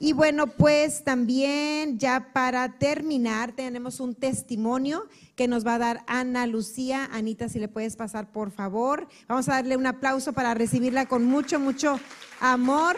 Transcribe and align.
Y 0.00 0.12
bueno, 0.12 0.46
pues 0.46 1.02
también 1.02 1.98
ya 1.98 2.30
para 2.32 2.78
terminar 2.78 3.50
tenemos 3.52 3.98
un 3.98 4.14
testimonio 4.14 5.08
que 5.34 5.48
nos 5.48 5.66
va 5.66 5.74
a 5.74 5.78
dar 5.78 6.04
Ana 6.06 6.46
Lucía. 6.46 7.08
Anita, 7.10 7.48
si 7.48 7.58
le 7.58 7.66
puedes 7.66 7.96
pasar, 7.96 8.30
por 8.30 8.52
favor. 8.52 9.08
Vamos 9.26 9.48
a 9.48 9.54
darle 9.54 9.76
un 9.76 9.86
aplauso 9.86 10.32
para 10.32 10.54
recibirla 10.54 11.06
con 11.06 11.24
mucho, 11.24 11.58
mucho 11.58 11.98
amor. 12.38 12.96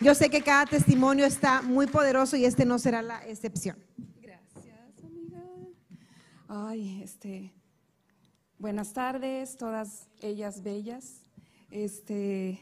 Yo 0.00 0.14
sé 0.14 0.30
que 0.30 0.42
cada 0.42 0.66
testimonio 0.66 1.26
está 1.26 1.60
muy 1.60 1.88
poderoso 1.88 2.36
y 2.36 2.44
este 2.44 2.64
no 2.64 2.78
será 2.78 3.02
la 3.02 3.26
excepción. 3.26 3.76
Gracias, 4.20 5.04
amiga. 5.04 5.42
Ay, 6.46 7.02
este, 7.02 7.52
buenas 8.58 8.92
tardes, 8.92 9.56
todas 9.56 10.06
ellas 10.20 10.62
bellas. 10.62 11.22
Este, 11.72 12.60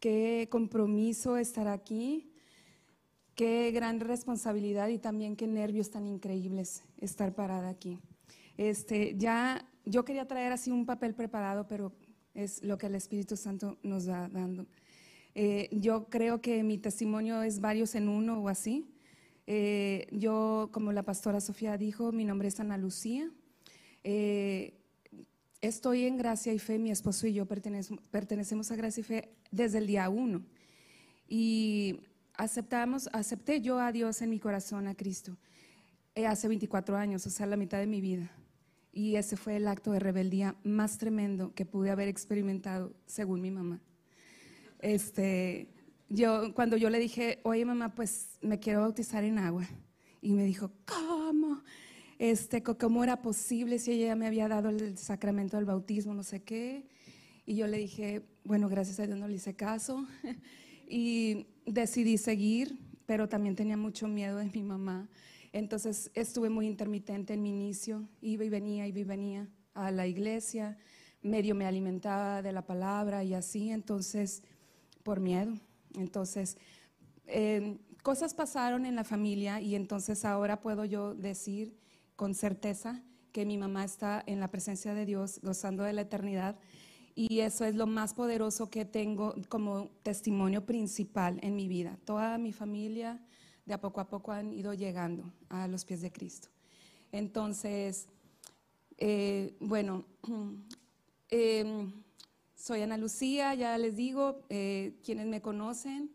qué 0.00 0.48
compromiso 0.50 1.36
estar 1.36 1.68
aquí. 1.68 2.32
Qué 3.36 3.70
gran 3.70 4.00
responsabilidad 4.00 4.88
y 4.88 4.98
también 4.98 5.36
qué 5.36 5.46
nervios 5.46 5.90
tan 5.90 6.06
increíbles 6.06 6.82
estar 6.96 7.34
parada 7.34 7.68
aquí. 7.68 7.98
Este, 8.56 9.14
ya 9.18 9.68
yo 9.84 10.06
quería 10.06 10.26
traer 10.26 10.52
así 10.52 10.70
un 10.70 10.86
papel 10.86 11.14
preparado, 11.14 11.68
pero 11.68 11.92
es 12.32 12.62
lo 12.62 12.78
que 12.78 12.86
el 12.86 12.94
Espíritu 12.94 13.36
Santo 13.36 13.76
nos 13.82 14.08
va 14.08 14.30
dando. 14.30 14.66
Eh, 15.34 15.68
yo 15.70 16.08
creo 16.08 16.40
que 16.40 16.62
mi 16.62 16.78
testimonio 16.78 17.42
es 17.42 17.60
varios 17.60 17.94
en 17.94 18.08
uno 18.08 18.40
o 18.40 18.48
así. 18.48 18.86
Eh, 19.46 20.06
yo, 20.12 20.70
como 20.72 20.92
la 20.92 21.02
pastora 21.02 21.42
Sofía 21.42 21.76
dijo, 21.76 22.12
mi 22.12 22.24
nombre 22.24 22.48
es 22.48 22.58
Ana 22.58 22.78
Lucía. 22.78 23.30
Eh, 24.02 24.80
estoy 25.60 26.04
en 26.04 26.16
Gracia 26.16 26.54
y 26.54 26.58
Fe, 26.58 26.78
mi 26.78 26.90
esposo 26.90 27.26
y 27.26 27.34
yo 27.34 27.44
pertenecemos 27.44 28.70
a 28.70 28.76
Gracia 28.76 29.02
y 29.02 29.04
Fe 29.04 29.34
desde 29.50 29.76
el 29.76 29.86
día 29.86 30.08
uno. 30.08 30.42
Y 31.28 32.00
aceptamos, 32.36 33.08
acepté 33.12 33.60
yo 33.60 33.78
a 33.78 33.92
Dios 33.92 34.22
en 34.22 34.30
mi 34.30 34.38
corazón, 34.38 34.86
a 34.88 34.94
Cristo, 34.94 35.36
eh, 36.14 36.26
hace 36.26 36.48
24 36.48 36.96
años, 36.96 37.26
o 37.26 37.30
sea, 37.30 37.46
la 37.46 37.56
mitad 37.56 37.78
de 37.78 37.86
mi 37.86 38.00
vida. 38.00 38.30
Y 38.92 39.16
ese 39.16 39.36
fue 39.36 39.56
el 39.56 39.68
acto 39.68 39.92
de 39.92 39.98
rebeldía 39.98 40.56
más 40.64 40.96
tremendo 40.98 41.52
que 41.54 41.66
pude 41.66 41.90
haber 41.90 42.08
experimentado, 42.08 42.94
según 43.06 43.42
mi 43.42 43.50
mamá. 43.50 43.80
Este, 44.78 45.68
yo, 46.08 46.54
cuando 46.54 46.76
yo 46.76 46.88
le 46.88 46.98
dije, 46.98 47.40
oye 47.42 47.64
mamá, 47.64 47.94
pues 47.94 48.38
me 48.40 48.58
quiero 48.58 48.80
bautizar 48.80 49.24
en 49.24 49.38
agua, 49.38 49.66
y 50.22 50.32
me 50.32 50.44
dijo, 50.44 50.72
¿cómo? 50.86 51.62
Este, 52.18 52.62
¿Cómo 52.62 53.04
era 53.04 53.20
posible 53.20 53.78
si 53.78 53.92
ella 53.92 54.16
me 54.16 54.26
había 54.26 54.48
dado 54.48 54.70
el 54.70 54.96
sacramento 54.96 55.56
del 55.56 55.66
bautismo, 55.66 56.14
no 56.14 56.22
sé 56.22 56.42
qué? 56.42 56.86
Y 57.44 57.56
yo 57.56 57.66
le 57.66 57.76
dije, 57.76 58.22
bueno, 58.42 58.68
gracias 58.68 58.98
a 58.98 59.06
Dios 59.06 59.18
no 59.18 59.28
le 59.28 59.34
hice 59.34 59.54
caso. 59.54 60.06
y 60.88 61.46
decidí 61.66 62.16
seguir, 62.16 62.78
pero 63.06 63.28
también 63.28 63.56
tenía 63.56 63.76
mucho 63.76 64.08
miedo 64.08 64.38
de 64.38 64.50
mi 64.50 64.62
mamá. 64.62 65.08
Entonces 65.52 66.10
estuve 66.14 66.48
muy 66.48 66.66
intermitente 66.66 67.34
en 67.34 67.42
mi 67.42 67.50
inicio, 67.50 68.08
iba 68.20 68.44
y 68.44 68.48
venía, 68.48 68.86
iba 68.86 68.98
y 68.98 69.04
venía 69.04 69.48
a 69.74 69.90
la 69.90 70.06
iglesia, 70.06 70.78
medio 71.22 71.54
me 71.54 71.66
alimentaba 71.66 72.42
de 72.42 72.52
la 72.52 72.62
palabra 72.66 73.24
y 73.24 73.34
así, 73.34 73.70
entonces, 73.70 74.42
por 75.02 75.20
miedo. 75.20 75.54
Entonces, 75.94 76.56
eh, 77.26 77.78
cosas 78.02 78.34
pasaron 78.34 78.86
en 78.86 78.96
la 78.96 79.04
familia 79.04 79.60
y 79.60 79.74
entonces 79.74 80.24
ahora 80.24 80.60
puedo 80.60 80.84
yo 80.84 81.14
decir 81.14 81.76
con 82.16 82.34
certeza 82.34 83.02
que 83.32 83.44
mi 83.44 83.58
mamá 83.58 83.84
está 83.84 84.22
en 84.26 84.40
la 84.40 84.50
presencia 84.50 84.94
de 84.94 85.04
Dios, 85.04 85.40
gozando 85.42 85.82
de 85.82 85.92
la 85.92 86.02
eternidad 86.02 86.56
y 87.18 87.40
eso 87.40 87.64
es 87.64 87.74
lo 87.74 87.86
más 87.86 88.12
poderoso 88.12 88.68
que 88.68 88.84
tengo 88.84 89.34
como 89.48 89.88
testimonio 90.02 90.66
principal 90.66 91.40
en 91.42 91.56
mi 91.56 91.66
vida. 91.66 91.98
Toda 92.04 92.36
mi 92.36 92.52
familia 92.52 93.18
de 93.64 93.72
a 93.72 93.80
poco 93.80 94.02
a 94.02 94.08
poco 94.08 94.32
han 94.32 94.52
ido 94.52 94.74
llegando 94.74 95.32
a 95.48 95.66
los 95.66 95.86
pies 95.86 96.02
de 96.02 96.12
Cristo. 96.12 96.48
Entonces, 97.10 98.08
eh, 98.98 99.56
bueno, 99.60 100.04
em, 101.30 101.90
soy 102.54 102.82
Ana 102.82 102.98
Lucía, 102.98 103.54
ya 103.54 103.78
les 103.78 103.96
digo, 103.96 104.44
eh, 104.50 105.00
quienes 105.02 105.26
me 105.26 105.40
conocen 105.40 106.12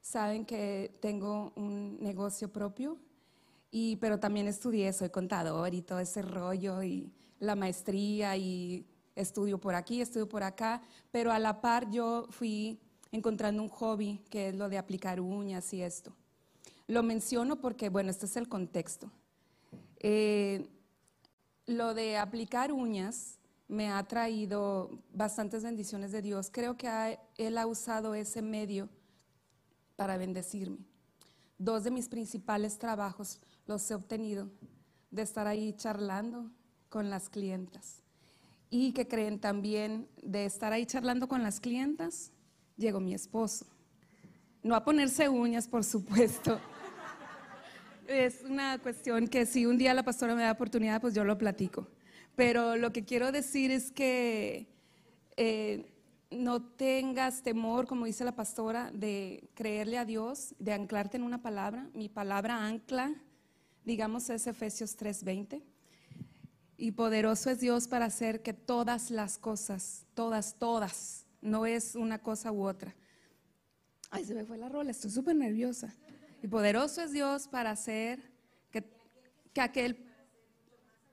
saben 0.00 0.46
que 0.46 0.96
tengo 1.00 1.52
un 1.56 1.98
negocio 2.00 2.52
propio, 2.52 2.98
y, 3.72 3.96
pero 3.96 4.20
también 4.20 4.46
estudié, 4.46 4.92
soy 4.92 5.10
contador 5.10 5.74
y 5.74 5.82
todo 5.82 5.98
ese 5.98 6.22
rollo 6.22 6.84
y 6.84 7.12
la 7.40 7.56
maestría 7.56 8.36
y 8.36 8.86
estudio 9.16 9.58
por 9.58 9.74
aquí, 9.74 10.00
estudio 10.00 10.28
por 10.28 10.42
acá, 10.42 10.82
pero 11.10 11.32
a 11.32 11.38
la 11.38 11.60
par 11.60 11.90
yo 11.90 12.28
fui 12.30 12.78
encontrando 13.10 13.62
un 13.62 13.68
hobby 13.68 14.22
que 14.30 14.50
es 14.50 14.54
lo 14.54 14.68
de 14.68 14.78
aplicar 14.78 15.20
uñas 15.20 15.72
y 15.72 15.82
esto. 15.82 16.14
Lo 16.86 17.02
menciono 17.02 17.56
porque, 17.56 17.88
bueno, 17.88 18.10
este 18.10 18.26
es 18.26 18.36
el 18.36 18.48
contexto. 18.48 19.10
Eh, 19.98 20.68
lo 21.66 21.94
de 21.94 22.16
aplicar 22.16 22.72
uñas 22.72 23.38
me 23.66 23.90
ha 23.90 24.00
traído 24.04 25.02
bastantes 25.12 25.64
bendiciones 25.64 26.12
de 26.12 26.22
Dios. 26.22 26.50
Creo 26.52 26.76
que 26.76 27.18
Él 27.38 27.58
ha 27.58 27.66
usado 27.66 28.14
ese 28.14 28.42
medio 28.42 28.88
para 29.96 30.16
bendecirme. 30.16 30.86
Dos 31.58 31.82
de 31.82 31.90
mis 31.90 32.08
principales 32.08 32.78
trabajos 32.78 33.40
los 33.66 33.90
he 33.90 33.94
obtenido 33.94 34.48
de 35.10 35.22
estar 35.22 35.46
ahí 35.46 35.72
charlando 35.72 36.50
con 36.88 37.10
las 37.10 37.28
clientas 37.28 38.05
y 38.70 38.92
que 38.92 39.06
creen 39.06 39.38
también 39.38 40.08
de 40.22 40.44
estar 40.44 40.72
ahí 40.72 40.86
charlando 40.86 41.28
con 41.28 41.42
las 41.42 41.60
clientas, 41.60 42.32
llegó 42.76 43.00
mi 43.00 43.14
esposo. 43.14 43.66
No 44.62 44.74
a 44.74 44.84
ponerse 44.84 45.28
uñas, 45.28 45.68
por 45.68 45.84
supuesto. 45.84 46.60
Es 48.08 48.42
una 48.44 48.78
cuestión 48.78 49.26
que 49.26 49.46
si 49.46 49.66
un 49.66 49.78
día 49.78 49.92
la 49.92 50.04
pastora 50.04 50.36
me 50.36 50.42
da 50.42 50.52
oportunidad, 50.52 51.00
pues 51.00 51.12
yo 51.12 51.24
lo 51.24 51.36
platico. 51.36 51.88
Pero 52.36 52.76
lo 52.76 52.92
que 52.92 53.04
quiero 53.04 53.32
decir 53.32 53.72
es 53.72 53.90
que 53.90 54.68
eh, 55.36 55.92
no 56.30 56.62
tengas 56.62 57.42
temor, 57.42 57.88
como 57.88 58.06
dice 58.06 58.24
la 58.24 58.36
pastora, 58.36 58.92
de 58.92 59.48
creerle 59.54 59.98
a 59.98 60.04
Dios, 60.04 60.54
de 60.60 60.72
anclarte 60.72 61.16
en 61.16 61.24
una 61.24 61.42
palabra. 61.42 61.88
Mi 61.94 62.08
palabra 62.08 62.64
ancla, 62.64 63.12
digamos, 63.84 64.30
es 64.30 64.46
Efesios 64.46 64.96
3:20 64.96 65.62
y 66.78 66.92
poderoso 66.92 67.50
es 67.50 67.60
Dios 67.60 67.88
para 67.88 68.06
hacer 68.06 68.42
que 68.42 68.52
todas 68.52 69.10
las 69.10 69.38
cosas, 69.38 70.06
todas, 70.14 70.58
todas, 70.58 71.26
no 71.40 71.66
es 71.66 71.94
una 71.94 72.18
cosa 72.18 72.52
u 72.52 72.66
otra. 72.66 72.94
Ay, 74.10 74.24
se 74.24 74.34
me 74.34 74.44
fue 74.44 74.58
la 74.58 74.68
rola, 74.68 74.90
estoy 74.90 75.10
súper 75.10 75.36
nerviosa. 75.36 75.94
Y 76.42 76.48
poderoso 76.48 77.02
es 77.02 77.12
Dios 77.12 77.48
para 77.48 77.70
hacer 77.70 78.20
que, 78.70 78.84
que, 79.52 79.60
aquel 79.60 80.04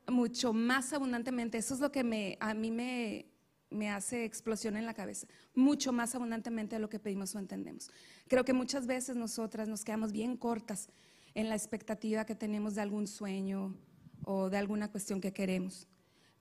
mucho 0.08 0.54
más 0.54 0.92
abundantemente, 0.92 1.58
eso 1.58 1.74
es 1.74 1.80
lo 1.80 1.92
que 1.92 2.04
me, 2.04 2.38
a 2.42 2.54
mí 2.54 2.70
me, 2.70 3.26
me 3.70 3.90
hace 3.90 4.26
explosión 4.26 4.76
en 4.76 4.86
la 4.86 4.94
cabeza, 4.94 5.28
mucho 5.56 5.94
más 5.94 6.14
abundantemente 6.14 6.76
de 6.76 6.82
lo 6.82 6.90
que 6.90 7.00
pedimos 7.00 7.34
o 7.36 7.40
entendemos. 7.40 7.90
Creo 8.28 8.44
que 8.44 8.54
muchas 8.54 8.86
veces 8.86 9.16
nosotras 9.16 9.70
nos 9.70 9.86
quedamos 9.86 10.12
bien 10.12 10.36
cortas 10.36 10.90
en 11.36 11.50
la 11.50 11.56
expectativa 11.56 12.26
que 12.26 12.36
tenemos 12.36 12.76
de 12.76 12.82
algún 12.82 13.08
sueño, 13.08 13.76
o 14.24 14.50
de 14.50 14.58
alguna 14.58 14.92
cuestión 14.92 15.22
que 15.22 15.34
queremos. 15.34 15.88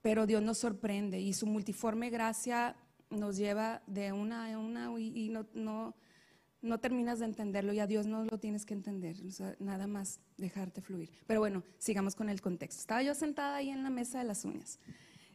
Pero 0.01 0.25
Dios 0.25 0.41
nos 0.41 0.57
sorprende 0.57 1.19
y 1.19 1.33
su 1.33 1.45
multiforme 1.45 2.09
gracia 2.09 2.75
nos 3.09 3.37
lleva 3.37 3.81
de 3.87 4.11
una 4.11 4.51
a 4.51 4.57
una 4.57 4.91
y, 4.99 5.31
no, 5.53 6.79
terminas 6.79 7.19
de 7.19 7.25
entenderlo 7.25 7.73
y 7.73 7.79
a 7.79 7.87
Dios 7.87 8.05
no 8.05 8.25
lo 8.25 8.39
tienes 8.39 8.65
que 8.65 8.73
entender, 8.73 9.17
nada 9.59 9.87
más 9.87 10.19
dejarte 10.37 10.81
fluir. 10.81 11.09
Pero 11.27 11.39
bueno, 11.39 11.63
sigamos 11.77 12.15
con 12.15 12.29
el 12.29 12.41
contexto. 12.41 12.81
Estaba 12.81 13.03
yo 13.03 13.13
sentada 13.15 13.55
ahí 13.55 13.69
en 13.69 13.83
la 13.83 13.89
mesa 13.89 14.19
de 14.19 14.25
las 14.25 14.45
uñas. 14.45 14.79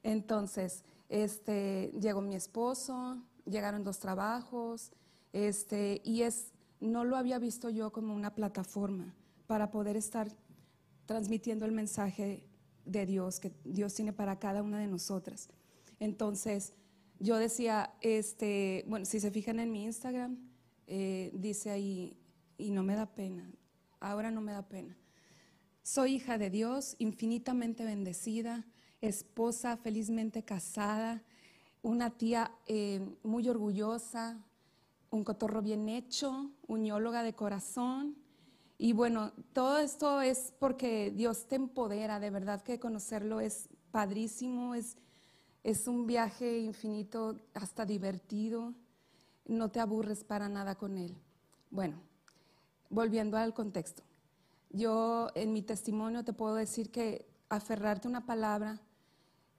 Entonces, 0.02 0.84
este, 1.08 1.92
llegó 2.00 2.20
mi 2.20 2.34
esposo, 2.34 3.22
llegaron 3.44 3.84
dos 3.84 3.98
trabajos, 3.98 4.92
este, 5.32 6.00
y 6.04 6.22
es, 6.22 6.52
no 6.80 7.04
lo 7.04 7.16
había 7.16 7.38
visto 7.38 7.70
yo 7.70 7.92
como 7.92 8.14
una 8.14 8.34
plataforma 8.34 9.14
para 9.46 9.70
poder 9.70 9.96
estar 9.96 10.28
transmitiendo 11.08 11.64
el 11.64 11.72
mensaje 11.72 12.44
de 12.84 13.06
Dios 13.06 13.40
que 13.40 13.50
Dios 13.64 13.94
tiene 13.94 14.12
para 14.12 14.38
cada 14.38 14.62
una 14.62 14.78
de 14.78 14.86
nosotras. 14.86 15.48
Entonces, 16.00 16.74
yo 17.18 17.38
decía, 17.38 17.94
este, 18.02 18.84
bueno, 18.86 19.06
si 19.06 19.18
se 19.18 19.30
fijan 19.30 19.58
en 19.58 19.72
mi 19.72 19.84
Instagram, 19.84 20.36
eh, 20.86 21.30
dice 21.32 21.70
ahí, 21.70 22.18
y 22.58 22.72
no 22.72 22.82
me 22.82 22.94
da 22.94 23.06
pena, 23.06 23.50
ahora 24.00 24.30
no 24.30 24.42
me 24.42 24.52
da 24.52 24.68
pena. 24.68 24.98
Soy 25.82 26.16
hija 26.16 26.36
de 26.36 26.50
Dios, 26.50 26.94
infinitamente 26.98 27.86
bendecida, 27.86 28.66
esposa 29.00 29.78
felizmente 29.78 30.42
casada, 30.44 31.22
una 31.80 32.10
tía 32.10 32.52
eh, 32.66 33.00
muy 33.22 33.48
orgullosa, 33.48 34.44
un 35.08 35.24
cotorro 35.24 35.62
bien 35.62 35.88
hecho, 35.88 36.52
unióloga 36.66 37.22
de 37.22 37.34
corazón, 37.34 38.18
y 38.78 38.92
bueno, 38.92 39.32
todo 39.52 39.80
esto 39.80 40.20
es 40.20 40.54
porque 40.60 41.10
Dios 41.10 41.46
te 41.48 41.56
empodera, 41.56 42.20
de 42.20 42.30
verdad 42.30 42.62
que 42.62 42.78
conocerlo 42.78 43.40
es 43.40 43.68
padrísimo, 43.90 44.76
es, 44.76 44.96
es 45.64 45.88
un 45.88 46.06
viaje 46.06 46.60
infinito, 46.60 47.36
hasta 47.54 47.84
divertido, 47.84 48.74
no 49.46 49.70
te 49.70 49.80
aburres 49.80 50.22
para 50.22 50.48
nada 50.48 50.76
con 50.76 50.96
Él. 50.96 51.16
Bueno, 51.70 51.96
volviendo 52.88 53.36
al 53.36 53.52
contexto, 53.52 54.04
yo 54.70 55.28
en 55.34 55.52
mi 55.52 55.62
testimonio 55.62 56.24
te 56.24 56.32
puedo 56.32 56.54
decir 56.54 56.92
que 56.92 57.26
aferrarte 57.48 58.06
a 58.06 58.10
una 58.10 58.26
palabra 58.26 58.80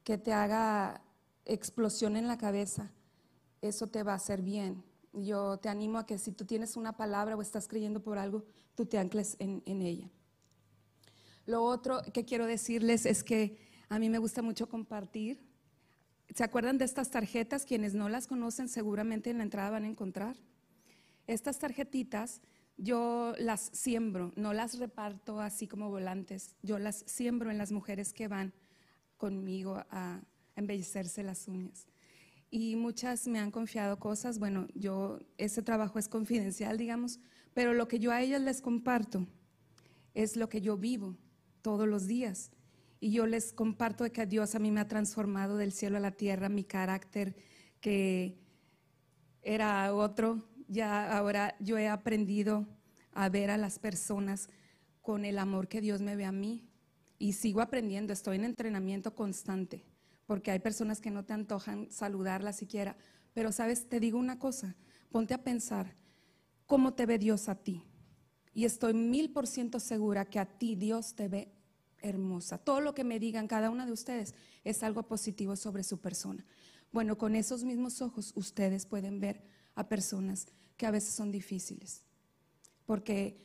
que 0.05 0.17
te 0.17 0.31
haga 0.31 1.01
explosión 1.43 2.15
en 2.15 2.27
la 2.27 2.37
cabeza, 2.37 2.89
eso 3.61 3.87
te 3.87 4.03
va 4.03 4.13
a 4.13 4.15
hacer 4.15 4.41
bien. 4.41 4.88
Yo 5.13 5.57
te 5.57 5.69
animo 5.69 5.97
a 5.97 6.05
que 6.05 6.17
si 6.17 6.31
tú 6.31 6.45
tienes 6.45 6.77
una 6.77 6.95
palabra 6.95 7.35
o 7.35 7.41
estás 7.41 7.67
creyendo 7.67 8.01
por 8.01 8.17
algo, 8.17 8.45
tú 8.75 8.85
te 8.85 8.97
ancles 8.97 9.35
en, 9.39 9.63
en 9.65 9.81
ella. 9.81 10.09
Lo 11.45 11.63
otro 11.63 12.01
que 12.13 12.25
quiero 12.25 12.45
decirles 12.45 13.05
es 13.05 13.23
que 13.23 13.57
a 13.89 13.97
mí 13.97 14.09
me 14.09 14.19
gusta 14.19 14.41
mucho 14.41 14.69
compartir. 14.69 15.41
¿Se 16.35 16.43
acuerdan 16.43 16.77
de 16.77 16.85
estas 16.85 17.09
tarjetas? 17.09 17.65
Quienes 17.65 17.95
no 17.95 18.07
las 18.07 18.27
conocen 18.27 18.69
seguramente 18.69 19.31
en 19.31 19.39
la 19.39 19.43
entrada 19.43 19.71
van 19.71 19.85
a 19.85 19.87
encontrar. 19.87 20.35
Estas 21.25 21.57
tarjetitas 21.57 22.41
yo 22.81 23.33
las 23.37 23.71
siembro, 23.73 24.31
no 24.35 24.53
las 24.53 24.79
reparto 24.79 25.41
así 25.41 25.67
como 25.67 25.89
volantes, 25.89 26.55
yo 26.61 26.79
las 26.79 27.03
siembro 27.07 27.51
en 27.51 27.57
las 27.57 27.73
mujeres 27.73 28.13
que 28.13 28.29
van 28.29 28.53
conmigo 29.17 29.83
a 29.91 30.21
embellecerse 30.55 31.21
las 31.23 31.47
uñas. 31.49 31.87
Y 32.51 32.75
muchas 32.75 33.27
me 33.27 33.39
han 33.39 33.51
confiado 33.51 33.99
cosas, 33.99 34.39
bueno, 34.39 34.67
yo, 34.73 35.19
ese 35.37 35.61
trabajo 35.61 35.99
es 35.99 36.07
confidencial, 36.07 36.77
digamos, 36.77 37.19
pero 37.53 37.73
lo 37.73 37.87
que 37.87 37.99
yo 37.99 38.11
a 38.11 38.21
ellas 38.21 38.41
les 38.41 38.61
comparto 38.61 39.27
es 40.13 40.35
lo 40.35 40.49
que 40.49 40.61
yo 40.61 40.77
vivo 40.77 41.15
todos 41.61 41.87
los 41.87 42.07
días. 42.07 42.51
Y 42.99 43.11
yo 43.11 43.27
les 43.27 43.53
comparto 43.53 44.11
que 44.11 44.25
Dios 44.25 44.55
a 44.55 44.59
mí 44.59 44.71
me 44.71 44.81
ha 44.81 44.87
transformado 44.87 45.57
del 45.57 45.71
cielo 45.71 45.97
a 45.97 46.01
la 46.01 46.11
tierra, 46.11 46.49
mi 46.49 46.63
carácter 46.63 47.35
que 47.79 48.37
era 49.41 49.93
otro, 49.93 50.43
ya 50.67 51.17
ahora 51.17 51.55
yo 51.59 51.77
he 51.77 51.87
aprendido 51.87 52.67
a 53.13 53.29
ver 53.29 53.51
a 53.51 53.57
las 53.57 53.79
personas 53.79 54.49
con 55.01 55.25
el 55.25 55.39
amor 55.39 55.67
que 55.67 55.81
Dios 55.81 56.01
me 56.01 56.15
ve 56.15 56.25
a 56.25 56.31
mí. 56.31 56.65
Y 57.17 57.33
sigo 57.33 57.61
aprendiendo, 57.61 58.13
estoy 58.13 58.37
en 58.37 58.45
entrenamiento 58.45 59.15
constante, 59.15 59.83
porque 60.29 60.51
hay 60.51 60.59
personas 60.59 61.01
que 61.01 61.09
no 61.09 61.25
te 61.25 61.33
antojan 61.33 61.89
saludarla 61.89 62.53
siquiera. 62.53 62.95
Pero 63.33 63.51
sabes, 63.51 63.89
te 63.89 63.99
digo 63.99 64.19
una 64.19 64.37
cosa, 64.37 64.75
ponte 65.09 65.33
a 65.33 65.43
pensar 65.43 65.95
cómo 66.67 66.93
te 66.93 67.07
ve 67.07 67.17
Dios 67.17 67.49
a 67.49 67.55
ti. 67.55 67.83
Y 68.53 68.65
estoy 68.65 68.93
mil 68.93 69.31
por 69.31 69.47
ciento 69.47 69.79
segura 69.79 70.29
que 70.29 70.37
a 70.37 70.45
ti 70.45 70.75
Dios 70.75 71.15
te 71.15 71.29
ve 71.29 71.51
hermosa. 71.97 72.59
Todo 72.59 72.79
lo 72.79 72.93
que 72.93 73.03
me 73.03 73.17
digan 73.17 73.47
cada 73.47 73.71
una 73.71 73.87
de 73.87 73.91
ustedes 73.91 74.35
es 74.63 74.83
algo 74.83 75.01
positivo 75.01 75.55
sobre 75.55 75.83
su 75.83 75.99
persona. 75.99 76.45
Bueno, 76.91 77.17
con 77.17 77.35
esos 77.35 77.63
mismos 77.63 77.99
ojos 78.03 78.31
ustedes 78.35 78.85
pueden 78.85 79.19
ver 79.19 79.41
a 79.73 79.89
personas 79.89 80.45
que 80.77 80.85
a 80.85 80.91
veces 80.91 81.15
son 81.15 81.31
difíciles, 81.31 82.03
porque 82.85 83.35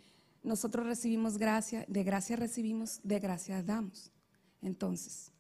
nosotros 0.43 0.85
recibimos 0.85 1.39
gracia, 1.39 1.87
de 1.89 2.05
gracia 2.05 2.37
recibimos, 2.37 3.01
de 3.03 3.21
gracia 3.21 3.63
damos. 3.63 4.13
Entonces, 4.61 5.33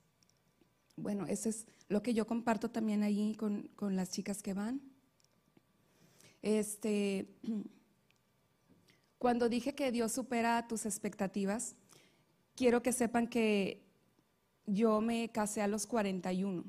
bueno, 0.96 1.26
eso 1.26 1.49
es 1.49 1.67
lo 1.88 2.02
que 2.02 2.14
yo 2.14 2.26
comparto 2.26 2.70
también 2.70 3.02
ahí 3.02 3.35
con, 3.35 3.69
con 3.76 3.96
las 3.96 4.11
chicas 4.11 4.43
que 4.43 4.55
van. 4.55 4.81
Este, 6.43 7.29
cuando 9.19 9.49
dije 9.49 9.75
que 9.75 9.93
Dios 9.93 10.12
supera 10.12 10.67
tus 10.69 10.87
expectativas, 10.87 11.76
quiero 12.55 12.82
que 12.82 12.93
sepan 12.93 13.26
que 13.26 13.82
yo 14.67 15.00
me 15.00 15.31
casé 15.31 15.62
a 15.62 15.69
los 15.69 15.87
41, 15.87 16.64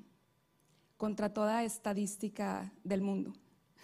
contra 0.98 1.33
toda 1.33 1.63
estadística 1.63 2.74
del 2.83 3.01
mundo 3.01 3.33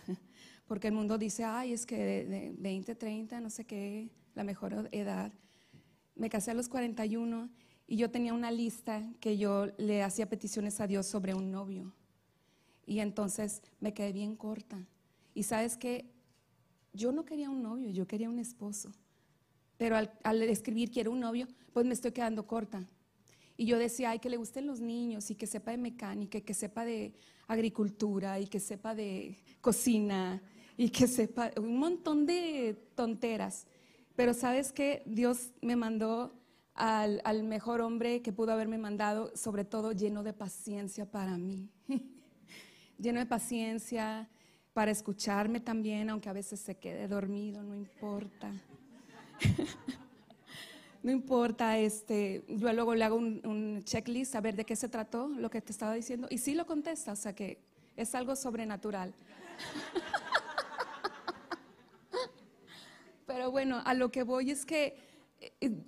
porque 0.68 0.88
el 0.88 0.94
mundo 0.94 1.18
dice, 1.18 1.44
ay, 1.44 1.74
es 1.74 1.86
que 1.86 1.98
de, 1.98 2.56
20, 2.58 2.96
30, 2.96 3.42
no 3.42 3.50
sé 3.50 3.66
qué, 3.66 4.10
la 4.36 4.44
mejor 4.44 4.90
edad. 4.92 5.34
Me 6.16 6.30
casé 6.30 6.52
a 6.52 6.54
los 6.54 6.70
41 6.70 7.50
y 7.88 7.98
yo 7.98 8.10
tenía 8.10 8.34
una 8.34 8.52
lista 8.52 9.04
que 9.20 9.38
yo 9.38 9.68
le 9.78 10.04
hacía 10.04 10.30
peticiones 10.30 10.80
a 10.80 10.88
Dios 10.88 11.06
sobre 11.06 11.34
un 11.34 11.52
novio. 11.52 11.94
Y 12.86 13.00
entonces 13.00 13.62
me 13.80 13.94
quedé 13.94 14.14
bien 14.14 14.36
corta. 14.36 14.86
Y 15.34 15.44
sabes 15.44 15.78
que 15.78 16.06
yo 16.94 17.12
no 17.12 17.26
quería 17.26 17.50
un 17.50 17.62
novio, 17.62 17.90
yo 17.90 18.08
quería 18.08 18.30
un 18.30 18.40
esposo. 18.40 18.92
Pero 19.78 19.96
al, 19.98 20.12
al, 20.24 20.42
escribir 20.44 20.92
quiero 20.92 21.12
un 21.12 21.20
novio, 21.20 21.48
pues 21.74 21.86
me 21.86 21.94
estoy 21.94 22.12
quedando 22.12 22.48
corta. 22.48 22.88
Y 23.58 23.66
yo 23.66 23.78
decía, 23.78 24.12
ay, 24.12 24.20
que 24.20 24.30
le 24.30 24.38
gusten 24.38 24.68
los 24.68 24.80
niños 24.80 25.30
y 25.30 25.36
que 25.36 25.48
sepa 25.48 25.72
de 25.72 25.78
mecánica, 25.78 26.38
y 26.38 26.42
que 26.42 26.54
sepa 26.54 26.86
de 26.86 27.14
agricultura 27.48 28.40
y 28.40 28.48
que 28.48 28.60
sepa 28.60 28.96
de 28.96 29.38
cocina 29.60 30.42
y 30.78 30.90
que 30.90 31.08
sepa 31.08 31.52
un 31.58 31.78
montón 31.78 32.26
de 32.26 32.78
tonteras. 32.96 33.68
Pero 34.16 34.34
sabes 34.34 34.72
que 34.72 35.04
Dios 35.06 35.52
me 35.62 35.76
mandó 35.76 36.34
al, 36.74 37.22
al, 37.24 37.44
mejor 37.44 37.82
hombre 37.82 38.22
que 38.22 38.32
pudo 38.32 38.54
haberme 38.54 38.78
mandado, 38.78 39.36
sobre 39.36 39.66
todo 39.66 39.92
lleno 39.92 40.24
de 40.24 40.34
paciencia 40.34 41.06
para 41.06 41.38
mí. 41.38 41.70
lleno 42.98 43.20
de 43.20 43.26
paciencia 43.26 44.30
para 44.74 44.92
escucharme 44.92 45.60
también, 45.60 46.10
aunque 46.10 46.30
a 46.30 46.34
veces 46.34 46.60
se 46.60 46.76
quede 46.76 47.08
dormido, 47.08 47.62
no 47.64 47.76
importa. 47.76 48.52
no 51.04 51.12
importa, 51.12 51.78
este, 51.78 52.44
yo 52.48 52.72
luego 52.72 52.96
le 52.96 53.04
hago 53.04 53.18
un, 53.18 53.82
checklist 53.84 54.36
a 54.36 54.42
ver 54.42 54.56
de 54.56 54.66
qué 54.66 54.76
se 54.76 54.88
trató 54.88 55.28
lo 55.28 55.50
que 55.50 55.62
te 55.62 55.72
estaba 55.72 55.94
diciendo 55.94 56.28
y 56.30 56.38
sí 56.38 56.54
lo 56.54 56.66
contesta, 56.66 57.12
o 57.12 57.16
sea 57.16 57.34
que 57.34 57.60
es 57.98 58.16
algo 58.16 58.36
sobrenatural. 58.36 59.14
Pero 63.26 63.52
bueno, 63.52 63.82
a 63.84 63.94
lo 63.94 64.12
que 64.12 64.24
voy 64.24 64.52
es 64.52 64.66
que 64.66 64.96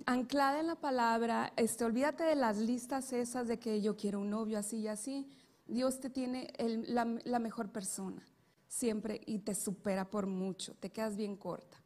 anclada 0.06 0.60
en 0.60 0.66
la 0.66 0.76
palabra, 0.76 1.52
este, 1.56 1.84
olvídate 1.84 2.24
de 2.24 2.34
las 2.34 2.58
listas 2.58 3.12
esas 3.12 3.48
de 3.48 3.58
que 3.58 3.80
yo 3.80 3.96
quiero 3.96 4.20
un 4.20 4.30
novio 4.30 4.58
así 4.58 4.78
y 4.78 4.88
así. 4.88 5.28
Dios 5.66 6.00
te 6.00 6.10
tiene 6.10 6.52
la, 6.58 7.38
mejor 7.38 7.70
persona 7.70 8.22
siempre 8.68 9.20
y 9.26 9.38
te 9.38 9.54
supera 9.54 10.10
por 10.10 10.26
mucho, 10.26 10.74
te 10.74 10.90
quedas 10.90 11.16
bien 11.16 11.36
corta. 11.36 11.78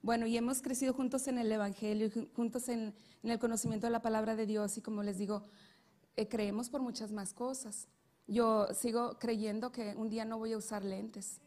Bueno, 0.00 0.26
y 0.26 0.36
hemos 0.36 0.62
crecido 0.62 0.92
juntos 0.94 1.28
en 1.28 1.38
el 1.38 1.52
Evangelio, 1.52 2.10
juntos 2.34 2.68
en, 2.68 2.94
en 3.22 3.30
el 3.30 3.38
conocimiento 3.38 3.86
de 3.86 3.92
la 3.92 4.02
palabra 4.02 4.34
de 4.34 4.46
Dios 4.46 4.76
y 4.78 4.80
como 4.80 5.02
les 5.02 5.18
digo, 5.18 5.42
eh, 6.16 6.28
creemos 6.28 6.68
por 6.68 6.80
muchas 6.80 7.12
más 7.12 7.32
cosas. 7.32 7.88
Yo 8.26 8.66
sigo 8.74 9.18
creyendo 9.18 9.70
que 9.70 9.94
un 9.96 10.08
día 10.08 10.24
no 10.24 10.38
voy 10.38 10.52
a 10.52 10.58
usar 10.58 10.84
lentes 10.84 11.40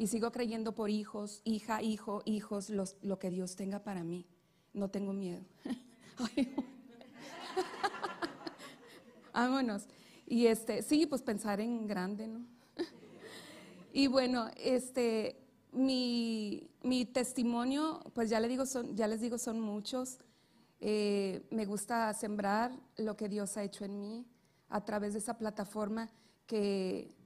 y 0.00 0.06
sigo 0.06 0.32
creyendo 0.32 0.74
por 0.74 0.88
hijos, 0.88 1.42
hija, 1.44 1.82
hijo, 1.82 2.22
hijos, 2.24 2.70
lo 2.70 3.18
que 3.18 3.28
Dios 3.28 3.54
tenga 3.54 3.80
para 3.80 4.02
mí. 4.02 4.24
No 4.72 4.88
tengo 4.88 5.12
miedo. 5.12 5.42
Vámonos. 9.34 9.84
Y 10.26 10.46
este, 10.46 10.80
sí, 10.80 11.04
pues 11.04 11.20
pensar 11.20 11.60
en 11.60 11.86
grande, 11.86 12.28
¿no? 12.28 12.46
y 13.92 14.06
bueno, 14.06 14.48
este, 14.56 15.36
mi, 15.70 16.70
mi, 16.82 17.04
testimonio, 17.04 18.00
pues 18.14 18.30
ya, 18.30 18.40
le 18.40 18.48
digo, 18.48 18.64
son, 18.64 18.96
ya 18.96 19.06
les 19.06 19.20
digo, 19.20 19.36
son 19.36 19.60
muchos. 19.60 20.18
Eh, 20.80 21.46
me 21.50 21.66
gusta 21.66 22.14
sembrar 22.14 22.72
lo 22.96 23.18
que 23.18 23.28
Dios 23.28 23.58
ha 23.58 23.64
hecho 23.64 23.84
en 23.84 24.00
mí 24.00 24.26
a 24.70 24.82
través 24.82 25.12
de 25.12 25.18
esa 25.18 25.36
plataforma 25.36 26.10
que 26.46 27.19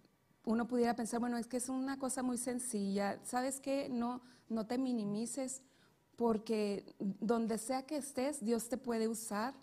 uno 0.44 0.66
pudiera 0.66 0.94
pensar, 0.94 1.20
bueno, 1.20 1.38
es 1.38 1.46
que 1.46 1.56
es 1.56 1.68
una 1.68 1.98
cosa 1.98 2.22
muy 2.22 2.38
sencilla. 2.38 3.18
¿Sabes 3.24 3.60
qué? 3.60 3.88
No, 3.88 4.22
no 4.48 4.66
te 4.66 4.78
minimices 4.78 5.62
porque 6.16 6.94
donde 6.98 7.58
sea 7.58 7.86
que 7.86 7.96
estés, 7.96 8.44
Dios 8.44 8.68
te 8.68 8.76
puede 8.76 9.08
usar 9.08 9.54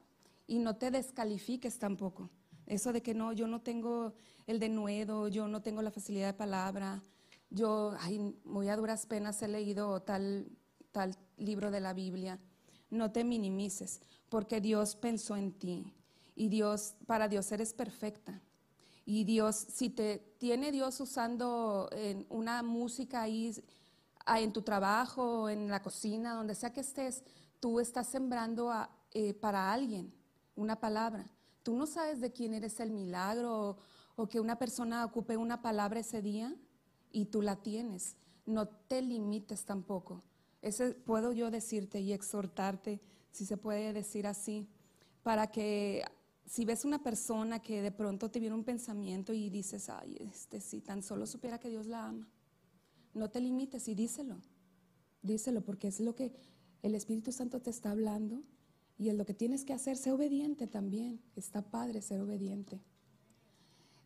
y 0.48 0.60
no 0.60 0.76
te 0.76 0.92
descalifiques 0.92 1.80
tampoco. 1.80 2.30
Eso 2.66 2.94
de 2.94 3.02
que 3.02 3.14
no, 3.14 3.32
yo 3.34 3.48
no 3.48 3.62
tengo 3.62 4.14
el 4.48 4.60
denuedo, 4.60 5.28
yo 5.28 5.48
no 5.48 5.62
tengo 5.62 5.82
la 5.82 5.92
facilidad 5.92 6.28
de 6.28 6.34
palabra, 6.34 7.04
yo 7.50 7.96
ay, 8.00 8.36
muy 8.44 8.70
a 8.70 8.76
duras 8.76 9.06
penas 9.06 9.42
he 9.42 9.48
leído 9.48 10.02
tal, 10.02 10.48
tal 10.92 11.16
libro 11.38 11.70
de 11.70 11.82
la 11.82 11.94
Biblia. 11.94 12.40
No 12.90 13.12
te 13.12 13.24
minimices, 13.24 14.02
porque 14.30 14.62
Dios 14.62 14.96
pensó 14.96 15.36
en 15.36 15.54
ti 15.54 15.94
y 16.36 16.50
Dios, 16.50 16.96
para 17.06 17.28
Dios 17.28 17.52
eres 17.52 17.74
perfecta. 17.74 18.42
Y 19.05 19.24
Dios, 19.24 19.55
si 19.55 19.89
te 19.89 20.20
tiene 20.38 20.72
Dios 20.72 21.00
usando 21.00 21.89
en 21.91 22.25
una 22.29 22.63
música 22.63 23.24
ahí 23.24 23.53
ah, 24.25 24.39
en 24.39 24.53
tu 24.53 24.62
trabajo, 24.62 25.50
en 25.50 25.70
la 25.70 25.81
cocina, 25.81 26.34
donde 26.34 26.55
sea 26.55 26.72
que 26.72 26.81
estés, 26.81 27.24
tú 27.60 27.79
estás 27.79 28.08
sembrando 28.08 28.72
eh, 29.13 29.34
para 29.34 29.72
alguien 29.72 30.13
una 30.55 30.79
palabra. 30.79 31.25
Tú 31.63 31.75
no 31.75 31.86
sabes 31.86 32.20
de 32.20 32.31
quién 32.31 32.53
eres 32.53 32.79
el 32.79 32.91
milagro 32.91 33.77
o, 34.15 34.27
que 34.27 34.39
una 34.39 34.58
persona 34.58 35.05
ocupe 35.05 35.38
una 35.38 35.62
palabra 35.62 36.00
ese 36.00 36.22
día 36.22 36.55
y 37.12 37.25
tú 37.25 37.41
la 37.41 37.58
tienes. 37.58 38.17
No 38.46 38.67
te 38.67 39.01
limites 39.01 39.65
tampoco. 39.65 40.24
Ese 40.62 40.93
puedo 40.93 41.31
yo 41.31 41.50
decirte 41.50 42.00
y 42.00 42.13
exhortarte, 42.13 43.01
si 43.31 43.46
se 43.46 43.58
puede 43.58 43.93
decir 43.93 44.27
así, 44.27 44.70
para 45.24 45.48
que 45.48 46.03
si 46.45 46.65
ves 46.65 46.86
una 46.86 47.01
persona 47.01 47.60
que 47.60 47.81
de 47.81 47.91
pronto 47.91 48.29
te 48.29 48.39
viene 48.39 48.55
un 48.55 48.63
pensamiento 48.63 49.33
y 49.33 49.50
dices, 49.50 49.89
ay, 49.89 50.17
este, 50.19 50.60
si 50.60 50.81
tan 50.81 51.03
solo 51.03 51.25
supiera 51.25 51.60
que 51.60 51.69
Dios 51.69 51.86
la 51.86 52.07
ama, 52.07 52.27
no 53.13 53.29
te 53.29 53.39
limites 53.39 53.88
y 53.88 53.95
díselo. 53.95 54.38
díselo 55.21 55.62
porque 55.62 55.88
es 55.88 56.00
lo 56.00 56.15
que 56.15 56.33
el 56.81 56.95
Espíritu 56.95 57.31
Santo 57.31 57.62
te 57.62 57.69
está 57.69 57.91
hablando 57.91 58.43
y 58.98 59.10
es 59.10 59.15
lo 59.15 59.25
que 59.25 59.33
tienes 59.33 59.65
que 59.65 59.74
hacer, 59.74 59.98
ser 59.98 60.13
obediente 60.13 60.67
también. 60.67 61.21
Está 61.36 61.62
padre 61.62 62.01
ser 62.01 62.21
obediente. 62.21 62.79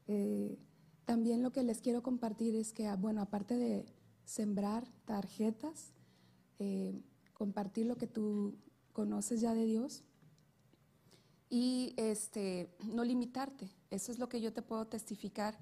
Eh, 0.08 0.58
también 1.06 1.44
lo 1.44 1.52
que 1.52 1.64
les 1.64 1.82
quiero 1.82 2.02
compartir 2.04 2.56
es 2.56 2.74
que, 2.74 2.92
bueno, 2.96 3.22
aparte 3.22 3.58
de 3.58 3.86
sembrar 4.26 4.88
tarjetas, 5.06 5.94
eh, 6.60 7.00
compartir 7.34 7.86
lo 7.86 7.98
que 7.98 8.08
tú 8.08 8.56
conoces 8.94 9.42
ya 9.42 9.54
de 9.54 9.66
Dios 9.66 10.04
y 11.50 11.94
este, 11.98 12.70
no 12.84 13.04
limitarte. 13.04 13.70
Eso 13.90 14.12
es 14.12 14.20
lo 14.20 14.30
que 14.30 14.42
yo 14.42 14.54
te 14.54 14.62
puedo 14.62 14.88
testificar, 14.88 15.58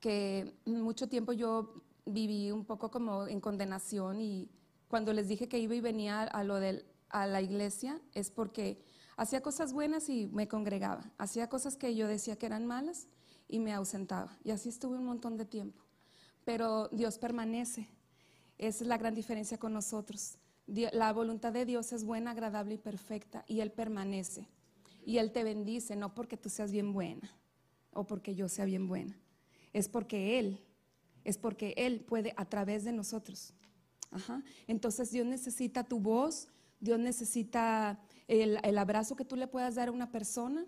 que 0.00 0.54
mucho 0.64 1.08
tiempo 1.08 1.32
yo 1.32 1.82
viví 2.04 2.50
un 2.50 2.64
poco 2.64 2.90
como 2.90 3.26
en 3.26 3.40
condenación 3.40 4.20
y 4.20 4.50
cuando 4.88 5.12
les 5.12 5.28
dije 5.28 5.48
que 5.48 5.58
iba 5.58 5.74
y 5.74 5.80
venía 5.80 6.22
a, 6.22 6.44
lo 6.44 6.56
del, 6.56 6.84
a 7.08 7.26
la 7.26 7.40
iglesia 7.40 8.00
es 8.12 8.30
porque 8.30 8.82
hacía 9.16 9.40
cosas 9.40 9.72
buenas 9.72 10.08
y 10.08 10.26
me 10.26 10.48
congregaba, 10.48 11.12
hacía 11.18 11.48
cosas 11.48 11.76
que 11.76 11.94
yo 11.94 12.08
decía 12.08 12.36
que 12.36 12.46
eran 12.46 12.66
malas 12.66 13.06
y 13.48 13.58
me 13.60 13.72
ausentaba. 13.72 14.36
Y 14.42 14.50
así 14.50 14.68
estuve 14.68 14.96
un 14.96 15.04
montón 15.04 15.36
de 15.36 15.44
tiempo. 15.44 15.82
Pero 16.44 16.88
Dios 16.88 17.18
permanece. 17.18 17.88
Esa 18.58 18.84
es 18.84 18.88
la 18.88 18.98
gran 18.98 19.14
diferencia 19.14 19.58
con 19.58 19.72
nosotros. 19.72 20.38
La 20.66 21.12
voluntad 21.12 21.52
de 21.52 21.66
Dios 21.66 21.92
es 21.92 22.04
buena, 22.04 22.30
agradable 22.30 22.74
y 22.74 22.78
perfecta 22.78 23.44
y 23.46 23.60
Él 23.60 23.70
permanece. 23.70 24.48
Y 25.04 25.18
Él 25.18 25.32
te 25.32 25.44
bendice, 25.44 25.96
no 25.96 26.14
porque 26.14 26.36
tú 26.36 26.48
seas 26.48 26.72
bien 26.72 26.92
buena 26.92 27.30
o 27.92 28.06
porque 28.06 28.34
yo 28.34 28.48
sea 28.48 28.64
bien 28.64 28.86
buena. 28.86 29.18
Es 29.72 29.88
porque 29.88 30.38
Él, 30.38 30.60
es 31.24 31.38
porque 31.38 31.74
Él 31.76 32.00
puede 32.00 32.34
a 32.36 32.44
través 32.44 32.84
de 32.84 32.92
nosotros. 32.92 33.54
Entonces 34.66 35.10
Dios 35.10 35.26
necesita 35.26 35.84
tu 35.84 35.98
voz, 35.98 36.48
Dios 36.80 36.98
necesita 36.98 37.98
el, 38.28 38.58
el 38.62 38.78
abrazo 38.78 39.16
que 39.16 39.24
tú 39.24 39.36
le 39.36 39.46
puedas 39.46 39.74
dar 39.74 39.88
a 39.88 39.92
una 39.92 40.10
persona. 40.10 40.66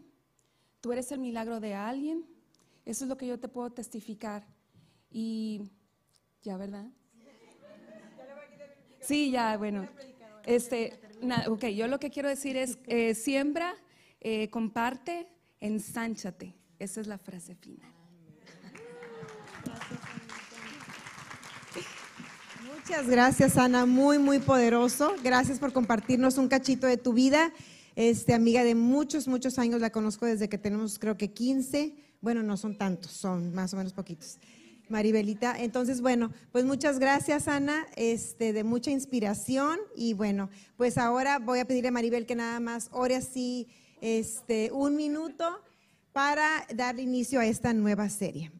Tú 0.81 0.93
eres 0.93 1.13
el 1.13 1.21
milagro 1.21 1.61
de 1.61 1.75
alguien. 1.75 2.25
Eso 2.85 3.05
es 3.05 3.09
lo 3.09 3.17
que 3.17 3.27
yo 3.27 3.39
te 3.39 3.49
puedo 3.49 3.71
testificar. 3.71 4.47
Y 5.11 5.71
ya, 6.43 6.57
¿verdad? 6.57 6.87
Sí, 9.01 9.31
ya, 9.31 9.57
bueno. 9.57 9.87
Este, 10.47 10.99
ok, 11.47 11.67
yo 11.67 11.89
lo 11.89 11.99
que 11.99 12.11
quiero 12.11 12.29
decir 12.29 12.57
es, 12.57 12.79
eh, 12.87 13.15
siembra, 13.15 13.75
eh, 14.25 14.49
comparte, 14.49 15.29
ensánchate. 15.61 16.55
Esa 16.79 17.03
es 17.03 17.07
la 17.07 17.19
frase 17.19 17.55
final. 17.55 17.93
Muchas 22.75 23.07
gracias, 23.07 23.59
Ana. 23.59 23.85
Muy, 23.87 24.19
muy 24.19 24.39
poderoso. 24.39 25.15
Gracias 25.23 25.59
por 25.59 25.73
compartirnos 25.73 26.39
un 26.39 26.49
cachito 26.49 26.87
de 26.87 26.97
tu 26.97 27.13
vida. 27.13 27.53
Este, 27.97 28.33
amiga 28.33 28.65
de 28.65 28.75
muchos, 28.75 29.29
muchos 29.29 29.59
años, 29.59 29.81
la 29.81 29.91
conozco 29.91 30.27
desde 30.27 30.49
que 30.49 30.59
tenemos 30.59 30.99
creo 30.99 31.17
que 31.19 31.33
15. 31.33 31.95
Bueno, 32.23 32.43
no 32.43 32.57
son 32.57 32.79
tantos, 32.79 33.13
son 33.13 33.55
más 33.55 33.75
o 33.75 33.77
menos 33.77 33.93
poquitos. 33.93 34.39
Maribelita. 34.89 35.55
Entonces, 35.59 36.01
bueno, 36.01 36.33
pues 36.51 36.65
muchas 36.65 36.99
gracias, 36.99 37.47
Ana, 37.47 37.87
este, 37.97 38.55
de 38.55 38.65
mucha 38.65 38.91
inspiración. 38.91 39.79
Y 39.95 40.15
bueno, 40.15 40.49
pues 40.77 40.97
ahora 40.97 41.39
voy 41.39 41.59
a 41.59 41.67
pedirle 41.67 41.89
a 41.89 41.93
Maribel 41.93 42.25
que 42.25 42.35
nada 42.35 42.59
más 42.61 42.89
ore 42.91 43.17
así 43.17 43.69
este, 44.05 44.71
un 44.71 44.97
minuto 44.97 45.45
para 46.13 46.67
dar 46.75 47.01
inicio 47.01 47.41
a 47.41 47.47
esta 47.47 47.73
nueva 47.73 48.11
serie. 48.11 48.53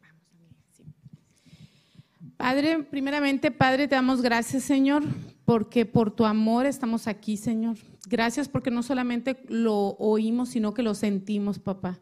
Padre, 2.35 2.81
primeramente, 2.81 3.51
Padre, 3.51 3.87
te 3.87 3.93
damos 3.93 4.23
gracias, 4.23 4.63
Señor, 4.63 5.03
porque 5.45 5.85
por 5.85 6.09
tu 6.09 6.25
amor 6.25 6.65
estamos 6.65 7.07
aquí, 7.07 7.37
Señor. 7.37 7.77
Gracias 8.07 8.49
porque 8.49 8.71
no 8.71 8.81
solamente 8.81 9.39
lo 9.47 9.95
oímos, 9.99 10.49
sino 10.49 10.73
que 10.73 10.81
lo 10.81 10.95
sentimos, 10.95 11.59
papá. 11.59 11.99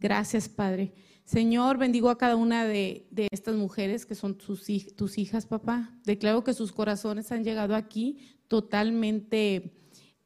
Gracias, 0.00 0.48
Padre. 0.48 0.94
Señor, 1.24 1.76
bendigo 1.76 2.08
a 2.08 2.16
cada 2.16 2.34
una 2.34 2.64
de, 2.64 3.06
estas 3.30 3.56
mujeres 3.56 4.06
que 4.06 4.14
son 4.14 4.38
tus 4.38 5.18
hijas, 5.18 5.44
papá. 5.44 5.94
Declaro 6.04 6.44
que 6.44 6.54
sus 6.54 6.72
corazones 6.72 7.30
han 7.30 7.44
llegado 7.44 7.74
aquí 7.74 8.38
totalmente 8.48 9.74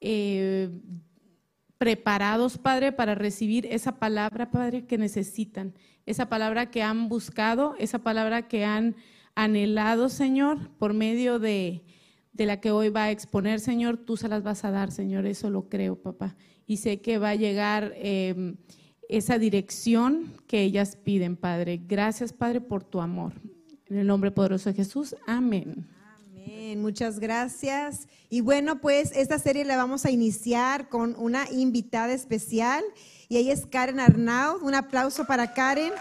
eh, 0.01 0.71
preparados, 1.81 2.59
Padre, 2.59 2.93
para 2.93 3.15
recibir 3.15 3.65
esa 3.65 3.99
palabra, 3.99 4.51
Padre, 4.51 4.85
que 4.85 4.99
necesitan. 4.99 5.73
Esa 6.05 6.29
palabra 6.29 6.71
que 6.71 6.83
han 6.83 7.09
buscado, 7.09 7.75
esa 7.79 8.01
palabra 8.01 8.49
que 8.49 8.67
han 8.67 8.97
anhelado, 9.35 10.11
Señor, 10.11 10.69
por 10.77 10.93
medio 10.93 11.39
de, 11.39 11.83
la 12.35 12.61
que 12.61 12.71
hoy 12.71 12.91
va 12.91 13.05
a 13.05 13.11
exponer, 13.11 13.61
Señor, 13.61 13.97
tú 13.97 14.19
se 14.19 14.29
las 14.29 14.43
vas 14.43 14.63
a 14.67 14.71
dar, 14.71 14.93
Señor. 14.93 15.25
Eso 15.25 15.49
lo 15.49 15.71
creo, 15.71 15.97
papá. 15.97 16.37
Y 16.67 16.77
sé 16.77 17.01
que 17.01 17.17
va 17.17 17.31
a 17.31 17.35
llegar. 17.37 17.95
Eh, 17.97 18.57
esa 19.09 19.39
dirección 19.39 20.35
que 20.47 20.63
ellas 20.63 20.97
piden, 20.97 21.37
Padre. 21.37 21.81
Gracias, 21.85 22.33
Padre, 22.33 22.61
por 22.61 22.85
tu 22.85 23.01
amor. 23.01 23.33
En 23.87 23.97
el 23.97 24.07
nombre 24.07 24.31
poderoso 24.31 24.71
de 24.71 24.77
Jesús. 24.77 25.17
Amén. 25.27 25.89
Muchas 26.77 27.21
gracias. 27.21 28.09
Y 28.29 28.41
bueno, 28.41 28.81
pues 28.81 29.13
esta 29.15 29.39
serie 29.39 29.65
la 29.65 29.77
vamos 29.77 30.05
a 30.05 30.11
iniciar 30.11 30.89
con 30.89 31.15
una 31.17 31.49
invitada 31.51 32.13
especial 32.13 32.83
y 33.29 33.37
ella 33.37 33.53
es 33.53 33.67
Karen 33.67 34.01
Arnaud. 34.01 34.61
Un 34.63 34.75
aplauso 34.75 35.25
para 35.25 35.53
Karen. 35.53 35.93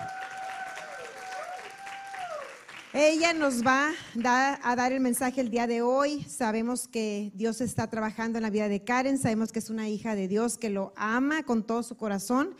Ella 2.93 3.33
nos 3.33 3.63
va 3.63 3.91
a 4.15 4.75
dar 4.75 4.91
el 4.91 4.99
mensaje 4.99 5.41
el 5.41 5.51
día 5.51 5.67
de 5.67 5.83
hoy. 5.83 6.23
Sabemos 6.23 6.87
que 6.87 7.31
Dios 7.35 7.61
está 7.61 7.87
trabajando 7.87 8.39
en 8.39 8.43
la 8.43 8.49
vida 8.49 8.67
de 8.67 8.83
Karen. 8.83 9.19
Sabemos 9.19 9.51
que 9.51 9.59
es 9.59 9.69
una 9.69 9.87
hija 9.87 10.15
de 10.15 10.27
Dios 10.27 10.57
que 10.57 10.71
lo 10.71 10.93
ama 10.95 11.43
con 11.43 11.63
todo 11.63 11.83
su 11.83 11.95
corazón 11.95 12.55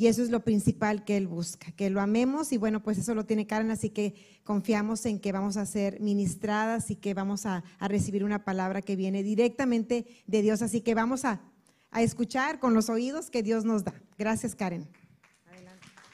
y 0.00 0.06
eso 0.06 0.22
es 0.22 0.30
lo 0.30 0.40
principal 0.40 1.04
que 1.04 1.18
Él 1.18 1.26
busca, 1.26 1.72
que 1.72 1.90
lo 1.90 2.00
amemos 2.00 2.52
y 2.52 2.56
bueno, 2.56 2.82
pues 2.82 2.96
eso 2.96 3.14
lo 3.14 3.26
tiene 3.26 3.46
Karen, 3.46 3.70
así 3.70 3.90
que 3.90 4.14
confiamos 4.44 5.04
en 5.04 5.20
que 5.20 5.30
vamos 5.30 5.58
a 5.58 5.66
ser 5.66 6.00
ministradas 6.00 6.90
y 6.90 6.96
que 6.96 7.12
vamos 7.12 7.44
a, 7.44 7.62
recibir 7.80 8.24
una 8.24 8.42
palabra 8.42 8.80
que 8.80 8.96
viene 8.96 9.22
directamente 9.22 10.06
de 10.26 10.40
Dios. 10.40 10.62
Así 10.62 10.80
que 10.80 10.94
vamos 10.94 11.26
a, 11.26 11.42
a 11.90 12.00
escuchar 12.00 12.60
con 12.60 12.72
los 12.72 12.88
oídos 12.88 13.28
que 13.28 13.42
Dios 13.42 13.66
nos 13.66 13.84
da. 13.84 13.92
Gracias, 14.16 14.54
Karen. 14.54 14.88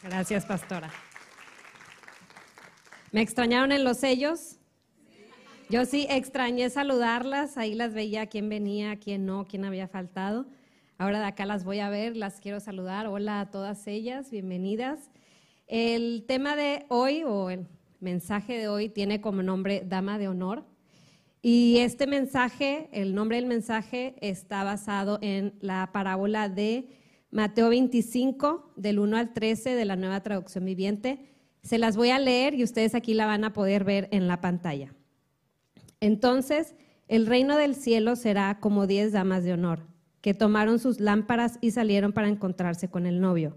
Gracias, 0.03 0.45
pastora. 0.47 0.91
¿Me 3.13 3.21
extrañaron 3.21 3.71
en 3.71 3.85
los 3.85 3.99
sellos? 3.99 4.57
Yo 5.71 5.85
sí 5.85 6.09
extrañé 6.11 6.71
saludarlas, 6.71 7.57
ahí 7.57 7.75
las 7.75 7.95
veía 7.95 8.27
quién 8.27 8.49
venía, 8.49 8.97
quién 8.97 9.27
no, 9.27 9.47
quién 9.47 9.65
había 9.65 9.87
faltado. 9.87 10.45
Ahora 10.99 11.19
de 11.19 11.27
acá 11.27 11.45
las 11.45 11.65
voy 11.65 11.81
a 11.81 11.91
ver, 11.91 12.17
las 12.17 12.41
quiero 12.41 12.59
saludar. 12.59 13.07
Hola 13.07 13.41
a 13.41 13.51
todas 13.51 13.87
ellas, 13.87 14.31
bienvenidas. 14.31 15.11
El 15.67 16.25
tema 16.27 16.57
de 16.57 16.87
hoy 16.89 17.23
o 17.23 17.51
el 17.51 17.67
mensaje 18.01 18.57
de 18.57 18.69
hoy 18.69 18.89
tiene 18.89 19.21
como 19.21 19.43
nombre 19.43 19.85
Dama 19.87 20.19
de 20.19 20.29
Honor. 20.29 20.65
Y 21.43 21.81
este 21.81 22.07
mensaje, 22.07 22.89
el 22.93 23.15
nombre 23.15 23.37
del 23.37 23.45
mensaje 23.45 24.17
está 24.23 24.65
basado 24.65 25.19
en 25.21 25.53
la 25.61 25.91
parábola 25.93 26.49
de 26.49 26.89
Mateo 27.31 27.69
25, 27.69 28.73
del 28.77 28.99
1 28.99 29.19
al 29.19 29.35
13 29.35 29.75
de 29.75 29.85
la 29.85 29.97
nueva 29.97 30.23
traducción 30.23 30.65
viviente. 30.65 31.27
Se 31.63 31.77
las 31.77 31.99
voy 31.99 32.09
a 32.09 32.19
leer 32.19 32.55
y 32.55 32.65
ustedes 32.65 32.95
aquí 32.95 33.13
la 33.13 33.27
van 33.27 33.45
a 33.45 33.53
poder 33.53 33.85
ver 33.85 34.09
en 34.13 34.29
la 34.29 34.41
pantalla. 34.41 34.95
Entonces, 36.01 36.75
el 37.07 37.27
reino 37.27 37.59
del 37.59 37.75
cielo 37.75 38.17
será 38.17 38.61
como 38.61 38.87
diez 38.87 39.13
damas 39.13 39.45
de 39.45 39.53
honor 39.53 39.96
que 40.27 40.35
tomaron 40.35 40.81
sus 40.81 40.99
lámparas 40.99 41.57
y 41.61 41.71
salieron 41.71 42.13
para 42.13 42.27
encontrarse 42.27 42.89
con 42.89 43.07
el 43.07 43.21
novio. 43.21 43.57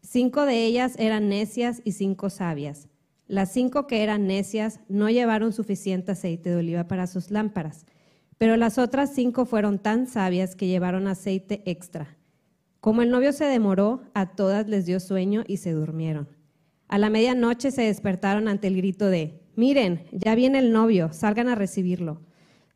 Cinco 0.00 0.46
de 0.46 0.64
ellas 0.64 0.96
eran 0.98 1.28
necias 1.28 1.80
y 1.84 1.92
cinco 1.92 2.28
sabias. 2.28 2.88
Las 3.28 3.52
cinco 3.52 3.86
que 3.86 4.02
eran 4.02 4.26
necias 4.26 4.80
no 4.88 5.08
llevaron 5.10 5.52
suficiente 5.52 6.10
aceite 6.10 6.50
de 6.50 6.56
oliva 6.56 6.88
para 6.88 7.06
sus 7.06 7.30
lámparas, 7.30 7.86
pero 8.36 8.56
las 8.56 8.78
otras 8.78 9.14
cinco 9.14 9.46
fueron 9.46 9.78
tan 9.78 10.08
sabias 10.08 10.56
que 10.56 10.66
llevaron 10.66 11.06
aceite 11.06 11.62
extra. 11.66 12.16
Como 12.80 13.02
el 13.02 13.10
novio 13.10 13.32
se 13.32 13.44
demoró, 13.44 14.02
a 14.12 14.34
todas 14.34 14.66
les 14.66 14.86
dio 14.86 14.98
sueño 14.98 15.44
y 15.46 15.58
se 15.58 15.70
durmieron. 15.70 16.26
A 16.88 16.98
la 16.98 17.10
medianoche 17.10 17.70
se 17.70 17.82
despertaron 17.82 18.48
ante 18.48 18.66
el 18.66 18.74
grito 18.74 19.06
de, 19.06 19.40
miren, 19.54 20.02
ya 20.10 20.34
viene 20.34 20.58
el 20.58 20.72
novio, 20.72 21.12
salgan 21.12 21.46
a 21.46 21.54
recibirlo. 21.54 22.22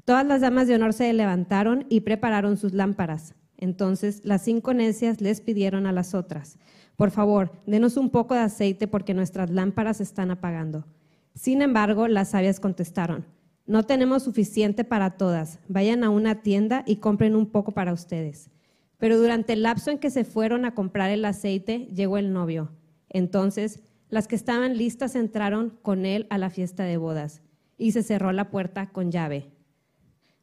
Todas 0.05 0.27
las 0.27 0.41
damas 0.41 0.67
de 0.67 0.75
honor 0.75 0.93
se 0.93 1.13
levantaron 1.13 1.87
y 1.89 2.01
prepararon 2.01 2.57
sus 2.57 2.73
lámparas. 2.73 3.35
Entonces 3.57 4.25
las 4.25 4.43
cinco 4.43 4.75
necias 4.75 5.21
les 5.21 5.41
pidieron 5.41 5.87
a 5.87 5.93
las 5.93 6.15
otras, 6.15 6.59
por 6.97 7.11
favor, 7.11 7.53
denos 7.67 7.97
un 7.97 8.11
poco 8.11 8.35
de 8.35 8.41
aceite 8.41 8.87
porque 8.87 9.15
nuestras 9.15 9.51
lámparas 9.51 10.01
están 10.01 10.31
apagando. 10.31 10.87
Sin 11.35 11.63
embargo, 11.63 12.07
las 12.07 12.31
sabias 12.31 12.61
contestaron, 12.61 13.27
no 13.67 13.85
tenemos 13.85 14.25
suficiente 14.25 14.85
para 14.85 15.11
todas, 15.11 15.59
vayan 15.69 16.05
a 16.05 16.11
una 16.11 16.43
tienda 16.43 16.85
y 16.87 16.97
compren 16.97 17.35
un 17.35 17.47
poco 17.47 17.73
para 17.73 17.93
ustedes. 17.93 18.51
Pero 18.99 19.19
durante 19.19 19.55
el 19.55 19.63
lapso 19.63 19.91
en 19.91 19.99
que 19.99 20.11
se 20.11 20.25
fueron 20.25 20.65
a 20.65 20.75
comprar 20.75 21.11
el 21.11 21.25
aceite, 21.25 21.89
llegó 21.93 22.19
el 22.19 22.33
novio. 22.33 22.71
Entonces, 23.09 23.81
las 24.09 24.29
que 24.29 24.37
estaban 24.37 24.77
listas 24.77 25.17
entraron 25.17 25.79
con 25.83 26.05
él 26.07 26.27
a 26.31 26.39
la 26.39 26.51
fiesta 26.51 26.85
de 26.85 26.99
bodas 26.99 27.43
y 27.79 27.93
se 27.93 28.03
cerró 28.03 28.31
la 28.33 28.51
puerta 28.51 28.91
con 28.91 29.11
llave. 29.11 29.51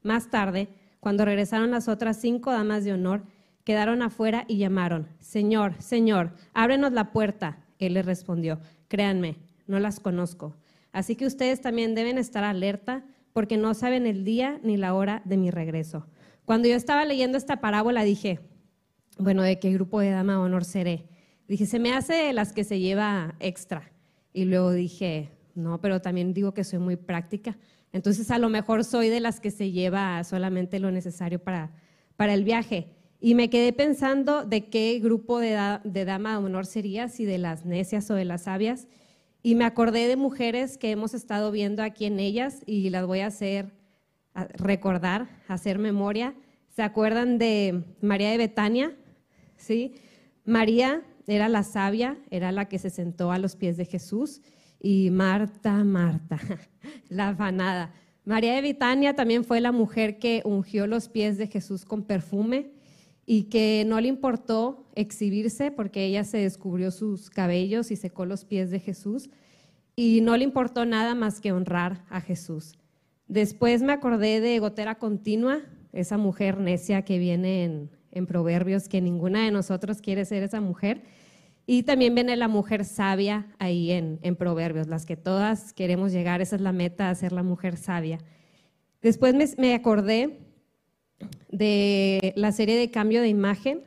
Más 0.09 0.31
tarde, 0.31 0.69
cuando 0.99 1.23
regresaron 1.23 1.69
las 1.69 1.87
otras 1.87 2.19
cinco 2.19 2.49
damas 2.49 2.83
de 2.83 2.93
honor, 2.93 3.25
quedaron 3.63 4.01
afuera 4.01 4.43
y 4.47 4.57
llamaron, 4.57 5.07
Señor, 5.19 5.75
Señor, 5.77 6.31
ábrenos 6.55 6.93
la 6.93 7.11
puerta. 7.11 7.59
Él 7.77 7.93
les 7.93 8.07
respondió, 8.07 8.59
créanme, 8.87 9.35
no 9.67 9.77
las 9.77 9.99
conozco. 9.99 10.55
Así 10.93 11.15
que 11.15 11.27
ustedes 11.27 11.61
también 11.61 11.93
deben 11.93 12.17
estar 12.17 12.43
alerta 12.43 13.05
porque 13.33 13.55
no 13.55 13.75
saben 13.75 14.07
el 14.07 14.23
día 14.23 14.59
ni 14.63 14.77
la 14.77 14.95
hora 14.95 15.21
de 15.25 15.37
mi 15.37 15.51
regreso. 15.51 16.07
Cuando 16.43 16.67
yo 16.67 16.73
estaba 16.75 17.05
leyendo 17.05 17.37
esta 17.37 17.61
parábola 17.61 18.03
dije, 18.03 18.39
bueno, 19.19 19.43
¿de 19.43 19.59
qué 19.59 19.71
grupo 19.71 19.99
de 19.99 20.09
dama 20.09 20.33
de 20.33 20.39
honor 20.39 20.65
seré? 20.65 21.05
Dije, 21.47 21.67
se 21.67 21.77
me 21.77 21.93
hace 21.93 22.33
las 22.33 22.51
que 22.51 22.63
se 22.63 22.79
lleva 22.79 23.35
extra. 23.39 23.91
Y 24.33 24.45
luego 24.45 24.71
dije, 24.71 25.29
no, 25.53 25.79
pero 25.79 26.01
también 26.01 26.33
digo 26.33 26.55
que 26.55 26.63
soy 26.63 26.79
muy 26.79 26.95
práctica. 26.95 27.59
Entonces 27.91 28.29
a 28.31 28.37
lo 28.37 28.49
mejor 28.49 28.83
soy 28.83 29.09
de 29.09 29.19
las 29.19 29.39
que 29.39 29.51
se 29.51 29.71
lleva 29.71 30.23
solamente 30.23 30.79
lo 30.79 30.91
necesario 30.91 31.39
para, 31.39 31.71
para 32.15 32.33
el 32.33 32.43
viaje. 32.43 32.93
Y 33.19 33.35
me 33.35 33.49
quedé 33.49 33.73
pensando 33.73 34.45
de 34.45 34.69
qué 34.69 34.99
grupo 34.99 35.39
de, 35.39 35.79
de 35.83 36.05
dama 36.05 36.31
de 36.31 36.45
honor 36.45 36.65
sería, 36.65 37.07
si 37.09 37.25
de 37.25 37.37
las 37.37 37.65
necias 37.65 38.09
o 38.11 38.13
de 38.13 38.25
las 38.25 38.43
sabias. 38.43 38.87
Y 39.41 39.55
me 39.55 39.65
acordé 39.65 40.07
de 40.07 40.15
mujeres 40.15 40.77
que 40.77 40.91
hemos 40.91 41.13
estado 41.13 41.51
viendo 41.51 41.83
aquí 41.83 42.05
en 42.05 42.19
ellas 42.19 42.61
y 42.65 42.89
las 42.89 43.05
voy 43.05 43.21
a 43.21 43.27
hacer 43.27 43.73
recordar, 44.53 45.27
hacer 45.47 45.79
memoria. 45.79 46.35
¿Se 46.69 46.83
acuerdan 46.83 47.37
de 47.37 47.83
María 48.01 48.29
de 48.29 48.37
Betania? 48.37 48.95
¿Sí? 49.57 49.95
María 50.45 51.03
era 51.27 51.49
la 51.49 51.63
sabia, 51.63 52.17
era 52.29 52.51
la 52.51 52.69
que 52.69 52.79
se 52.79 52.89
sentó 52.89 53.31
a 53.31 53.37
los 53.37 53.55
pies 53.55 53.75
de 53.75 53.85
Jesús 53.85 54.41
y 54.79 55.09
Marta, 55.11 55.83
Marta, 55.83 56.39
la 57.09 57.29
afanada. 57.29 57.93
María 58.25 58.53
de 58.55 58.61
Betania 58.61 59.15
también 59.15 59.43
fue 59.43 59.59
la 59.61 59.71
mujer 59.71 60.19
que 60.19 60.41
ungió 60.45 60.87
los 60.87 61.09
pies 61.09 61.37
de 61.37 61.47
Jesús 61.47 61.85
con 61.85 62.03
perfume 62.03 62.71
y 63.25 63.43
que 63.43 63.83
no 63.85 63.99
le 63.99 64.07
importó 64.07 64.87
exhibirse 64.95 65.71
porque 65.71 66.05
ella 66.05 66.23
se 66.23 66.37
descubrió 66.37 66.91
sus 66.91 67.29
cabellos 67.29 67.91
y 67.91 67.95
secó 67.95 68.25
los 68.25 68.45
pies 68.45 68.71
de 68.71 68.79
Jesús 68.79 69.29
y 69.95 70.21
no 70.21 70.37
le 70.37 70.43
importó 70.43 70.85
nada 70.85 71.15
más 71.15 71.41
que 71.41 71.51
honrar 71.51 72.05
a 72.09 72.21
Jesús. 72.21 72.73
Después 73.27 73.81
me 73.81 73.93
acordé 73.93 74.39
de 74.39 74.57
Gotera 74.59 74.95
Continua, 74.95 75.59
esa 75.91 76.17
mujer 76.17 76.59
necia 76.59 77.03
que 77.03 77.19
viene 77.19 77.65
en, 77.65 77.91
en 78.11 78.25
Proverbios, 78.25 78.87
que 78.87 79.01
ninguna 79.01 79.43
de 79.43 79.51
nosotros 79.51 80.01
quiere 80.01 80.25
ser 80.25 80.43
esa 80.43 80.61
mujer. 80.61 81.03
Y 81.71 81.83
también 81.83 82.15
viene 82.15 82.35
la 82.35 82.47
mujer 82.47 82.83
sabia 82.83 83.45
ahí 83.59 83.91
en, 83.91 84.17
en, 84.23 84.35
Proverbios, 84.35 84.87
las 84.87 85.05
que 85.05 85.15
todas 85.15 85.71
queremos 85.71 86.11
llegar, 86.11 86.41
esa 86.41 86.55
es 86.55 86.63
la 86.63 86.71
meta, 86.71 87.13
ser 87.13 87.31
la 87.31 87.43
mujer 87.43 87.77
sabia. 87.77 88.17
Después 89.03 89.55
me, 89.55 89.75
acordé 89.75 90.39
de 91.51 92.33
la 92.35 92.51
serie 92.53 92.75
de 92.75 92.89
cambio 92.89 93.21
de 93.21 93.27
imagen 93.27 93.83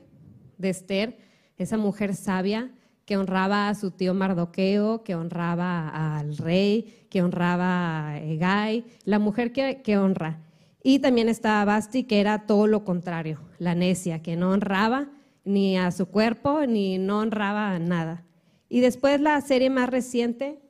de 0.58 0.70
Esther, 0.70 1.18
esa 1.58 1.76
mujer 1.76 2.14
sabia 2.14 2.70
que 3.04 3.16
honraba 3.16 3.68
a 3.68 3.74
su 3.74 3.90
tío 3.90 4.14
Mardoqueo, 4.14 5.02
que 5.02 5.16
honraba 5.16 5.88
al 5.88 6.36
rey, 6.36 7.08
que 7.10 7.20
honraba 7.20 8.10
a 8.10 8.20
Egay, 8.22 8.84
la 9.04 9.18
mujer 9.18 9.50
que, 9.50 9.82
que 9.82 9.98
honra. 9.98 10.38
Y 10.84 11.00
también 11.00 11.28
estaba 11.28 11.64
Basti, 11.64 12.04
que 12.04 12.20
era 12.20 12.46
todo 12.46 12.68
lo 12.68 12.84
contrario, 12.84 13.40
la 13.58 13.74
necia, 13.74 14.22
que 14.22 14.36
no 14.36 14.52
honraba 14.52 15.08
ni 15.44 15.76
a 15.76 15.90
su 15.90 16.06
cuerpo, 16.06 16.66
ni 16.66 16.98
no 16.98 17.20
honraba 17.20 17.72
a 17.72 17.78
nada. 17.78 18.24
Y 18.68 18.80
después 18.80 19.20
la 19.20 19.40
serie 19.40 19.70
más 19.70 19.88
reciente, 19.90 20.60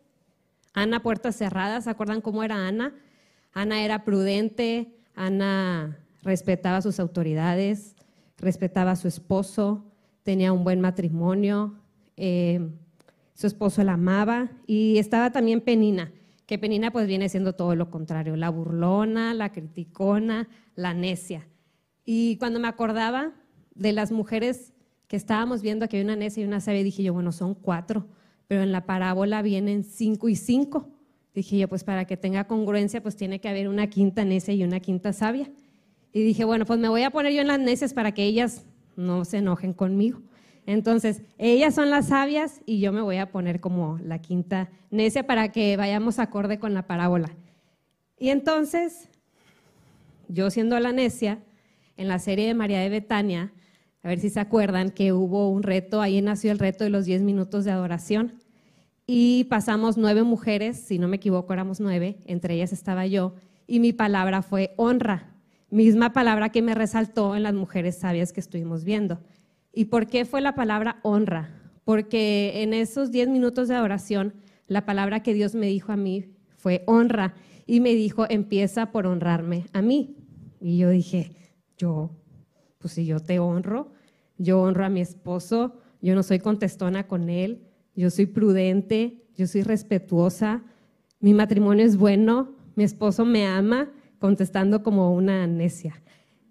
Ana 0.75 1.03
Puertas 1.03 1.37
Cerradas, 1.37 1.85
¿se 1.85 1.91
acuerdan 1.91 2.21
cómo 2.21 2.43
era 2.43 2.67
Ana? 2.67 2.95
Ana 3.53 3.85
era 3.85 4.05
prudente, 4.05 4.97
Ana 5.15 5.99
respetaba 6.23 6.81
sus 6.81 6.99
autoridades, 6.99 7.95
respetaba 8.39 8.93
a 8.93 8.97
su 8.97 9.09
esposo, 9.09 9.85
tenía 10.23 10.53
un 10.53 10.65
buen 10.65 10.81
matrimonio, 10.81 11.75
eh, 12.17 12.71
su 13.35 13.47
esposo 13.47 13.83
la 13.83 13.95
amaba 13.95 14.51
y 14.67 14.99
estaba 14.99 15.31
también 15.31 15.61
Penina, 15.61 16.13
que 16.47 16.59
Penina 16.59 16.91
pues 16.91 17.07
viene 17.07 17.29
siendo 17.29 17.55
todo 17.55 17.75
lo 17.75 17.91
contrario, 17.91 18.37
la 18.37 18.51
burlona, 18.51 19.35
la 19.35 19.53
criticona, 19.53 20.49
la 20.75 20.95
necia. 20.95 21.47
Y 22.05 22.37
cuando 22.39 22.61
me 22.61 22.69
acordaba 22.69 23.33
de 23.75 23.93
las 23.93 24.13
mujeres 24.13 24.72
que 25.13 25.17
estábamos 25.17 25.61
viendo, 25.61 25.87
que 25.91 25.99
hay 25.99 26.03
una 26.03 26.17
necia 26.17 26.43
y 26.43 26.47
una 26.47 26.59
sabia, 26.59 26.83
dije 26.83 27.03
yo, 27.03 27.13
bueno, 27.13 27.33
son 27.33 27.55
cuatro, 27.55 28.07
pero 28.49 28.63
en 28.63 28.73
la 28.73 28.87
parábola 28.87 29.43
vienen 29.43 29.85
cinco 29.85 30.31
y 30.31 30.37
cinco. 30.37 30.89
Dije 31.35 31.59
yo, 31.59 31.69
pues 31.69 31.85
para 31.85 32.07
que 32.07 32.17
tenga 32.17 32.47
congruencia, 32.47 33.03
pues 33.03 33.15
tiene 33.15 33.39
que 33.39 33.51
haber 33.51 33.69
una 33.69 33.89
quinta 33.89 34.25
necia 34.25 34.55
y 34.55 34.65
una 34.65 34.81
quinta 34.81 35.13
sabia. 35.13 35.51
Y 36.15 36.23
dije, 36.23 36.47
bueno, 36.47 36.65
pues 36.65 36.81
me 36.81 36.89
voy 36.89 37.03
a 37.03 37.11
poner 37.11 37.35
yo 37.35 37.43
en 37.43 37.49
las 37.49 37.61
necias 37.61 37.93
para 37.93 38.13
que 38.13 38.25
ellas 38.25 38.65
no 38.97 39.27
se 39.27 39.37
enojen 39.37 39.75
conmigo. 39.75 40.23
Entonces, 40.65 41.21
ellas 41.37 41.75
son 41.75 41.91
las 41.91 42.09
sabias 42.09 42.63
y 42.65 42.81
yo 42.81 42.91
me 42.91 43.03
voy 43.03 43.19
a 43.19 43.31
poner 43.31 43.61
como 43.61 43.99
la 43.99 44.19
quinta 44.19 44.71
necia 44.91 45.27
para 45.27 45.53
que 45.53 45.77
vayamos 45.77 46.21
acorde 46.21 46.59
con 46.59 46.73
la 46.73 46.87
parábola. 46.87 47.37
Y 48.19 48.31
entonces, 48.31 49.11
yo 50.29 50.49
siendo 50.49 50.81
la 50.81 50.93
necia, 50.93 51.39
en 51.99 52.09
la 52.09 52.19
serie 52.19 52.47
de 52.47 52.55
María 52.55 52.81
de 52.81 52.89
Betania, 52.89 53.53
a 54.03 54.09
ver 54.09 54.21
si 54.21 54.31
se 54.31 54.41
acuerdan 54.41 54.91
que 54.91 55.13
hubo 55.13 55.49
un 55.51 55.63
reto, 55.63 56.01
ahí 56.01 56.21
nació 56.23 56.53
el 56.53 56.59
reto 56.59 56.85
de 56.85 56.91
los 56.91 57.05
10 57.05 57.23
minutos 57.23 57.65
de 57.65 57.71
adoración. 57.71 58.35
Y 59.07 59.45
pasamos 59.45 59.97
nueve 59.97 60.23
mujeres, 60.23 60.79
si 60.79 60.99
no 60.99 61.09
me 61.09 61.17
equivoco, 61.17 61.53
éramos 61.53 61.81
nueve, 61.81 62.19
entre 62.27 62.55
ellas 62.55 62.73
estaba 62.73 63.07
yo, 63.07 63.35
y 63.67 63.81
mi 63.81 63.93
palabra 63.93 64.43
fue 64.43 64.75
honra, 64.77 65.35
misma 65.71 66.13
palabra 66.13 66.51
que 66.51 66.63
me 66.63 66.75
resaltó 66.75 67.35
en 67.37 67.43
las 67.43 67.55
mujeres 67.55 67.99
sabias 67.99 68.33
que 68.33 68.41
estuvimos 68.41 68.85
viendo. 68.85 69.21
¿Y 69.73 69.87
por 69.87 70.07
qué 70.07 70.25
fue 70.25 70.41
la 70.41 70.55
palabra 70.55 71.01
honra? 71.03 71.51
Porque 71.85 72.63
en 72.63 72.75
esos 72.75 73.11
10 73.11 73.29
minutos 73.29 73.69
de 73.69 73.75
adoración, 73.75 74.35
la 74.67 74.85
palabra 74.85 75.23
que 75.23 75.35
Dios 75.35 75.55
me 75.55 75.67
dijo 75.67 75.93
a 75.93 75.97
mí 75.97 76.27
fue 76.57 76.83
honra, 76.87 77.35
y 77.67 77.81
me 77.81 77.95
dijo, 77.95 78.27
empieza 78.29 78.93
por 78.93 79.07
honrarme 79.07 79.67
a 79.73 79.83
mí. 79.83 80.17
Y 80.61 80.79
yo 80.79 80.91
dije, 80.91 81.33
yo, 81.77 82.11
pues 82.83 82.95
si 82.95 83.07
yo 83.07 83.21
te 83.21 83.39
honro, 83.39 83.93
yo 84.37 84.61
honro 84.61 84.85
a 84.85 84.91
mi 84.91 85.01
esposo, 85.01 85.79
yo 86.03 86.15
no 86.15 86.23
soy 86.23 86.41
contestona 86.41 87.07
con 87.07 87.31
él, 87.31 87.63
yo 87.95 88.11
soy 88.11 88.27
prudente, 88.27 89.23
yo 89.37 89.47
soy 89.47 89.63
respetuosa, 89.63 90.63
mi 91.21 91.33
matrimonio 91.33 91.87
es 91.87 91.97
bueno, 91.97 92.51
mi 92.75 92.85
esposo 92.85 93.25
me 93.25 93.47
ama, 93.47 93.91
contestando 94.19 94.83
como 94.83 95.15
una 95.15 95.47
necia. 95.47 96.03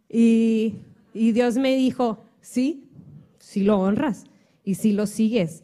Y, 0.09 0.75
y 1.13 1.33
Dios 1.33 1.57
me 1.57 1.75
dijo, 1.75 2.23
sí, 2.39 2.89
sí 3.39 3.63
lo 3.63 3.79
honras 3.79 4.25
y 4.63 4.75
sí 4.75 4.93
lo 4.93 5.05
sigues, 5.05 5.63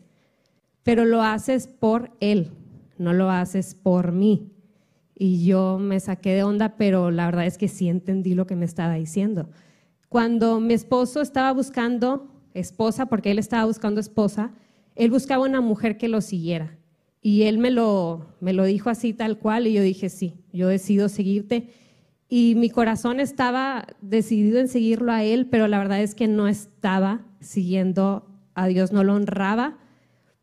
pero 0.84 1.06
lo 1.06 1.22
haces 1.22 1.68
por 1.68 2.12
Él, 2.20 2.52
no 2.98 3.14
lo 3.14 3.30
haces 3.30 3.74
por 3.74 4.12
mí. 4.12 4.52
Y 5.16 5.46
yo 5.46 5.80
me 5.80 6.00
saqué 6.00 6.34
de 6.34 6.44
onda, 6.44 6.76
pero 6.78 7.10
la 7.10 7.26
verdad 7.26 7.46
es 7.46 7.58
que 7.58 7.68
sí 7.68 7.90
entendí 7.90 8.36
lo 8.36 8.46
que 8.46 8.56
me 8.56 8.66
estaba 8.66 8.96
diciendo. 8.96 9.50
Cuando 10.10 10.60
mi 10.60 10.74
esposo 10.74 11.22
estaba 11.22 11.52
buscando 11.52 12.32
esposa, 12.54 13.08
porque 13.08 13.32
él 13.32 13.40
estaba 13.40 13.66
buscando 13.66 14.00
esposa, 14.00 14.54
él 14.96 15.12
buscaba 15.12 15.44
una 15.44 15.62
mujer 15.62 15.98
que 15.98 16.08
lo 16.08 16.22
siguiera. 16.22 16.78
Y 17.22 17.44
él 17.44 17.58
me 17.58 17.72
lo, 17.72 18.26
me 18.40 18.54
lo 18.54 18.64
dijo 18.64 18.90
así 18.90 19.14
tal 19.14 19.38
cual 19.38 19.68
y 19.68 19.74
yo 19.74 19.82
dije, 19.82 20.10
sí, 20.10 20.36
yo 20.54 20.68
decido 20.68 21.10
seguirte. 21.10 21.70
Y 22.30 22.56
mi 22.56 22.70
corazón 22.70 23.20
estaba 23.20 23.86
decidido 24.02 24.60
en 24.60 24.68
seguirlo 24.68 25.12
a 25.12 25.24
él, 25.24 25.48
pero 25.48 25.68
la 25.68 25.78
verdad 25.78 26.02
es 26.02 26.16
que 26.16 26.28
no 26.28 26.48
estaba 26.48 27.26
siguiendo 27.40 28.28
a 28.54 28.68
Dios, 28.68 28.92
no 28.92 29.04
lo 29.04 29.16
honraba 29.16 29.78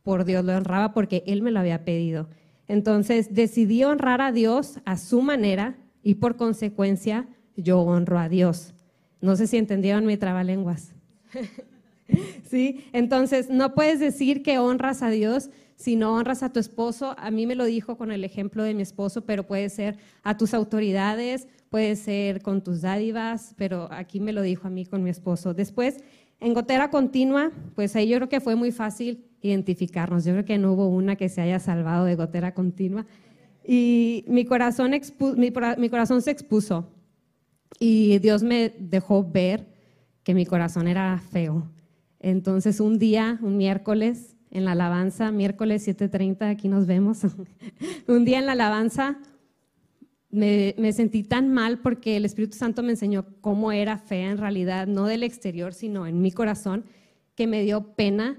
por 0.03 0.25
Dios, 0.25 0.45
lo 0.45 0.57
honraba 0.57 0.93
porque 0.93 1.25
él 1.27 1.43
me 1.43 1.51
lo 1.51 1.61
había 1.61 1.85
pedido. 1.85 2.29
Entonces 2.69 3.35
decidí 3.35 3.85
honrar 3.85 4.21
a 4.21 4.33
Dios 4.33 4.79
a 4.85 4.97
su 4.97 5.23
manera 5.23 5.77
y 6.03 6.17
por 6.17 6.37
consecuencia 6.37 7.27
yo 7.57 7.81
honro 7.81 8.19
a 8.19 8.29
Dios. 8.29 8.75
No 9.25 9.37
sé 9.37 9.47
si 9.47 9.57
entendieron 9.57 10.07
mi 10.07 10.17
trabalenguas. 10.17 10.93
¿Sí? 12.51 12.85
Entonces, 12.93 13.49
no 13.49 13.75
puedes 13.75 13.99
decir 13.99 14.43
que 14.43 14.59
honras 14.59 15.03
a 15.03 15.09
Dios 15.09 15.51
si 15.77 15.97
no 15.97 16.15
honras 16.15 16.43
a 16.43 16.53
tu 16.53 16.61
esposo. 16.61 17.15
A 17.19 17.31
mí 17.31 17.47
me 17.47 17.55
lo 17.55 17.65
dijo 17.65 17.97
con 17.97 18.13
el 18.13 18.23
ejemplo 18.23 18.63
de 18.63 18.75
mi 18.75 18.83
esposo, 18.83 19.23
pero 19.23 19.47
puede 19.47 19.69
ser 19.71 19.97
a 20.23 20.37
tus 20.37 20.55
autoridades, 20.55 21.49
puede 21.71 21.97
ser 21.97 22.43
con 22.43 22.63
tus 22.63 22.83
dádivas, 22.83 23.55
pero 23.57 23.89
aquí 23.91 24.21
me 24.21 24.33
lo 24.33 24.43
dijo 24.43 24.67
a 24.69 24.71
mí 24.71 24.85
con 24.85 25.03
mi 25.03 25.11
esposo. 25.11 25.55
Después, 25.55 25.97
en 26.41 26.53
gotera 26.53 26.91
continua, 26.91 27.51
pues 27.75 27.97
ahí 27.97 28.09
yo 28.09 28.19
creo 28.19 28.29
que 28.29 28.41
fue 28.41 28.55
muy 28.55 28.73
fácil 28.73 29.25
identificarnos. 29.41 30.25
Yo 30.25 30.33
creo 30.33 30.45
que 30.45 30.59
no 30.59 30.73
hubo 30.73 30.89
una 30.89 31.17
que 31.17 31.29
se 31.31 31.41
haya 31.41 31.59
salvado 31.59 32.05
de 32.05 32.15
gotera 32.15 32.53
continua. 32.53 33.07
Y 33.67 34.25
mi 34.29 34.45
corazón, 34.45 34.93
mi, 35.37 35.51
corazón 35.89 36.21
se 36.21 36.31
expuso 36.31 36.87
y 37.79 38.19
Dios 38.19 38.43
me 38.43 38.75
dejó 38.79 39.25
ver 39.25 39.67
que 40.23 40.35
mi 40.35 40.47
corazón 40.47 40.89
era 40.89 41.19
feo. 41.19 41.71
Entonces 42.21 42.81
un 42.81 42.99
día, 42.99 43.39
un 43.43 43.57
miércoles, 43.57 44.37
en 44.51 44.65
la 44.65 44.73
alabanza, 44.73 45.33
miércoles 45.33 45.87
7.30, 45.87 46.49
aquí 46.49 46.69
nos 46.69 46.87
vemos, 46.87 47.23
un 48.07 48.25
día 48.25 48.39
en 48.39 48.47
la 48.47 48.53
alabanza 48.53 49.19
me, 50.35 50.93
sentí 50.93 51.23
tan 51.23 51.53
mal 51.53 51.79
porque 51.79 52.17
el 52.17 52.25
Espíritu 52.25 52.57
Santo 52.57 52.83
me 52.83 52.91
enseñó 52.91 53.25
cómo 53.41 53.71
era 53.71 53.99
fea 53.99 54.31
en 54.31 54.39
realidad, 54.39 54.87
no 54.87 55.07
del 55.07 55.23
exterior, 55.23 55.73
sino 55.75 56.07
en 56.07 56.21
mi 56.21 56.33
corazón, 56.33 56.85
que 57.37 57.47
me 57.47 57.63
dio 57.63 57.95
pena 57.95 58.39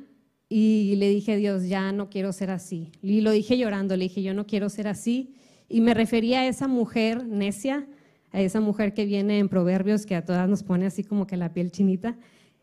y 0.49 0.95
le 0.97 1.09
dije, 1.09 1.37
Dios, 1.37 1.67
ya 1.67 1.91
no 1.91 2.09
quiero 2.09 2.33
ser 2.33 2.51
así. 2.51 2.91
Y 3.01 3.21
lo 3.21 3.31
dije 3.31 3.57
llorando, 3.57 3.95
le 3.95 4.05
dije, 4.05 4.21
yo 4.23 4.33
no 4.33 4.45
quiero 4.45 4.69
ser 4.69 4.87
así. 4.87 5.35
Y 5.69 5.81
me 5.81 5.93
refería 5.93 6.41
a 6.41 6.47
esa 6.47 6.67
mujer 6.67 7.25
necia, 7.25 7.87
a 8.35 8.41
esa 8.41 8.59
mujer 8.59 8.93
que 8.93 9.05
viene 9.05 9.39
en 9.39 9.47
Proverbios, 9.47 10.05
que 10.05 10.15
a 10.15 10.25
todas 10.25 10.49
nos 10.49 10.61
pone 10.61 10.85
así 10.85 11.05
como 11.05 11.25
que 11.25 11.37
la 11.37 11.53
piel 11.53 11.71
chinita. 11.71 12.17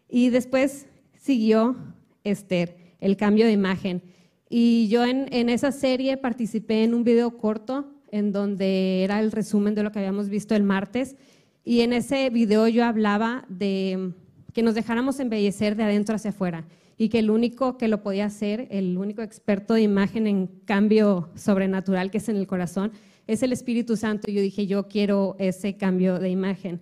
Y 0.07 0.29
después 0.29 0.87
siguió 1.19 1.77
Esther, 2.25 2.77
el 3.01 3.17
cambio 3.17 3.47
de 3.47 3.53
imagen. 3.53 4.03
Y 4.51 4.89
yo 4.89 5.07
en, 5.07 5.33
en 5.33 5.49
esa 5.49 5.73
serie 5.73 6.19
participé 6.19 6.85
en 6.85 6.93
un 6.93 7.05
video 7.05 7.39
corto 7.39 7.91
en 8.11 8.33
donde 8.33 9.03
era 9.03 9.19
el 9.19 9.33
resumen 9.33 9.75
de 9.75 9.83
lo 9.83 9.91
que 9.91 9.99
habíamos 9.99 10.29
visto 10.29 10.55
el 10.55 10.63
martes. 10.63 11.17
Y 11.65 11.81
en 11.81 11.95
ese 11.95 12.29
video 12.29 12.69
yo 12.69 12.85
hablaba 12.85 13.47
de 13.49 14.13
que 14.53 14.63
nos 14.63 14.75
dejáramos 14.75 15.19
embellecer 15.21 15.75
de 15.75 15.85
adentro 15.85 16.17
hacia 16.17 16.31
afuera 16.31 16.67
y 16.99 17.09
que 17.09 17.19
el 17.19 17.31
único 17.31 17.79
que 17.79 17.89
lo 17.89 18.03
podía 18.03 18.27
hacer, 18.27 18.69
el 18.71 18.99
único 18.99 19.23
experto 19.23 19.73
de 19.73 19.81
imagen 19.81 20.27
en 20.27 20.49
cambio 20.67 21.31
sobrenatural 21.35 22.11
que 22.11 22.19
es 22.19 22.29
en 22.29 22.37
el 22.37 22.47
corazón, 22.47 22.93
es 23.27 23.43
el 23.43 23.53
Espíritu 23.53 23.97
Santo. 23.97 24.31
Y 24.31 24.35
yo 24.35 24.41
dije, 24.41 24.67
yo 24.67 24.89
quiero 24.89 25.37
ese 25.39 25.77
cambio 25.77 26.19
de 26.19 26.31
imagen. 26.31 26.81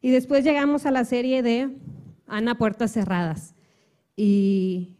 Y 0.00 0.10
después 0.10 0.44
llegamos 0.44 0.86
a 0.86 0.90
la 0.90 1.04
serie 1.04 1.42
de 1.42 1.76
Ana 2.26 2.56
Puertas 2.56 2.92
Cerradas. 2.92 3.54
Y, 4.16 4.96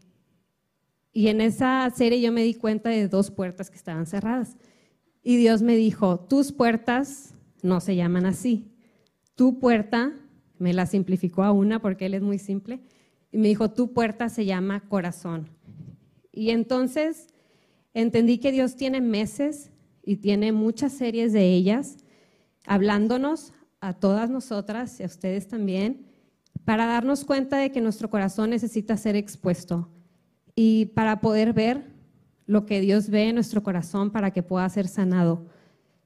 y 1.13 1.27
en 1.27 1.41
esa 1.41 1.89
serie 1.95 2.21
yo 2.21 2.31
me 2.31 2.43
di 2.43 2.53
cuenta 2.53 2.89
de 2.89 3.07
dos 3.07 3.31
puertas 3.31 3.69
que 3.69 3.77
estaban 3.77 4.05
cerradas. 4.05 4.57
Y 5.23 5.37
Dios 5.37 5.61
me 5.61 5.75
dijo, 5.75 6.19
tus 6.19 6.51
puertas 6.51 7.35
no 7.61 7.81
se 7.81 7.95
llaman 7.95 8.25
así. 8.25 8.71
Tu 9.35 9.59
puerta, 9.59 10.13
me 10.57 10.73
la 10.73 10.85
simplificó 10.85 11.43
a 11.43 11.51
una 11.51 11.81
porque 11.81 12.05
él 12.05 12.13
es 12.13 12.21
muy 12.21 12.39
simple, 12.39 12.81
y 13.31 13.37
me 13.37 13.47
dijo, 13.47 13.71
tu 13.71 13.93
puerta 13.93 14.29
se 14.29 14.45
llama 14.45 14.81
corazón. 14.87 15.49
Y 16.31 16.49
entonces 16.49 17.27
entendí 17.93 18.39
que 18.39 18.51
Dios 18.51 18.75
tiene 18.75 19.01
meses 19.01 19.71
y 20.03 20.17
tiene 20.17 20.51
muchas 20.51 20.93
series 20.93 21.33
de 21.33 21.53
ellas 21.53 21.97
hablándonos 22.65 23.53
a 23.81 23.93
todas 23.93 24.29
nosotras 24.29 24.99
y 24.99 25.03
a 25.03 25.07
ustedes 25.07 25.47
también 25.47 26.05
para 26.65 26.85
darnos 26.85 27.25
cuenta 27.25 27.57
de 27.57 27.71
que 27.71 27.81
nuestro 27.81 28.09
corazón 28.09 28.51
necesita 28.51 28.97
ser 28.97 29.15
expuesto 29.15 29.89
y 30.55 30.87
para 30.87 31.21
poder 31.21 31.53
ver 31.53 31.83
lo 32.45 32.65
que 32.65 32.81
Dios 32.81 33.09
ve 33.09 33.29
en 33.29 33.35
nuestro 33.35 33.63
corazón 33.63 34.11
para 34.11 34.31
que 34.31 34.43
pueda 34.43 34.67
ser 34.69 34.87
sanado. 34.87 35.47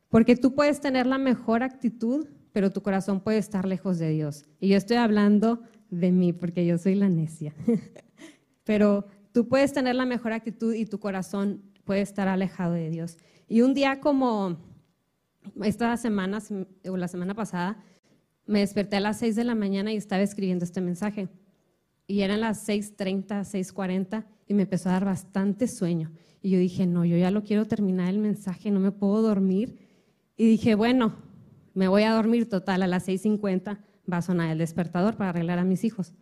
Porque 0.09 0.35
tú 0.35 0.53
puedes 0.53 0.79
tener 0.79 1.07
la 1.07 1.17
mejor 1.17 1.63
actitud, 1.63 2.27
pero 2.51 2.71
tu 2.71 2.81
corazón 2.81 3.21
puede 3.21 3.39
estar 3.39 3.67
lejos 3.67 3.97
de 3.97 4.09
Dios. 4.09 4.45
Y 4.59 4.69
yo 4.69 4.77
estoy 4.77 4.97
hablando 4.97 5.63
de 5.89 6.11
mí 6.11 6.33
porque 6.33 6.65
yo 6.65 6.77
soy 6.77 6.95
la 6.95 7.09
necia. 7.09 7.55
pero 8.63 9.07
tú 9.31 9.47
puedes 9.47 9.73
tener 9.73 9.95
la 9.95 10.05
mejor 10.05 10.33
actitud 10.33 10.73
y 10.73 10.85
tu 10.85 10.99
corazón 10.99 11.63
puede 11.83 12.01
estar 12.01 12.27
alejado 12.27 12.73
de 12.73 12.89
Dios. 12.89 13.17
Y 13.47 13.61
un 13.61 13.73
día 13.73 13.99
como 13.99 14.57
esta 15.63 15.95
semana 15.97 16.39
o 16.87 16.97
la 16.97 17.07
semana 17.07 17.33
pasada, 17.33 17.83
me 18.45 18.59
desperté 18.59 18.97
a 18.97 18.99
las 18.99 19.19
6 19.19 19.35
de 19.35 19.43
la 19.43 19.55
mañana 19.55 19.93
y 19.93 19.97
estaba 19.97 20.21
escribiendo 20.21 20.65
este 20.65 20.81
mensaje. 20.81 21.29
Y 22.07 22.21
eran 22.21 22.41
las 22.41 22.67
6.30, 22.67 23.27
6.40 23.27 24.25
y 24.47 24.53
me 24.53 24.63
empezó 24.63 24.89
a 24.89 24.93
dar 24.93 25.05
bastante 25.05 25.67
sueño. 25.67 26.11
Y 26.41 26.51
yo 26.51 26.59
dije, 26.59 26.85
no, 26.85 27.05
yo 27.05 27.17
ya 27.17 27.31
lo 27.31 27.43
quiero 27.43 27.65
terminar 27.65 28.09
el 28.09 28.19
mensaje, 28.19 28.69
no 28.71 28.79
me 28.79 28.91
puedo 28.91 29.21
dormir. 29.21 29.77
Y 30.35 30.45
dije, 30.45 30.75
bueno, 30.75 31.15
me 31.73 31.87
voy 31.87 32.03
a 32.03 32.13
dormir 32.13 32.49
total, 32.49 32.83
a 32.83 32.87
las 32.87 33.07
6.50 33.07 33.79
va 34.11 34.17
a 34.17 34.21
sonar 34.21 34.51
el 34.51 34.57
despertador 34.57 35.15
para 35.15 35.29
arreglar 35.29 35.59
a 35.59 35.63
mis 35.63 35.83
hijos. 35.85 36.13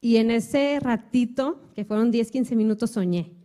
Y 0.00 0.16
en 0.16 0.30
ese 0.30 0.78
ratito, 0.80 1.60
que 1.74 1.84
fueron 1.84 2.10
10, 2.10 2.30
15 2.30 2.56
minutos, 2.56 2.90
soñé. 2.90 3.39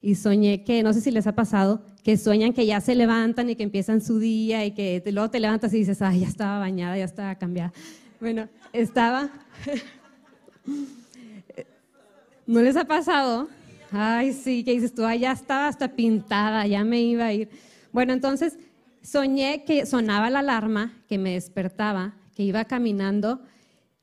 Y 0.00 0.14
soñé 0.14 0.62
que, 0.62 0.82
no 0.82 0.92
sé 0.92 1.00
si 1.00 1.10
les 1.10 1.26
ha 1.26 1.34
pasado, 1.34 1.82
que 2.04 2.16
sueñan 2.16 2.52
que 2.52 2.66
ya 2.66 2.80
se 2.80 2.94
levantan 2.94 3.50
y 3.50 3.56
que 3.56 3.62
empiezan 3.62 4.00
su 4.00 4.18
día 4.18 4.64
y 4.64 4.72
que 4.72 5.02
luego 5.12 5.30
te 5.30 5.40
levantas 5.40 5.74
y 5.74 5.78
dices, 5.78 6.00
ay, 6.02 6.20
ya 6.20 6.28
estaba 6.28 6.58
bañada, 6.58 6.96
ya 6.96 7.04
estaba 7.04 7.34
cambiada. 7.34 7.72
Bueno, 8.20 8.48
estaba... 8.72 9.30
¿No 12.46 12.62
les 12.62 12.76
ha 12.76 12.84
pasado? 12.84 13.48
Ay, 13.90 14.32
sí, 14.32 14.62
que 14.62 14.72
dices 14.72 14.94
tú, 14.94 15.04
ay, 15.04 15.20
ya 15.20 15.32
estaba 15.32 15.68
hasta 15.68 15.88
pintada, 15.88 16.66
ya 16.66 16.84
me 16.84 17.00
iba 17.02 17.26
a 17.26 17.32
ir. 17.32 17.48
Bueno, 17.92 18.12
entonces 18.12 18.58
soñé 19.02 19.64
que 19.64 19.86
sonaba 19.86 20.30
la 20.30 20.40
alarma, 20.40 20.92
que 21.08 21.18
me 21.18 21.32
despertaba, 21.32 22.14
que 22.36 22.42
iba 22.44 22.64
caminando 22.66 23.40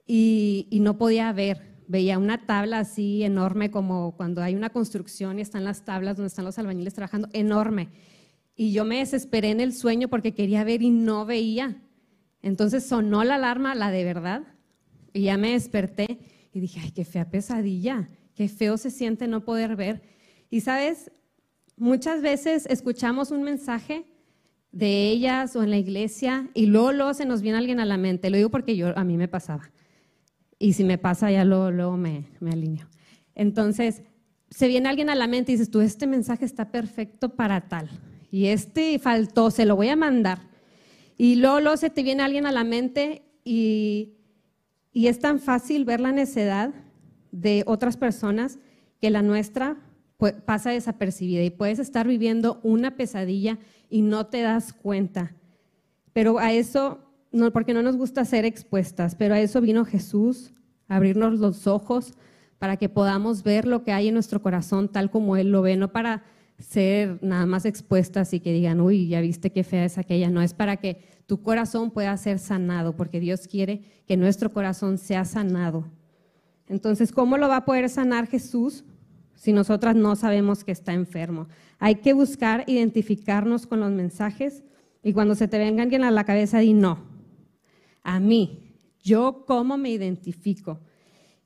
y, 0.06 0.67
y 0.69 0.79
no 0.79 0.97
podía 0.97 1.32
ver. 1.32 1.72
Veía 1.87 2.17
una 2.17 2.45
tabla 2.45 2.79
así 2.79 3.23
enorme 3.23 3.71
como 3.71 4.15
cuando 4.15 4.41
hay 4.41 4.55
una 4.55 4.69
construcción 4.69 5.39
y 5.39 5.41
están 5.41 5.63
las 5.63 5.85
tablas 5.85 6.17
donde 6.17 6.27
están 6.27 6.45
los 6.45 6.57
albañiles 6.59 6.93
trabajando, 6.93 7.29
enorme. 7.33 7.89
Y 8.55 8.71
yo 8.71 8.85
me 8.85 8.99
desesperé 8.99 9.49
en 9.51 9.59
el 9.59 9.73
sueño 9.73 10.07
porque 10.07 10.33
quería 10.33 10.63
ver 10.63 10.81
y 10.81 10.89
no 10.89 11.25
veía. 11.25 11.81
Entonces 12.41 12.85
sonó 12.85 13.23
la 13.23 13.35
alarma, 13.35 13.73
la 13.75 13.89
de 13.89 14.03
verdad, 14.03 14.43
y 15.13 15.23
ya 15.23 15.37
me 15.37 15.51
desperté 15.51 16.19
y 16.51 16.59
dije, 16.59 16.79
ay, 16.83 16.91
qué 16.91 17.05
fea 17.05 17.29
pesadilla. 17.29 18.09
Qué 18.35 18.47
feo 18.47 18.77
se 18.77 18.89
siente 18.89 19.27
no 19.27 19.45
poder 19.45 19.75
ver. 19.75 20.01
Y 20.49 20.61
sabes, 20.61 21.11
muchas 21.77 22.21
veces 22.21 22.65
escuchamos 22.67 23.31
un 23.31 23.43
mensaje 23.43 24.05
de 24.71 25.09
ellas 25.09 25.55
o 25.55 25.63
en 25.63 25.69
la 25.69 25.77
iglesia 25.77 26.49
y 26.53 26.65
luego, 26.65 27.13
se 27.13 27.25
nos 27.25 27.41
viene 27.41 27.59
alguien 27.59 27.79
a 27.79 27.85
la 27.85 27.97
mente. 27.97 28.29
Lo 28.29 28.37
digo 28.37 28.49
porque 28.49 28.75
yo, 28.75 28.97
a 28.97 29.03
mí 29.03 29.17
me 29.17 29.27
pasaba. 29.27 29.71
Y 30.63 30.71
si 30.71 30.86
me 30.86 30.97
pasa, 30.97 31.30
ya 31.30 31.43
luego, 31.43 31.71
luego 31.71 31.97
me, 31.97 32.30
me 32.39 32.52
alineo. 32.52 32.88
Entonces, 33.36 34.02
se 34.49 34.69
viene 34.69 34.88
alguien 34.88 35.10
a 35.10 35.15
la 35.15 35.28
mente 35.28 35.52
y 35.52 35.56
dices, 35.56 35.69
tú, 35.69 35.82
este 35.82 36.08
mensaje 36.08 36.45
está 36.45 36.71
perfecto 36.71 37.36
para 37.36 37.67
tal. 37.67 37.89
Y 38.32 38.45
este 38.45 38.97
faltó, 38.97 39.52
se 39.52 39.65
lo 39.65 39.76
voy 39.76 39.89
a 39.89 39.97
mandar. 39.97 40.39
Y 41.17 41.36
luego, 41.36 41.60
luego 41.60 41.76
se 41.76 41.89
te 41.89 42.02
viene 42.02 42.23
alguien 42.23 42.45
a 42.45 42.54
la 42.54 42.63
mente 42.63 43.23
y, 43.43 44.13
y 44.93 45.08
es 45.08 45.19
tan 45.19 45.39
fácil 45.39 45.84
ver 45.84 45.99
la 45.99 46.13
necedad 46.13 46.73
de 47.34 47.65
otras 47.67 47.97
personas 47.97 48.58
que 49.02 49.10
la 49.10 49.21
nuestra 49.21 49.76
pasa 50.45 50.69
desapercibida 50.69 51.43
y 51.43 51.49
puedes 51.49 51.80
estar 51.80 52.08
viviendo 52.08 52.62
una 52.63 52.95
pesadilla 52.95 53.60
y 53.89 54.02
no 54.02 54.28
te 54.28 54.39
das 54.39 54.71
cuenta. 54.71 55.36
Pero 56.13 56.39
a 56.39 56.54
eso, 56.54 57.02
no, 57.33 57.51
porque 57.51 57.73
no 57.73 57.81
nos 57.81 57.97
gusta 57.97 58.23
ser 58.23 58.45
expuestas, 58.45 59.15
pero 59.15 59.33
a 59.33 59.41
eso 59.41 59.59
vino 59.59 59.83
Jesús, 59.83 60.53
abrirnos 60.87 61.39
los 61.39 61.67
ojos 61.67 62.13
para 62.59 62.77
que 62.77 62.87
podamos 62.87 63.43
ver 63.43 63.67
lo 63.67 63.83
que 63.83 63.91
hay 63.91 64.07
en 64.07 64.13
nuestro 64.13 64.41
corazón 64.41 64.87
tal 64.87 65.09
como 65.11 65.35
Él 65.35 65.51
lo 65.51 65.61
ve, 65.61 65.75
no 65.75 65.91
para 65.91 66.23
ser 66.59 67.17
nada 67.21 67.45
más 67.45 67.65
expuestas 67.65 68.33
y 68.33 68.39
que 68.39 68.53
digan, 68.53 68.79
uy, 68.79 69.07
ya 69.07 69.19
viste 69.19 69.51
qué 69.51 69.63
fea 69.63 69.83
es 69.83 69.97
aquella, 69.97 70.29
no, 70.29 70.41
es 70.41 70.53
para 70.53 70.77
que 70.77 71.01
tu 71.25 71.41
corazón 71.41 71.91
pueda 71.91 72.15
ser 72.17 72.37
sanado, 72.39 72.95
porque 72.95 73.19
Dios 73.19 73.47
quiere 73.47 73.81
que 74.05 74.15
nuestro 74.15 74.53
corazón 74.53 74.97
sea 74.97 75.25
sanado. 75.25 75.85
Entonces, 76.69 77.11
¿cómo 77.11 77.37
lo 77.37 77.49
va 77.49 77.57
a 77.57 77.65
poder 77.65 77.89
sanar 77.89 78.27
Jesús 78.27 78.85
si 79.33 79.51
nosotras 79.51 79.95
no 79.95 80.15
sabemos 80.15 80.63
que 80.63 80.71
está 80.71 80.93
enfermo? 80.93 81.47
Hay 81.79 81.95
que 81.95 82.13
buscar 82.13 82.63
identificarnos 82.67 83.67
con 83.67 83.79
los 83.79 83.91
mensajes 83.91 84.63
y 85.01 85.13
cuando 85.13 85.35
se 85.35 85.47
te 85.47 85.57
venga 85.57 85.83
alguien 85.83 86.03
a 86.03 86.11
la 86.11 86.23
cabeza, 86.23 86.59
di 86.59 86.73
no. 86.73 87.12
A 88.03 88.19
mí, 88.19 88.77
yo 89.01 89.43
cómo 89.45 89.77
me 89.77 89.89
identifico. 89.89 90.79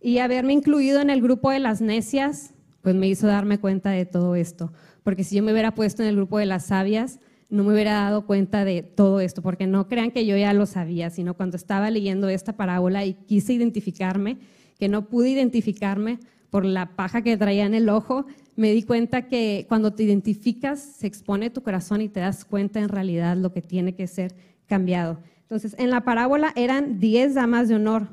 Y 0.02 0.20
haberme 0.20 0.54
incluido 0.54 1.02
en 1.02 1.10
el 1.10 1.22
grupo 1.22 1.52
de 1.52 1.60
las 1.60 1.82
necias, 1.82 2.54
pues 2.82 2.96
me 2.96 3.08
hizo 3.08 3.28
darme 3.28 3.60
cuenta 3.60 3.92
de 3.92 4.06
todo 4.06 4.36
esto. 4.36 4.72
Porque 5.04 5.24
si 5.24 5.36
yo 5.36 5.44
me 5.44 5.52
hubiera 5.52 5.74
puesto 5.74 6.04
en 6.04 6.10
el 6.10 6.16
grupo 6.16 6.38
de 6.38 6.46
las 6.46 6.68
sabias, 6.68 7.20
no 7.50 7.64
me 7.64 7.74
hubiera 7.74 7.94
dado 7.94 8.26
cuenta 8.26 8.66
de 8.66 8.84
todo 8.84 9.20
esto, 9.22 9.42
porque 9.42 9.68
no 9.68 9.88
crean 9.88 10.12
que 10.12 10.26
yo 10.26 10.36
ya 10.36 10.54
lo 10.54 10.66
sabía, 10.66 11.10
sino 11.10 11.34
cuando 11.34 11.56
estaba 11.56 11.90
leyendo 11.90 12.28
esta 12.30 12.58
parábola 12.58 13.06
y 13.06 13.14
quise 13.14 13.54
identificarme, 13.54 14.38
que 14.78 14.90
no 14.90 15.08
pude 15.08 15.30
identificarme 15.30 16.20
por 16.50 16.66
la 16.66 16.96
paja 16.96 17.22
que 17.22 17.38
traía 17.38 17.66
en 17.66 17.74
el 17.74 17.90
ojo, 17.90 18.26
me 18.56 18.72
di 18.72 18.84
cuenta 18.84 19.28
que 19.28 19.66
cuando 19.68 19.94
te 19.94 20.04
identificas 20.04 20.80
se 20.80 21.08
expone 21.08 21.50
tu 21.50 21.62
corazón 21.62 22.02
y 22.02 22.10
te 22.10 22.20
das 22.20 22.46
cuenta 22.46 22.80
en 22.80 22.90
realidad 22.90 23.38
lo 23.38 23.54
que 23.54 23.62
tiene 23.62 23.96
que 23.96 24.08
ser 24.08 24.36
cambiado. 24.66 25.20
Entonces, 25.48 25.76
en 25.80 25.92
la 25.92 26.02
parábola 26.02 26.52
eran 26.58 27.00
10 27.00 27.36
damas 27.36 27.70
de 27.70 27.76
honor, 27.76 28.10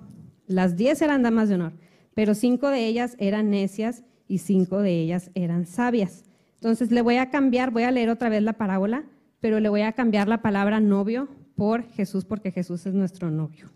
las 0.47 0.77
10 0.77 1.03
eran 1.03 1.25
damas 1.25 1.49
de 1.49 1.57
honor, 1.57 1.73
pero 2.15 2.33
cinco 2.33 2.69
de 2.69 2.87
ellas 2.87 3.17
eran 3.19 3.51
necias 3.51 4.05
y 4.29 4.39
cinco 4.39 4.83
de 4.83 5.01
ellas 5.01 5.33
eran 5.35 5.67
sabias. 5.67 6.25
Entonces, 6.55 6.93
le 6.93 7.03
voy 7.03 7.17
a 7.17 7.31
cambiar, 7.31 7.73
voy 7.73 7.83
a 7.83 7.91
leer 7.91 8.09
otra 8.09 8.29
vez 8.29 8.41
la 8.45 8.53
parábola, 8.53 9.05
pero 9.41 9.59
le 9.59 9.69
voy 9.69 9.81
a 9.81 9.91
cambiar 9.95 10.29
la 10.29 10.43
palabra 10.43 10.79
novio 10.79 11.27
por 11.57 11.83
Jesús 11.91 12.25
porque 12.25 12.53
Jesús 12.53 12.87
es 12.87 12.95
nuestro 12.95 13.33
novio. 13.33 13.69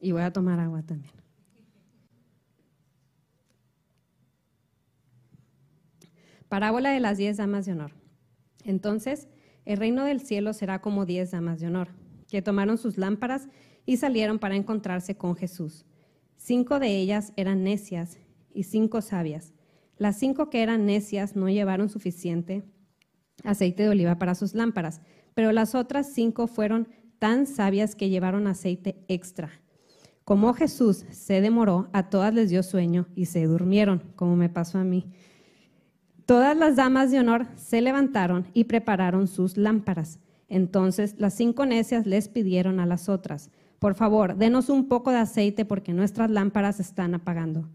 Y 0.00 0.12
voy 0.12 0.22
a 0.22 0.32
tomar 0.32 0.58
agua 0.60 0.82
también. 0.82 1.21
Parábola 6.52 6.90
de 6.90 7.00
las 7.00 7.16
diez 7.16 7.38
damas 7.38 7.64
de 7.64 7.72
honor. 7.72 7.92
Entonces, 8.62 9.26
el 9.64 9.78
reino 9.78 10.04
del 10.04 10.20
cielo 10.20 10.52
será 10.52 10.82
como 10.82 11.06
diez 11.06 11.30
damas 11.30 11.60
de 11.60 11.68
honor, 11.68 11.88
que 12.28 12.42
tomaron 12.42 12.76
sus 12.76 12.98
lámparas 12.98 13.48
y 13.86 13.96
salieron 13.96 14.38
para 14.38 14.54
encontrarse 14.54 15.16
con 15.16 15.34
Jesús. 15.34 15.86
Cinco 16.36 16.78
de 16.78 16.94
ellas 16.94 17.32
eran 17.36 17.64
necias 17.64 18.18
y 18.52 18.64
cinco 18.64 19.00
sabias. 19.00 19.54
Las 19.96 20.18
cinco 20.18 20.50
que 20.50 20.62
eran 20.62 20.84
necias 20.84 21.36
no 21.36 21.48
llevaron 21.48 21.88
suficiente 21.88 22.64
aceite 23.44 23.84
de 23.84 23.88
oliva 23.88 24.18
para 24.18 24.34
sus 24.34 24.52
lámparas, 24.52 25.00
pero 25.32 25.52
las 25.52 25.74
otras 25.74 26.12
cinco 26.12 26.48
fueron 26.48 26.86
tan 27.18 27.46
sabias 27.46 27.96
que 27.96 28.10
llevaron 28.10 28.46
aceite 28.46 29.02
extra. 29.08 29.62
Como 30.26 30.52
Jesús 30.52 31.06
se 31.12 31.40
demoró, 31.40 31.88
a 31.94 32.10
todas 32.10 32.34
les 32.34 32.50
dio 32.50 32.62
sueño 32.62 33.08
y 33.14 33.24
se 33.24 33.42
durmieron, 33.46 34.12
como 34.16 34.36
me 34.36 34.50
pasó 34.50 34.76
a 34.76 34.84
mí. 34.84 35.14
Todas 36.26 36.56
las 36.56 36.76
damas 36.76 37.10
de 37.10 37.20
honor 37.20 37.46
se 37.56 37.80
levantaron 37.80 38.46
y 38.54 38.64
prepararon 38.64 39.26
sus 39.26 39.56
lámparas. 39.56 40.18
Entonces 40.48 41.14
las 41.18 41.34
cinco 41.34 41.66
necias 41.66 42.06
les 42.06 42.28
pidieron 42.28 42.78
a 42.78 42.86
las 42.86 43.08
otras, 43.08 43.50
por 43.82 43.96
favor, 43.96 44.36
denos 44.36 44.68
un 44.68 44.86
poco 44.86 45.10
de 45.10 45.16
aceite 45.16 45.64
porque 45.64 45.92
nuestras 45.92 46.30
lámparas 46.30 46.78
están 46.78 47.16
apagando. 47.16 47.68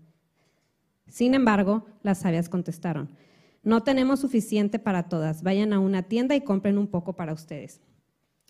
Sin 1.10 1.34
embargo, 1.34 1.86
las 2.02 2.20
sabias 2.20 2.48
contestaron, 2.48 3.10
no 3.62 3.84
tenemos 3.84 4.22
suficiente 4.22 4.80
para 4.80 5.10
todas, 5.10 5.44
vayan 5.44 5.74
a 5.74 5.80
una 5.80 6.04
tienda 6.04 6.34
y 6.34 6.46
compren 6.46 6.78
un 6.78 6.88
poco 6.88 7.18
para 7.18 7.34
ustedes. 7.34 7.82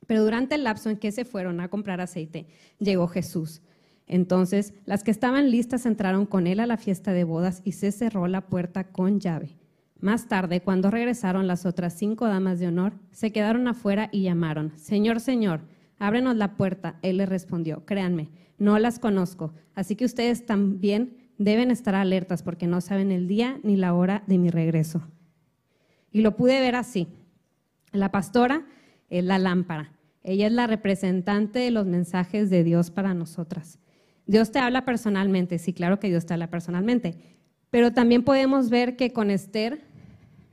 Pero 0.05 0.23
durante 0.23 0.53
el 0.53 0.65
lapso 0.65 0.91
en 0.91 0.97
que 0.97 1.11
se 1.11 1.25
fueron 1.25 1.59
a 1.59 1.69
comprar 1.69 1.99
aceite, 1.99 2.45
llegó 2.77 3.07
Jesús. 3.07 3.63
Entonces 4.05 4.75
las 4.85 5.03
que 5.03 5.09
estaban 5.09 5.49
listas 5.49 5.87
entraron 5.87 6.27
con 6.27 6.45
él 6.45 6.59
a 6.59 6.67
la 6.67 6.77
fiesta 6.77 7.11
de 7.11 7.23
bodas 7.23 7.63
y 7.63 7.71
se 7.71 7.91
cerró 7.91 8.27
la 8.27 8.41
puerta 8.41 8.83
con 8.83 9.19
llave. 9.19 9.57
Más 9.99 10.27
tarde, 10.27 10.61
cuando 10.61 10.91
regresaron 10.91 11.47
las 11.47 11.65
otras 11.65 11.93
cinco 11.93 12.27
damas 12.27 12.59
de 12.59 12.67
honor, 12.67 12.93
se 13.11 13.31
quedaron 13.31 13.67
afuera 13.67 14.09
y 14.11 14.23
llamaron, 14.23 14.71
Señor, 14.77 15.19
Señor, 15.19 15.61
ábrenos 15.97 16.35
la 16.35 16.55
puerta. 16.55 16.99
Él 17.01 17.17
les 17.17 17.29
respondió, 17.29 17.85
créanme, 17.85 18.29
no 18.59 18.77
las 18.77 18.99
conozco, 18.99 19.53
así 19.73 19.95
que 19.95 20.05
ustedes 20.05 20.45
también 20.45 21.17
deben 21.37 21.71
estar 21.71 21.95
alertas 21.95 22.43
porque 22.43 22.67
no 22.67 22.81
saben 22.81 23.11
el 23.11 23.27
día 23.27 23.59
ni 23.63 23.75
la 23.75 23.93
hora 23.93 24.23
de 24.27 24.37
mi 24.37 24.49
regreso. 24.49 25.07
Y 26.11 26.21
lo 26.21 26.35
pude 26.35 26.59
ver 26.59 26.75
así. 26.75 27.07
La 27.91 28.11
pastora 28.11 28.65
es 29.09 29.23
la 29.23 29.39
lámpara. 29.39 29.93
Ella 30.23 30.47
es 30.47 30.53
la 30.53 30.67
representante 30.67 31.59
de 31.59 31.71
los 31.71 31.85
mensajes 31.85 32.49
de 32.49 32.63
Dios 32.63 32.91
para 32.91 33.13
nosotras. 33.13 33.79
Dios 34.25 34.51
te 34.51 34.59
habla 34.59 34.83
personalmente, 34.83 35.57
sí, 35.57 35.73
claro 35.73 35.99
que 35.99 36.09
Dios 36.09 36.25
te 36.25 36.33
habla 36.33 36.49
personalmente, 36.49 37.17
pero 37.69 37.93
también 37.93 38.23
podemos 38.23 38.69
ver 38.69 38.97
que 38.97 39.13
con 39.13 39.31
Esther 39.31 39.86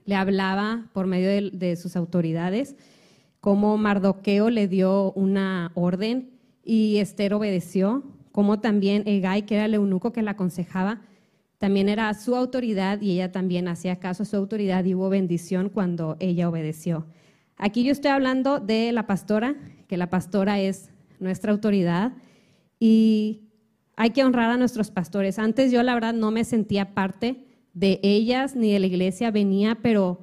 le 0.05 0.15
hablaba 0.15 0.87
por 0.93 1.07
medio 1.07 1.51
de, 1.51 1.77
sus 1.77 1.97
autoridades, 1.97 2.77
como 3.41 3.77
Mardoqueo 3.77 4.51
le 4.51 4.69
dio 4.69 5.13
una 5.13 5.73
orden 5.75 6.31
y 6.65 6.99
Esther 6.99 7.35
obedeció, 7.35 8.03
como 8.33 8.61
también 8.61 9.03
Egay, 9.07 9.43
que 9.43 9.57
era 9.57 9.67
el 9.67 9.75
eunuco 9.75 10.13
que 10.13 10.23
la 10.23 10.33
aconsejaba, 10.33 11.03
también 11.59 11.89
era 11.89 12.13
su 12.15 12.37
autoridad 12.37 13.01
y 13.01 13.13
ella 13.13 13.33
también 13.33 13.69
hacía 13.69 13.99
caso 13.99 14.25
a 14.25 14.27
su 14.27 14.37
autoridad 14.37 14.85
y 14.85 14.95
hubo 14.95 15.09
bendición 15.09 15.69
cuando 15.69 16.17
ella 16.21 16.49
obedeció. 16.49 17.07
Aquí 17.57 17.85
yo 17.85 17.93
estoy 17.93 18.11
hablando 18.11 18.61
de 18.61 18.93
la 18.93 19.07
pastora, 19.07 19.55
que 19.87 19.97
la 19.97 20.11
pastora 20.11 20.61
es 20.61 20.91
nuestra 21.21 21.53
autoridad 21.53 22.13
y 22.81 23.45
hay 23.97 24.11
que 24.11 24.25
honrar 24.25 24.51
a 24.51 24.57
nuestros 24.57 24.91
pastores. 24.91 25.39
Antes 25.39 25.71
yo 25.71 25.83
la 25.83 25.95
verdad 25.95 26.13
no 26.15 26.31
me 26.31 26.45
sentía 26.45 26.95
parte 26.95 27.45
de 27.75 28.01
ellas 28.03 28.57
ni 28.57 28.73
de 28.73 28.79
la 28.79 28.87
iglesia, 28.87 29.31
venía, 29.31 29.79
pero 29.83 30.23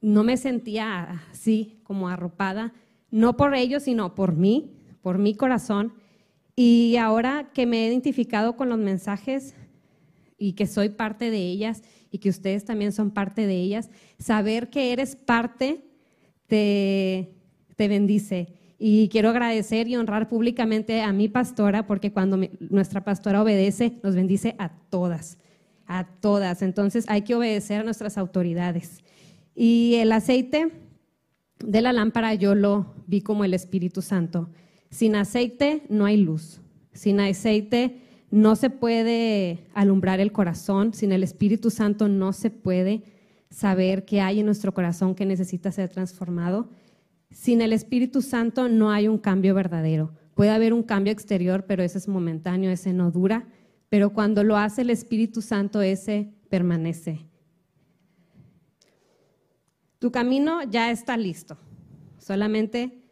no 0.00 0.22
me 0.22 0.36
sentía 0.36 1.22
así 1.30 1.80
como 1.82 2.08
arropada, 2.08 2.72
no 3.10 3.36
por 3.36 3.54
ellos, 3.54 3.82
sino 3.82 4.14
por 4.14 4.34
mí, 4.34 4.76
por 5.02 5.18
mi 5.18 5.34
corazón. 5.34 5.92
Y 6.54 6.96
ahora 6.96 7.50
que 7.52 7.66
me 7.66 7.84
he 7.84 7.88
identificado 7.88 8.56
con 8.56 8.68
los 8.68 8.78
mensajes 8.78 9.54
y 10.38 10.52
que 10.52 10.66
soy 10.66 10.88
parte 10.88 11.30
de 11.30 11.38
ellas 11.38 11.82
y 12.10 12.18
que 12.18 12.30
ustedes 12.30 12.64
también 12.64 12.92
son 12.92 13.10
parte 13.10 13.46
de 13.46 13.56
ellas, 13.56 13.90
saber 14.18 14.70
que 14.70 14.92
eres 14.92 15.16
parte 15.16 15.84
te, 16.46 17.34
te 17.76 17.88
bendice. 17.88 18.54
Y 18.78 19.08
quiero 19.08 19.30
agradecer 19.30 19.88
y 19.88 19.96
honrar 19.96 20.28
públicamente 20.28 21.02
a 21.02 21.12
mi 21.12 21.28
pastora, 21.28 21.86
porque 21.86 22.12
cuando 22.12 22.38
nuestra 22.60 23.02
pastora 23.02 23.42
obedece, 23.42 23.98
nos 24.04 24.14
bendice 24.14 24.54
a 24.58 24.70
todas, 24.88 25.38
a 25.88 26.04
todas. 26.04 26.62
Entonces 26.62 27.04
hay 27.08 27.22
que 27.22 27.34
obedecer 27.34 27.80
a 27.80 27.84
nuestras 27.84 28.16
autoridades. 28.16 29.02
Y 29.54 29.96
el 29.96 30.12
aceite 30.12 30.70
de 31.58 31.82
la 31.82 31.92
lámpara 31.92 32.34
yo 32.34 32.54
lo 32.54 32.94
vi 33.08 33.22
como 33.22 33.44
el 33.44 33.54
Espíritu 33.54 34.02
Santo. 34.02 34.50
Sin 34.90 35.16
aceite 35.16 35.82
no 35.88 36.04
hay 36.04 36.18
luz. 36.18 36.60
Sin 36.92 37.18
aceite 37.18 38.02
no 38.30 38.54
se 38.54 38.70
puede 38.70 39.66
alumbrar 39.74 40.20
el 40.20 40.30
corazón. 40.30 40.94
Sin 40.94 41.10
el 41.10 41.24
Espíritu 41.24 41.70
Santo 41.70 42.06
no 42.06 42.32
se 42.32 42.50
puede 42.50 43.02
saber 43.50 44.04
qué 44.04 44.20
hay 44.20 44.40
en 44.40 44.46
nuestro 44.46 44.72
corazón 44.72 45.14
que 45.14 45.26
necesita 45.26 45.72
ser 45.72 45.88
transformado. 45.88 46.68
Sin 47.30 47.62
el 47.62 47.72
Espíritu 47.72 48.22
Santo 48.22 48.68
no 48.68 48.90
hay 48.90 49.08
un 49.08 49.18
cambio 49.18 49.54
verdadero. 49.54 50.12
Puede 50.34 50.50
haber 50.50 50.72
un 50.72 50.82
cambio 50.82 51.12
exterior, 51.12 51.64
pero 51.66 51.82
ese 51.82 51.98
es 51.98 52.08
momentáneo, 52.08 52.70
ese 52.70 52.92
no 52.92 53.10
dura. 53.10 53.48
Pero 53.88 54.12
cuando 54.12 54.44
lo 54.44 54.56
hace 54.56 54.82
el 54.82 54.90
Espíritu 54.90 55.42
Santo, 55.42 55.82
ese 55.82 56.32
permanece. 56.48 57.26
Tu 59.98 60.12
camino 60.12 60.62
ya 60.62 60.90
está 60.90 61.16
listo. 61.16 61.58
Solamente 62.18 63.02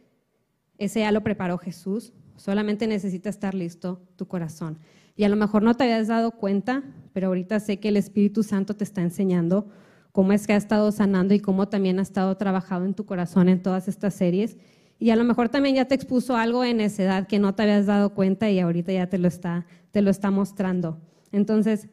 ese 0.79 1.01
ya 1.01 1.12
lo 1.12 1.23
preparó 1.23 1.59
Jesús, 1.59 2.12
solamente 2.37 2.87
necesita 2.87 3.31
estar 3.31 3.55
listo 3.55 4.03
tu 4.17 4.29
corazón. 4.29 4.79
Y 5.17 5.25
a 5.25 5.29
lo 5.29 5.37
mejor 5.37 5.62
no 5.62 5.75
te 5.75 5.85
habías 5.85 6.09
dado 6.09 6.33
cuenta, 6.33 6.83
pero 7.12 7.29
ahorita 7.29 7.61
sé 7.61 7.81
que 7.81 7.89
el 7.89 7.97
Espíritu 7.97 8.43
Santo 8.43 8.77
te 8.77 8.85
está 8.85 9.01
enseñando 9.01 9.69
cómo 10.12 10.33
es 10.33 10.47
que 10.47 10.53
ha 10.53 10.57
estado 10.57 10.93
sanando 10.93 11.35
y 11.35 11.41
cómo 11.41 11.69
también 11.69 11.99
ha 11.99 12.03
estado 12.03 12.37
trabajando 12.37 12.87
en 12.87 12.95
tu 12.95 13.07
corazón 13.07 13.49
en 13.49 13.62
todas 13.62 13.89
estas 13.89 14.15
series. 14.15 14.59
Y 14.98 15.11
a 15.11 15.16
lo 15.16 15.24
mejor 15.24 15.48
también 15.48 15.76
ya 15.76 15.85
te 15.85 15.94
expuso 15.94 16.37
algo 16.37 16.64
en 16.64 16.80
esa 16.80 17.02
edad 17.02 17.26
que 17.26 17.38
no 17.38 17.54
te 17.54 17.64
habías 17.64 17.87
dado 17.87 18.14
cuenta 18.14 18.50
y 18.50 18.61
ahorita 18.61 18.92
ya 18.92 19.09
te 19.09 19.18
lo 19.18 19.28
está, 19.28 19.66
te 19.90 20.02
lo 20.02 20.11
está 20.11 20.30
mostrando. 20.30 20.98
Entonces, 21.32 21.88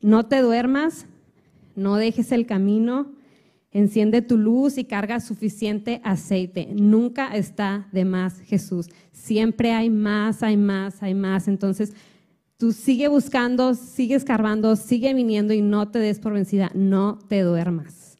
no 0.00 0.26
te 0.26 0.40
duermas, 0.40 1.06
no 1.76 1.96
dejes 1.96 2.32
el 2.32 2.46
camino, 2.46 3.12
Enciende 3.70 4.22
tu 4.22 4.38
luz 4.38 4.78
y 4.78 4.84
carga 4.84 5.20
suficiente 5.20 6.00
aceite. 6.02 6.68
Nunca 6.72 7.36
está 7.36 7.86
de 7.92 8.06
más 8.06 8.40
Jesús. 8.40 8.88
Siempre 9.12 9.72
hay 9.72 9.90
más, 9.90 10.42
hay 10.42 10.56
más, 10.56 11.02
hay 11.02 11.14
más. 11.14 11.48
Entonces, 11.48 11.92
tú 12.56 12.72
sigue 12.72 13.08
buscando, 13.08 13.74
sigue 13.74 14.14
escarbando, 14.14 14.74
sigue 14.74 15.12
viniendo 15.12 15.52
y 15.52 15.60
no 15.60 15.90
te 15.90 15.98
des 15.98 16.18
por 16.18 16.32
vencida. 16.32 16.70
No 16.74 17.18
te 17.28 17.42
duermas. 17.42 18.16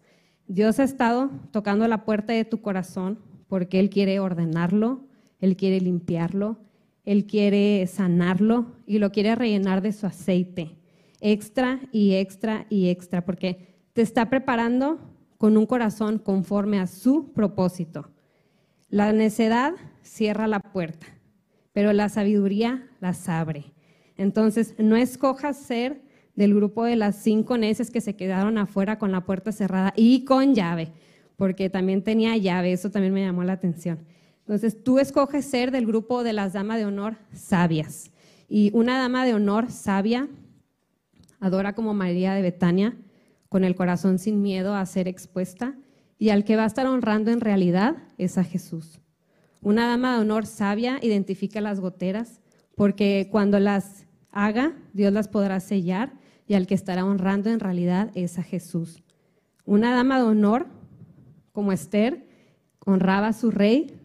Dios 0.46 0.79
ha 0.81 0.85
estado 0.85 1.31
tocando 1.51 1.88
la 1.88 2.05
puerta 2.05 2.35
de 2.35 2.44
tu 2.44 2.61
corazón 2.61 3.18
porque 3.49 3.81
Él 3.81 3.91
quiere 3.91 4.21
ordenarlo, 4.21 5.05
Él 5.41 5.57
quiere 5.57 5.81
limpiarlo, 5.81 6.59
Él 7.05 7.27
quiere 7.27 7.87
sanarlo 7.87 8.73
y 8.87 8.99
lo 8.99 9.11
quiere 9.11 9.35
rellenar 9.35 9.83
de 9.83 9.93
su 9.93 10.07
aceite. 10.07 10.77
Extra 11.21 11.81
y 11.91 12.15
extra 12.15 12.67
y 12.71 12.89
extra 12.89 13.25
porque 13.25 13.67
te 13.93 14.03
está 14.03 14.31
preparando 14.31 15.01
con 15.39 15.57
un 15.57 15.67
corazón 15.67 16.19
conforme 16.19 16.79
a 16.79 16.87
su 16.87 17.33
propósito. 17.33 18.11
La 18.89 19.13
necedad 19.13 19.75
cierra 20.03 20.47
la 20.47 20.61
puerta, 20.61 21.07
pero 21.73 21.93
la 21.93 22.09
sabiduría 22.09 22.89
las 23.01 23.29
abre. 23.29 23.73
Entonces, 24.17 24.75
no 24.79 24.97
escojas 24.97 25.57
ser 25.57 26.03
del 26.35 26.55
grupo 26.55 26.85
de 26.85 26.97
las 26.97 27.17
cinco 27.17 27.59
necias 27.59 27.91
que 27.91 28.01
se 28.01 28.17
quedaron 28.17 28.59
afuera 28.59 28.99
con 28.99 29.13
la 29.13 29.25
puerta 29.25 29.53
cerrada 29.53 29.93
y 29.97 30.25
con 30.25 30.55
llave, 30.55 30.93
porque 31.38 31.70
también 31.70 32.03
tenía 32.03 32.37
llave, 32.37 32.72
eso 32.72 32.90
también 32.90 33.14
me 33.14 33.24
llamó 33.24 33.44
la 33.44 33.53
atención. 33.53 34.01
Entonces, 34.40 34.83
tú 34.83 34.98
escoges 34.98 35.44
ser 35.44 35.70
del 35.70 35.87
grupo 35.87 36.24
de 36.24 36.33
las 36.33 36.53
damas 36.53 36.79
de 36.79 36.85
honor 36.85 37.16
sabias. 37.33 38.11
Y 38.48 38.72
una 38.74 38.98
dama 38.98 39.24
de 39.24 39.35
honor 39.35 39.70
sabia 39.70 40.29
adora 41.38 41.77
como 41.77 41.94
María 41.94 42.35
de 42.35 42.42
Betania, 42.42 42.96
con 43.48 43.62
el 43.62 43.77
corazón 43.77 44.18
sin 44.18 44.42
miedo 44.42 44.74
a 44.74 44.85
ser 44.85 45.07
expuesta, 45.07 45.77
y 46.18 46.31
al 46.31 46.42
que 46.42 46.57
va 46.57 46.64
a 46.64 46.66
estar 46.66 46.88
honrando 46.88 47.31
en 47.31 47.40
realidad 47.40 47.98
es 48.18 48.37
a 48.37 48.42
Jesús. 48.42 49.01
Una 49.62 49.87
dama 49.87 50.14
de 50.14 50.22
honor 50.22 50.44
sabia 50.44 50.98
identifica 51.03 51.61
las 51.61 51.79
goteras, 51.79 52.40
porque 52.74 53.29
cuando 53.31 53.61
las 53.61 54.07
haga, 54.33 54.72
Dios 54.92 55.12
las 55.12 55.29
podrá 55.29 55.61
sellar, 55.61 56.14
y 56.48 56.55
al 56.55 56.66
que 56.66 56.74
estará 56.74 57.05
honrando 57.05 57.48
en 57.51 57.61
realidad 57.61 58.11
es 58.16 58.40
a 58.40 58.42
Jesús. 58.42 59.05
Una 59.64 59.94
dama 59.94 60.18
de 60.18 60.24
honor, 60.24 60.66
como 61.59 61.73
Esther, 61.73 62.25
honraba 62.87 63.27
a 63.27 63.33
su 63.33 63.51
rey, 63.51 63.99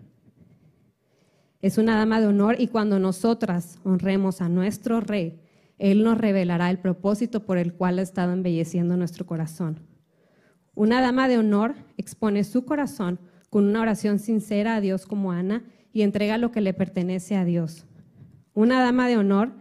es 1.61 1.77
una 1.77 1.95
dama 1.95 2.19
de 2.19 2.25
honor, 2.25 2.55
y 2.57 2.65
cuando 2.65 2.97
nosotras 2.97 3.77
honremos 3.83 4.41
a 4.41 4.49
nuestro 4.49 5.01
rey, 5.01 5.39
él 5.77 6.03
nos 6.03 6.17
revelará 6.17 6.71
el 6.71 6.79
propósito 6.79 7.45
por 7.45 7.59
el 7.59 7.75
cual 7.75 7.99
ha 7.99 8.01
estado 8.01 8.33
embelleciendo 8.33 8.97
nuestro 8.97 9.27
corazón. 9.27 9.81
Una 10.73 10.99
dama 10.99 11.27
de 11.27 11.37
honor 11.37 11.75
expone 11.95 12.43
su 12.43 12.65
corazón 12.65 13.19
con 13.51 13.65
una 13.65 13.81
oración 13.81 14.17
sincera 14.17 14.73
a 14.73 14.81
Dios 14.81 15.05
como 15.05 15.31
Ana 15.31 15.61
y 15.91 16.01
entrega 16.01 16.39
lo 16.39 16.49
que 16.49 16.61
le 16.61 16.73
pertenece 16.73 17.35
a 17.35 17.45
Dios. 17.45 17.85
Una 18.55 18.81
dama 18.81 19.07
de 19.07 19.17
honor 19.17 19.51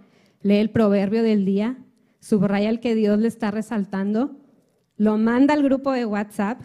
lee 0.40 0.56
el 0.56 0.70
proverbio 0.70 1.22
del 1.22 1.44
día, 1.44 1.76
subraya 2.20 2.70
el 2.70 2.80
que 2.80 2.94
Dios 2.94 3.18
le 3.18 3.28
está 3.28 3.50
resaltando, 3.50 4.40
lo 4.96 5.18
manda 5.18 5.52
al 5.52 5.62
grupo 5.62 5.92
de 5.92 6.06
WhatsApp 6.06 6.58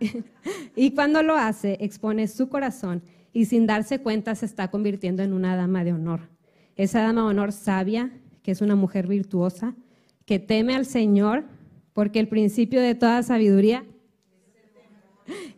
y 0.76 0.92
cuando 0.94 1.22
lo 1.22 1.36
hace 1.36 1.78
expone 1.80 2.28
su 2.28 2.48
corazón 2.48 3.02
y 3.32 3.44
sin 3.44 3.66
darse 3.66 4.00
cuenta 4.00 4.34
se 4.34 4.46
está 4.46 4.70
convirtiendo 4.70 5.22
en 5.22 5.32
una 5.32 5.56
dama 5.56 5.84
de 5.84 5.92
honor. 5.92 6.28
Esa 6.76 7.02
dama 7.02 7.22
de 7.22 7.28
honor 7.28 7.52
sabia, 7.52 8.10
que 8.42 8.50
es 8.50 8.60
una 8.60 8.76
mujer 8.76 9.06
virtuosa, 9.06 9.74
que 10.24 10.38
teme 10.38 10.74
al 10.74 10.86
Señor, 10.86 11.44
porque 11.92 12.20
el 12.20 12.28
principio 12.28 12.80
de 12.80 12.94
toda 12.94 13.22
sabiduría 13.22 13.84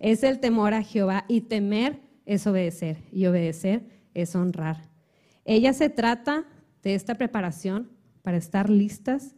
es 0.00 0.22
el 0.22 0.40
temor 0.40 0.74
a 0.74 0.82
Jehová 0.82 1.24
y 1.28 1.42
temer 1.42 2.00
es 2.26 2.46
obedecer 2.46 2.98
y 3.12 3.26
obedecer 3.26 3.82
es 4.14 4.34
honrar. 4.34 4.88
Ella 5.44 5.72
se 5.72 5.88
trata 5.88 6.44
de 6.82 6.94
esta 6.94 7.14
preparación 7.14 7.90
para 8.22 8.36
estar 8.36 8.70
listas 8.70 9.34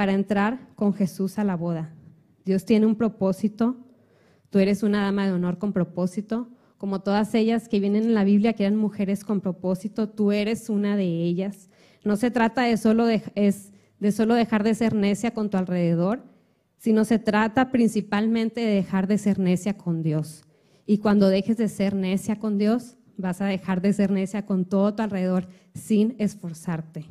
para 0.00 0.12
entrar 0.12 0.66
con 0.76 0.94
Jesús 0.94 1.38
a 1.38 1.44
la 1.44 1.56
boda. 1.56 1.92
Dios 2.46 2.64
tiene 2.64 2.86
un 2.86 2.96
propósito. 2.96 3.76
Tú 4.50 4.58
eres 4.58 4.82
una 4.82 5.02
dama 5.02 5.26
de 5.26 5.32
honor 5.32 5.58
con 5.58 5.72
propósito, 5.72 6.50
como 6.76 7.02
todas 7.02 7.34
ellas 7.34 7.68
que 7.68 7.78
vienen 7.78 8.04
en 8.04 8.14
la 8.14 8.24
Biblia, 8.24 8.54
que 8.54 8.64
eran 8.64 8.76
mujeres 8.76 9.24
con 9.24 9.40
propósito, 9.40 10.08
tú 10.08 10.32
eres 10.32 10.68
una 10.68 10.96
de 10.96 11.04
ellas. 11.04 11.68
No 12.04 12.16
se 12.16 12.30
trata 12.30 12.62
de 12.62 12.76
solo, 12.76 13.06
de, 13.06 13.22
de 13.98 14.12
solo 14.12 14.34
dejar 14.34 14.64
de 14.64 14.74
ser 14.74 14.94
necia 14.94 15.32
con 15.32 15.50
tu 15.50 15.58
alrededor, 15.58 16.24
sino 16.78 17.04
se 17.04 17.18
trata 17.18 17.70
principalmente 17.70 18.60
de 18.60 18.74
dejar 18.74 19.06
de 19.06 19.18
ser 19.18 19.38
necia 19.38 19.76
con 19.76 20.02
Dios. 20.02 20.44
Y 20.86 20.98
cuando 20.98 21.28
dejes 21.28 21.58
de 21.58 21.68
ser 21.68 21.94
necia 21.94 22.36
con 22.36 22.56
Dios, 22.56 22.96
vas 23.18 23.40
a 23.42 23.46
dejar 23.46 23.82
de 23.82 23.92
ser 23.92 24.10
necia 24.10 24.46
con 24.46 24.64
todo 24.64 24.94
tu 24.94 25.02
alrededor 25.02 25.46
sin 25.74 26.16
esforzarte. 26.18 27.04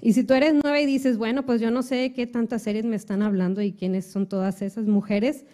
Y 0.00 0.14
si 0.14 0.24
tú 0.24 0.34
eres 0.34 0.54
nueva 0.54 0.80
y 0.80 0.86
dices, 0.86 1.18
bueno, 1.18 1.44
pues 1.44 1.60
yo 1.60 1.70
no 1.70 1.82
sé 1.82 2.12
qué 2.12 2.26
tantas 2.26 2.62
series 2.62 2.84
me 2.84 2.96
están 2.96 3.22
hablando 3.22 3.60
y 3.62 3.72
quiénes 3.72 4.06
son 4.06 4.28
todas 4.28 4.62
esas 4.62 4.86
mujeres, 4.86 5.44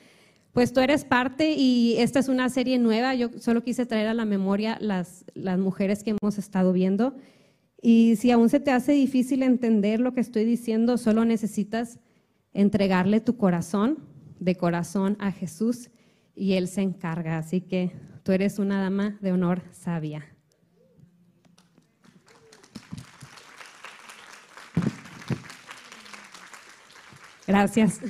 pues 0.53 0.73
tú 0.73 0.81
eres 0.81 1.05
parte 1.05 1.53
y 1.53 1.97
esta 1.99 2.19
es 2.19 2.29
una 2.29 2.49
serie 2.49 2.79
nueva. 2.79 3.15
Yo 3.15 3.31
solo 3.39 3.63
quise 3.63 3.87
traer 3.87 4.09
a 4.09 4.15
la 4.15 4.25
memoria 4.25 4.79
las, 4.81 5.25
las 5.35 5.59
mujeres 5.59 6.03
que 6.03 6.17
hemos 6.21 6.39
estado 6.39 6.73
viendo. 6.73 7.17
Y 7.81 8.17
si 8.17 8.31
aún 8.31 8.49
se 8.49 8.59
te 8.59 8.73
hace 8.73 8.93
difícil 8.93 9.43
entender 9.43 10.01
lo 10.01 10.15
que 10.15 10.21
estoy 10.21 10.45
diciendo, 10.45 10.99
solo 10.99 11.25
necesitas 11.25 12.01
entregarle 12.53 13.21
tu 13.21 13.37
corazón 13.37 13.99
de 14.41 14.57
corazón 14.57 15.17
a 15.21 15.33
Jesús 15.33 15.91
y 16.35 16.55
Él 16.55 16.69
se 16.69 16.83
encarga. 16.83 17.39
Así 17.39 17.61
que 17.61 17.93
tú 18.23 18.33
eres 18.33 18.59
una 18.59 18.81
dama 18.81 19.19
de 19.21 19.33
honor 19.33 19.63
sabia. 19.73 20.25
Gracias. 27.47 28.01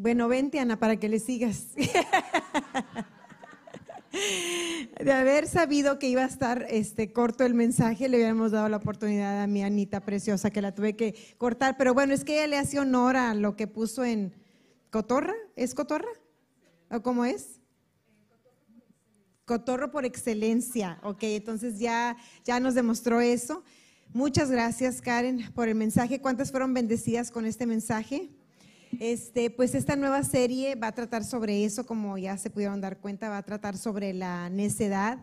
Bueno, 0.00 0.28
vente, 0.28 0.58
Ana, 0.58 0.78
para 0.78 0.96
que 0.96 1.10
le 1.10 1.18
sigas. 1.18 1.66
De 4.98 5.12
haber 5.12 5.46
sabido 5.46 5.98
que 5.98 6.08
iba 6.08 6.22
a 6.22 6.26
estar 6.26 6.66
este, 6.70 7.12
corto 7.12 7.44
el 7.44 7.52
mensaje, 7.52 8.08
le 8.08 8.16
hubiéramos 8.16 8.50
dado 8.50 8.70
la 8.70 8.78
oportunidad 8.78 9.42
a 9.42 9.46
mi 9.46 9.62
Anita 9.62 10.00
preciosa, 10.00 10.48
que 10.48 10.62
la 10.62 10.74
tuve 10.74 10.96
que 10.96 11.14
cortar. 11.36 11.76
Pero 11.76 11.92
bueno, 11.92 12.14
es 12.14 12.24
que 12.24 12.36
ella 12.36 12.46
le 12.46 12.56
hace 12.56 12.80
honor 12.80 13.18
a 13.18 13.34
lo 13.34 13.56
que 13.56 13.66
puso 13.66 14.02
en 14.02 14.32
Cotorra. 14.88 15.34
¿Es 15.54 15.74
Cotorra? 15.74 16.08
¿O 16.90 17.02
cómo 17.02 17.26
es? 17.26 17.60
Cotorro 19.44 19.90
por 19.90 20.06
excelencia. 20.06 20.98
Ok, 21.02 21.24
entonces 21.24 21.78
ya, 21.78 22.16
ya 22.42 22.58
nos 22.58 22.74
demostró 22.74 23.20
eso. 23.20 23.64
Muchas 24.14 24.50
gracias, 24.50 25.02
Karen, 25.02 25.52
por 25.54 25.68
el 25.68 25.74
mensaje. 25.74 26.22
¿Cuántas 26.22 26.50
fueron 26.50 26.72
bendecidas 26.72 27.30
con 27.30 27.44
este 27.44 27.66
mensaje? 27.66 28.30
Este, 28.98 29.50
pues 29.50 29.74
esta 29.74 29.94
nueva 29.96 30.24
serie 30.24 30.74
va 30.74 30.88
a 30.88 30.94
tratar 30.94 31.24
sobre 31.24 31.64
eso, 31.64 31.86
como 31.86 32.18
ya 32.18 32.36
se 32.36 32.50
pudieron 32.50 32.80
dar 32.80 32.98
cuenta, 32.98 33.28
va 33.28 33.38
a 33.38 33.42
tratar 33.44 33.76
sobre 33.78 34.12
la 34.12 34.50
necedad. 34.50 35.22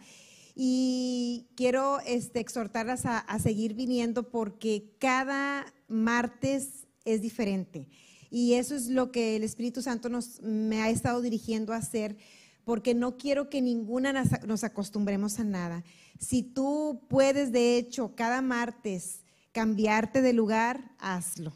Y 0.56 1.48
quiero 1.56 2.00
este, 2.06 2.40
exhortarlas 2.40 3.06
a, 3.06 3.20
a 3.20 3.40
seguir 3.40 3.74
viniendo 3.74 4.30
porque 4.30 4.96
cada 5.00 5.66
martes 5.88 6.88
es 7.06 7.22
diferente. 7.22 7.88
Y 8.30 8.54
eso 8.54 8.76
es 8.76 8.88
lo 8.88 9.12
que 9.12 9.36
el 9.36 9.44
Espíritu 9.44 9.82
Santo 9.82 10.10
nos, 10.10 10.42
me 10.42 10.82
ha 10.82 10.90
estado 10.90 11.22
dirigiendo 11.22 11.74
a 11.74 11.78
hacer, 11.78 12.18
porque 12.66 12.94
no 12.94 13.18
quiero 13.18 13.50
que 13.50 13.62
ninguna 13.62 14.12
nos- 14.14 14.44
nos 14.46 14.64
acostumbremos 14.64 15.40
a 15.40 15.44
nada. 15.44 15.84
Si 16.20 16.42
tú 16.42 17.06
puedes, 17.08 17.52
de 17.52 17.78
hecho, 17.78 18.16
cada 18.16 18.42
martes 18.42 19.22
cambiarte 19.52 20.22
de 20.22 20.34
lugar, 20.34 20.92
hazlo. 21.00 21.54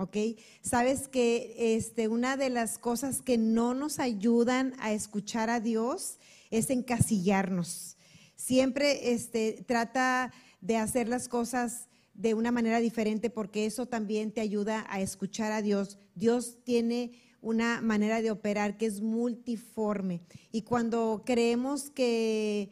¿Ok? 0.00 0.16
Sabes 0.62 1.08
que 1.08 1.76
este, 1.76 2.08
una 2.08 2.38
de 2.38 2.48
las 2.48 2.78
cosas 2.78 3.20
que 3.20 3.36
no 3.36 3.74
nos 3.74 3.98
ayudan 3.98 4.72
a 4.78 4.92
escuchar 4.92 5.50
a 5.50 5.60
Dios 5.60 6.18
es 6.50 6.70
encasillarnos. 6.70 7.98
Siempre 8.34 9.12
este, 9.12 9.62
trata 9.68 10.32
de 10.62 10.78
hacer 10.78 11.06
las 11.06 11.28
cosas 11.28 11.88
de 12.14 12.32
una 12.32 12.50
manera 12.50 12.80
diferente 12.80 13.28
porque 13.28 13.66
eso 13.66 13.84
también 13.84 14.32
te 14.32 14.40
ayuda 14.40 14.86
a 14.88 15.02
escuchar 15.02 15.52
a 15.52 15.60
Dios. 15.60 15.98
Dios 16.14 16.64
tiene 16.64 17.12
una 17.42 17.82
manera 17.82 18.22
de 18.22 18.30
operar 18.30 18.78
que 18.78 18.86
es 18.86 19.02
multiforme. 19.02 20.22
Y 20.50 20.62
cuando 20.62 21.24
creemos 21.26 21.90
que 21.90 22.70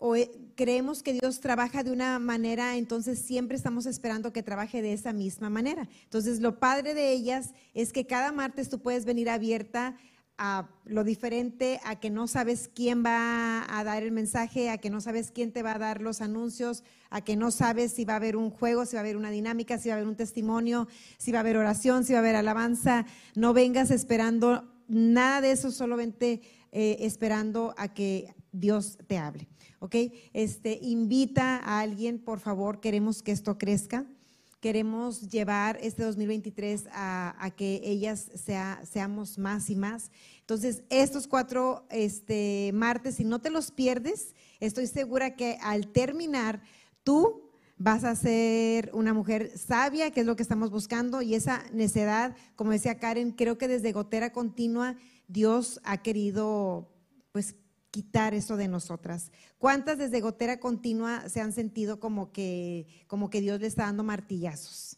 o 0.00 0.16
eh, 0.16 0.30
creemos 0.56 1.02
que 1.02 1.12
Dios 1.12 1.40
trabaja 1.40 1.84
de 1.84 1.92
una 1.92 2.18
manera, 2.18 2.76
entonces 2.76 3.18
siempre 3.18 3.56
estamos 3.56 3.86
esperando 3.86 4.32
que 4.32 4.42
trabaje 4.42 4.82
de 4.82 4.92
esa 4.92 5.12
misma 5.12 5.50
manera. 5.50 5.88
Entonces, 6.04 6.40
lo 6.40 6.58
padre 6.58 6.94
de 6.94 7.12
ellas 7.12 7.52
es 7.74 7.92
que 7.92 8.06
cada 8.06 8.32
martes 8.32 8.68
tú 8.68 8.80
puedes 8.80 9.04
venir 9.04 9.28
abierta 9.28 9.96
a 10.42 10.70
lo 10.86 11.04
diferente, 11.04 11.80
a 11.84 12.00
que 12.00 12.08
no 12.08 12.26
sabes 12.26 12.70
quién 12.74 13.04
va 13.04 13.66
a 13.68 13.84
dar 13.84 14.02
el 14.02 14.10
mensaje, 14.10 14.70
a 14.70 14.78
que 14.78 14.88
no 14.88 15.02
sabes 15.02 15.30
quién 15.30 15.52
te 15.52 15.62
va 15.62 15.74
a 15.74 15.78
dar 15.78 16.00
los 16.00 16.22
anuncios, 16.22 16.82
a 17.10 17.20
que 17.20 17.36
no 17.36 17.50
sabes 17.50 17.92
si 17.92 18.06
va 18.06 18.14
a 18.14 18.16
haber 18.16 18.36
un 18.36 18.48
juego, 18.48 18.86
si 18.86 18.96
va 18.96 19.00
a 19.00 19.02
haber 19.02 19.18
una 19.18 19.30
dinámica, 19.30 19.76
si 19.76 19.90
va 19.90 19.96
a 19.96 19.98
haber 19.98 20.08
un 20.08 20.16
testimonio, 20.16 20.88
si 21.18 21.30
va 21.30 21.38
a 21.38 21.40
haber 21.40 21.58
oración, 21.58 22.04
si 22.04 22.14
va 22.14 22.20
a 22.20 22.22
haber 22.22 22.36
alabanza. 22.36 23.04
No 23.34 23.52
vengas 23.52 23.90
esperando 23.90 24.66
nada 24.88 25.42
de 25.42 25.50
eso, 25.50 25.70
solamente 25.70 26.40
eh, 26.72 26.96
esperando 27.00 27.74
a 27.76 27.92
que 27.92 28.34
Dios 28.50 28.96
te 29.06 29.18
hable. 29.18 29.49
¿Ok? 29.80 29.96
Este, 30.34 30.78
invita 30.82 31.56
a 31.56 31.80
alguien, 31.80 32.18
por 32.18 32.38
favor, 32.38 32.80
queremos 32.80 33.22
que 33.22 33.32
esto 33.32 33.58
crezca. 33.58 34.06
Queremos 34.60 35.30
llevar 35.30 35.78
este 35.80 36.02
2023 36.04 36.84
a, 36.92 37.50
que 37.56 37.80
ellas 37.82 38.30
sea, 38.34 38.82
seamos 38.84 39.38
más 39.38 39.70
y 39.70 39.76
más. 39.76 40.10
Entonces, 40.40 40.82
estos 40.90 41.26
cuatro 41.26 41.86
este, 41.90 42.70
martes, 42.74 43.14
si 43.14 43.24
no 43.24 43.40
te 43.40 43.48
los 43.48 43.70
pierdes, 43.70 44.34
estoy 44.60 44.86
segura 44.86 45.34
que 45.34 45.56
al 45.62 45.88
terminar, 45.88 46.60
tú 47.02 47.50
vas 47.78 48.04
a 48.04 48.14
ser 48.14 48.90
una 48.92 49.14
mujer 49.14 49.56
sabia, 49.56 50.10
que 50.10 50.20
es 50.20 50.26
lo 50.26 50.36
que 50.36 50.42
estamos 50.42 50.70
buscando, 50.70 51.22
y 51.22 51.34
esa 51.34 51.64
necedad, 51.72 52.36
como 52.54 52.72
decía 52.72 52.98
Karen, 52.98 53.32
creo 53.32 53.56
que 53.56 53.68
desde 53.68 53.92
gotera 53.92 54.30
continua 54.30 54.96
Dios 55.26 55.80
ha 55.84 56.02
querido, 56.02 56.92
pues, 57.32 57.54
quitar 57.90 58.34
eso 58.34 58.56
de 58.56 58.68
nosotras. 58.68 59.30
¿Cuántas 59.58 59.98
desde 59.98 60.20
gotera 60.20 60.60
continua 60.60 61.28
se 61.28 61.40
han 61.40 61.52
sentido 61.52 62.00
como 62.00 62.32
que, 62.32 62.86
como 63.06 63.30
que 63.30 63.40
Dios 63.40 63.60
le 63.60 63.66
está 63.66 63.84
dando 63.84 64.04
martillazos? 64.04 64.96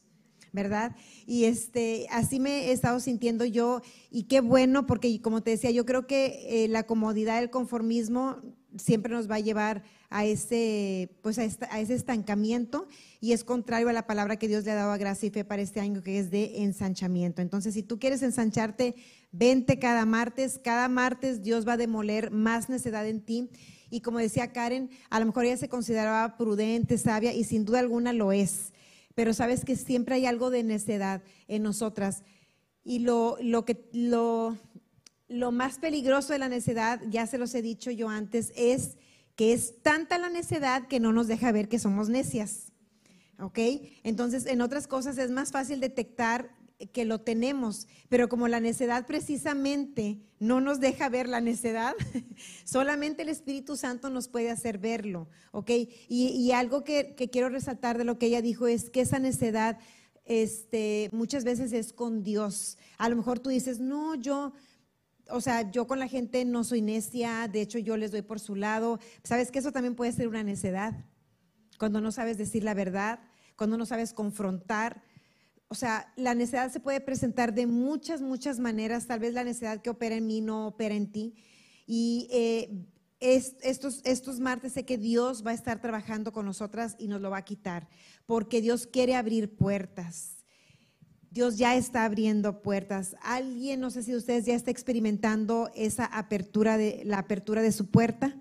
¿Verdad? 0.52 0.94
Y 1.24 1.44
este, 1.44 2.06
así 2.10 2.38
me 2.38 2.66
he 2.66 2.72
estado 2.72 3.00
sintiendo 3.00 3.46
yo, 3.46 3.80
y 4.10 4.24
qué 4.24 4.42
bueno, 4.42 4.84
porque 4.84 5.22
como 5.22 5.42
te 5.42 5.52
decía, 5.52 5.70
yo 5.70 5.86
creo 5.86 6.06
que 6.06 6.64
eh, 6.64 6.68
la 6.68 6.82
comodidad, 6.82 7.38
el 7.42 7.48
conformismo 7.48 8.36
siempre 8.76 9.14
nos 9.14 9.30
va 9.30 9.36
a 9.36 9.40
llevar 9.40 9.82
a 10.12 10.26
ese, 10.26 11.10
pues 11.22 11.38
a, 11.38 11.44
ese 11.44 11.94
estancamiento 11.94 12.86
y 13.20 13.32
es 13.32 13.44
contrario 13.44 13.88
a 13.88 13.92
la 13.92 14.06
palabra 14.06 14.36
que 14.36 14.46
Dios 14.46 14.64
le 14.64 14.72
ha 14.72 14.74
dado 14.74 14.92
a 14.92 14.98
gracia 14.98 15.26
y 15.26 15.30
fe 15.30 15.44
para 15.44 15.62
este 15.62 15.80
año, 15.80 16.02
que 16.02 16.18
es 16.18 16.30
de 16.30 16.62
ensanchamiento. 16.62 17.40
Entonces, 17.40 17.74
si 17.74 17.82
tú 17.82 17.98
quieres 17.98 18.22
ensancharte, 18.22 18.94
vente 19.32 19.78
cada 19.78 20.04
martes. 20.04 20.60
Cada 20.62 20.88
martes 20.88 21.42
Dios 21.42 21.66
va 21.66 21.74
a 21.74 21.76
demoler 21.78 22.30
más 22.30 22.68
necedad 22.68 23.06
en 23.08 23.22
ti. 23.22 23.48
Y 23.90 24.00
como 24.00 24.18
decía 24.18 24.52
Karen, 24.52 24.90
a 25.08 25.18
lo 25.18 25.26
mejor 25.26 25.46
ella 25.46 25.56
se 25.56 25.68
consideraba 25.68 26.36
prudente, 26.36 26.98
sabia, 26.98 27.32
y 27.32 27.44
sin 27.44 27.64
duda 27.64 27.80
alguna 27.80 28.12
lo 28.12 28.32
es. 28.32 28.72
Pero 29.14 29.34
sabes 29.34 29.64
que 29.64 29.76
siempre 29.76 30.16
hay 30.16 30.26
algo 30.26 30.50
de 30.50 30.62
necedad 30.62 31.22
en 31.48 31.62
nosotras. 31.62 32.22
Y 32.84 32.98
lo, 32.98 33.36
lo 33.40 33.64
que, 33.64 33.88
lo, 33.92 34.58
lo 35.28 35.52
más 35.52 35.78
peligroso 35.78 36.32
de 36.32 36.38
la 36.38 36.48
necedad, 36.48 37.00
ya 37.08 37.26
se 37.26 37.38
los 37.38 37.54
he 37.54 37.62
dicho 37.62 37.90
yo 37.90 38.08
antes, 38.08 38.52
es 38.56 38.96
que 39.36 39.52
es 39.52 39.82
tanta 39.82 40.18
la 40.18 40.28
necedad 40.28 40.86
que 40.88 41.00
no 41.00 41.12
nos 41.12 41.26
deja 41.26 41.52
ver 41.52 41.68
que 41.68 41.78
somos 41.78 42.08
necias. 42.08 42.72
¿Ok? 43.38 43.58
Entonces, 44.04 44.46
en 44.46 44.60
otras 44.60 44.86
cosas 44.86 45.18
es 45.18 45.30
más 45.30 45.50
fácil 45.50 45.80
detectar 45.80 46.50
que 46.92 47.04
lo 47.04 47.20
tenemos, 47.20 47.86
pero 48.08 48.28
como 48.28 48.48
la 48.48 48.60
necedad 48.60 49.06
precisamente 49.06 50.18
no 50.38 50.60
nos 50.60 50.80
deja 50.80 51.08
ver 51.08 51.28
la 51.28 51.40
necedad, 51.40 51.94
solamente 52.64 53.22
el 53.22 53.28
Espíritu 53.28 53.76
Santo 53.76 54.10
nos 54.10 54.28
puede 54.28 54.50
hacer 54.50 54.78
verlo, 54.78 55.28
¿ok? 55.52 55.70
Y, 56.08 56.50
algo 56.52 56.82
que, 56.82 57.14
quiero 57.30 57.48
resaltar 57.48 57.98
de 57.98 58.04
lo 58.04 58.18
que 58.18 58.26
ella 58.26 58.42
dijo 58.42 58.66
es 58.66 58.90
que 58.90 59.02
esa 59.02 59.18
necedad 59.18 59.78
este, 60.24 61.08
muchas 61.12 61.44
veces 61.44 61.72
es 61.72 61.92
con 61.92 62.22
Dios. 62.22 62.78
A 62.98 63.08
lo 63.08 63.16
mejor 63.16 63.38
tú 63.38 63.50
dices, 63.50 63.78
no, 63.78 64.14
yo, 64.14 64.52
o 65.32 65.40
sea, 65.40 65.70
yo 65.70 65.86
con 65.86 65.98
la 65.98 66.08
gente 66.08 66.44
no 66.44 66.62
soy 66.62 66.82
necia, 66.82 67.48
de 67.48 67.62
hecho 67.62 67.78
yo 67.78 67.96
les 67.96 68.10
doy 68.10 68.22
por 68.22 68.38
su 68.38 68.54
lado. 68.54 69.00
¿Sabes 69.24 69.50
que 69.50 69.58
eso 69.58 69.72
también 69.72 69.94
puede 69.94 70.12
ser 70.12 70.28
una 70.28 70.44
necedad? 70.44 71.06
Cuando 71.78 72.00
no 72.00 72.12
sabes 72.12 72.38
decir 72.38 72.62
la 72.62 72.74
verdad, 72.74 73.20
cuando 73.56 73.78
no 73.78 73.86
sabes 73.86 74.12
confrontar. 74.12 75.02
O 75.68 75.74
sea, 75.74 76.12
la 76.16 76.34
necedad 76.34 76.70
se 76.70 76.80
puede 76.80 77.00
presentar 77.00 77.54
de 77.54 77.66
muchas, 77.66 78.20
muchas 78.20 78.58
maneras. 78.58 79.06
Tal 79.06 79.20
vez 79.20 79.32
la 79.32 79.42
necedad 79.42 79.80
que 79.80 79.90
opera 79.90 80.16
en 80.16 80.26
mí 80.26 80.42
no 80.42 80.66
opera 80.66 80.94
en 80.94 81.10
ti. 81.10 81.34
Y 81.86 82.28
eh, 82.30 82.86
estos, 83.20 84.02
estos 84.04 84.38
martes 84.38 84.72
sé 84.72 84.84
que 84.84 84.98
Dios 84.98 85.44
va 85.46 85.52
a 85.52 85.54
estar 85.54 85.80
trabajando 85.80 86.32
con 86.32 86.44
nosotras 86.44 86.94
y 86.98 87.08
nos 87.08 87.20
lo 87.20 87.30
va 87.30 87.38
a 87.38 87.44
quitar, 87.44 87.88
porque 88.26 88.60
Dios 88.60 88.86
quiere 88.86 89.14
abrir 89.14 89.56
puertas. 89.56 90.41
Dios 91.32 91.56
ya 91.56 91.76
está 91.76 92.04
abriendo 92.04 92.60
puertas. 92.60 93.16
Alguien, 93.22 93.80
no 93.80 93.90
sé 93.90 94.02
si 94.02 94.14
ustedes 94.14 94.44
ya 94.44 94.54
está 94.54 94.70
experimentando 94.70 95.70
esa 95.74 96.04
apertura 96.04 96.76
de 96.76 97.02
la 97.06 97.18
apertura 97.18 97.62
de 97.62 97.72
su 97.72 97.86
puerta. 97.86 98.36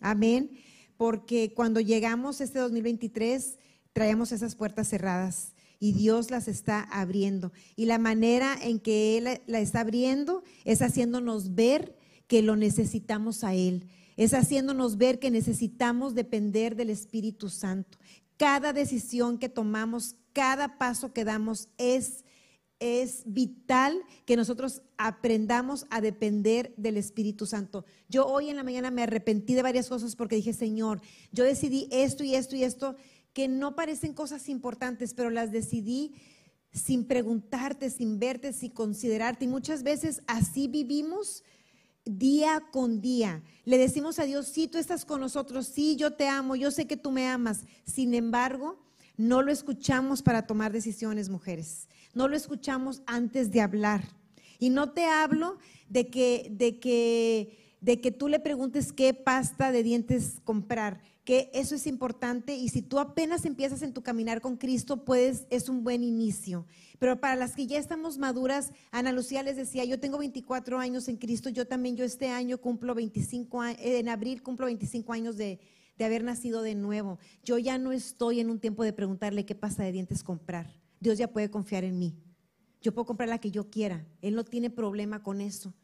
Amén. 0.00 0.50
Porque 0.96 1.54
cuando 1.54 1.78
llegamos 1.78 2.40
este 2.40 2.58
2023 2.58 3.58
traemos 3.92 4.32
esas 4.32 4.56
puertas 4.56 4.88
cerradas 4.88 5.54
y 5.78 5.92
Dios 5.92 6.32
las 6.32 6.48
está 6.48 6.80
abriendo. 6.80 7.52
Y 7.76 7.86
la 7.86 7.98
manera 7.98 8.58
en 8.60 8.80
que 8.80 9.16
Él 9.16 9.40
la 9.46 9.60
está 9.60 9.80
abriendo 9.80 10.42
es 10.64 10.82
haciéndonos 10.82 11.54
ver 11.54 11.96
que 12.26 12.42
lo 12.42 12.56
necesitamos 12.56 13.44
a 13.44 13.54
Él. 13.54 13.86
Es 14.16 14.34
haciéndonos 14.34 14.96
ver 14.96 15.20
que 15.20 15.30
necesitamos 15.30 16.16
depender 16.16 16.74
del 16.74 16.90
Espíritu 16.90 17.48
Santo. 17.48 17.96
Cada 18.36 18.72
decisión 18.72 19.38
que 19.38 19.48
tomamos 19.48 20.16
cada 20.38 20.78
paso 20.78 21.12
que 21.12 21.24
damos 21.24 21.66
es, 21.78 22.24
es 22.78 23.24
vital 23.26 24.00
que 24.24 24.36
nosotros 24.36 24.82
aprendamos 24.96 25.84
a 25.90 26.00
depender 26.00 26.72
del 26.76 26.96
Espíritu 26.96 27.44
Santo. 27.44 27.84
Yo 28.08 28.24
hoy 28.24 28.48
en 28.48 28.54
la 28.54 28.62
mañana 28.62 28.92
me 28.92 29.02
arrepentí 29.02 29.54
de 29.54 29.62
varias 29.62 29.88
cosas 29.88 30.14
porque 30.14 30.36
dije, 30.36 30.52
Señor, 30.52 31.00
yo 31.32 31.42
decidí 31.42 31.88
esto 31.90 32.22
y 32.22 32.36
esto 32.36 32.54
y 32.54 32.62
esto 32.62 32.94
que 33.32 33.48
no 33.48 33.74
parecen 33.74 34.14
cosas 34.14 34.48
importantes, 34.48 35.12
pero 35.12 35.30
las 35.30 35.50
decidí 35.50 36.14
sin 36.70 37.08
preguntarte, 37.08 37.90
sin 37.90 38.20
verte, 38.20 38.52
sin 38.52 38.70
considerarte. 38.70 39.46
Y 39.46 39.48
muchas 39.48 39.82
veces 39.82 40.22
así 40.28 40.68
vivimos 40.68 41.42
día 42.04 42.62
con 42.70 43.00
día. 43.00 43.42
Le 43.64 43.76
decimos 43.76 44.20
a 44.20 44.24
Dios, 44.24 44.46
sí, 44.46 44.68
tú 44.68 44.78
estás 44.78 45.04
con 45.04 45.18
nosotros, 45.18 45.66
sí, 45.66 45.96
yo 45.96 46.12
te 46.12 46.28
amo, 46.28 46.54
yo 46.54 46.70
sé 46.70 46.86
que 46.86 46.96
tú 46.96 47.10
me 47.10 47.26
amas. 47.26 47.64
Sin 47.84 48.14
embargo, 48.14 48.78
no 49.18 49.42
lo 49.42 49.50
escuchamos 49.50 50.22
para 50.22 50.46
tomar 50.46 50.72
decisiones, 50.72 51.28
mujeres. 51.28 51.88
No 52.14 52.28
lo 52.28 52.36
escuchamos 52.36 53.02
antes 53.04 53.50
de 53.50 53.60
hablar. 53.60 54.04
Y 54.60 54.70
no 54.70 54.92
te 54.92 55.04
hablo 55.04 55.58
de 55.88 56.06
que, 56.06 56.48
de 56.52 56.78
que, 56.78 57.76
de 57.80 58.00
que 58.00 58.12
tú 58.12 58.28
le 58.28 58.38
preguntes 58.38 58.92
qué 58.92 59.12
pasta 59.14 59.72
de 59.72 59.82
dientes 59.82 60.40
comprar, 60.44 61.00
que 61.24 61.50
eso 61.52 61.74
es 61.74 61.86
importante 61.86 62.54
y 62.56 62.70
si 62.70 62.80
tú 62.80 62.98
apenas 62.98 63.44
empiezas 63.44 63.82
en 63.82 63.92
tu 63.92 64.02
caminar 64.02 64.40
con 64.40 64.56
Cristo, 64.56 65.04
puedes, 65.04 65.46
es 65.50 65.68
un 65.68 65.84
buen 65.84 66.02
inicio. 66.02 66.64
Pero 66.98 67.20
para 67.20 67.36
las 67.36 67.54
que 67.54 67.66
ya 67.66 67.78
estamos 67.78 68.18
maduras, 68.18 68.72
Ana 68.92 69.12
Lucía 69.12 69.42
les 69.42 69.56
decía, 69.56 69.84
yo 69.84 70.00
tengo 70.00 70.18
24 70.18 70.78
años 70.78 71.08
en 71.08 71.16
Cristo, 71.16 71.50
yo 71.50 71.66
también, 71.66 71.96
yo 71.96 72.04
este 72.04 72.28
año 72.28 72.58
cumplo 72.58 72.94
25 72.94 73.60
años, 73.60 73.80
en 73.82 74.08
abril 74.08 74.42
cumplo 74.42 74.66
25 74.66 75.12
años 75.12 75.36
de, 75.36 75.60
de 75.98 76.04
haber 76.04 76.22
nacido 76.22 76.62
de 76.62 76.74
nuevo. 76.74 77.18
Yo 77.42 77.58
ya 77.58 77.76
no 77.76 77.92
estoy 77.92 78.40
en 78.40 78.50
un 78.50 78.60
tiempo 78.60 78.84
de 78.84 78.92
preguntarle 78.92 79.44
qué 79.44 79.54
pasta 79.54 79.82
de 79.82 79.92
dientes 79.92 80.22
comprar. 80.22 80.72
Dios 81.00 81.18
ya 81.18 81.28
puede 81.28 81.50
confiar 81.50 81.84
en 81.84 81.98
mí. 81.98 82.16
Yo 82.80 82.94
puedo 82.94 83.06
comprar 83.06 83.28
la 83.28 83.40
que 83.40 83.50
yo 83.50 83.68
quiera. 83.68 84.06
Él 84.22 84.34
no 84.34 84.44
tiene 84.44 84.70
problema 84.70 85.22
con 85.22 85.40
eso. 85.40 85.74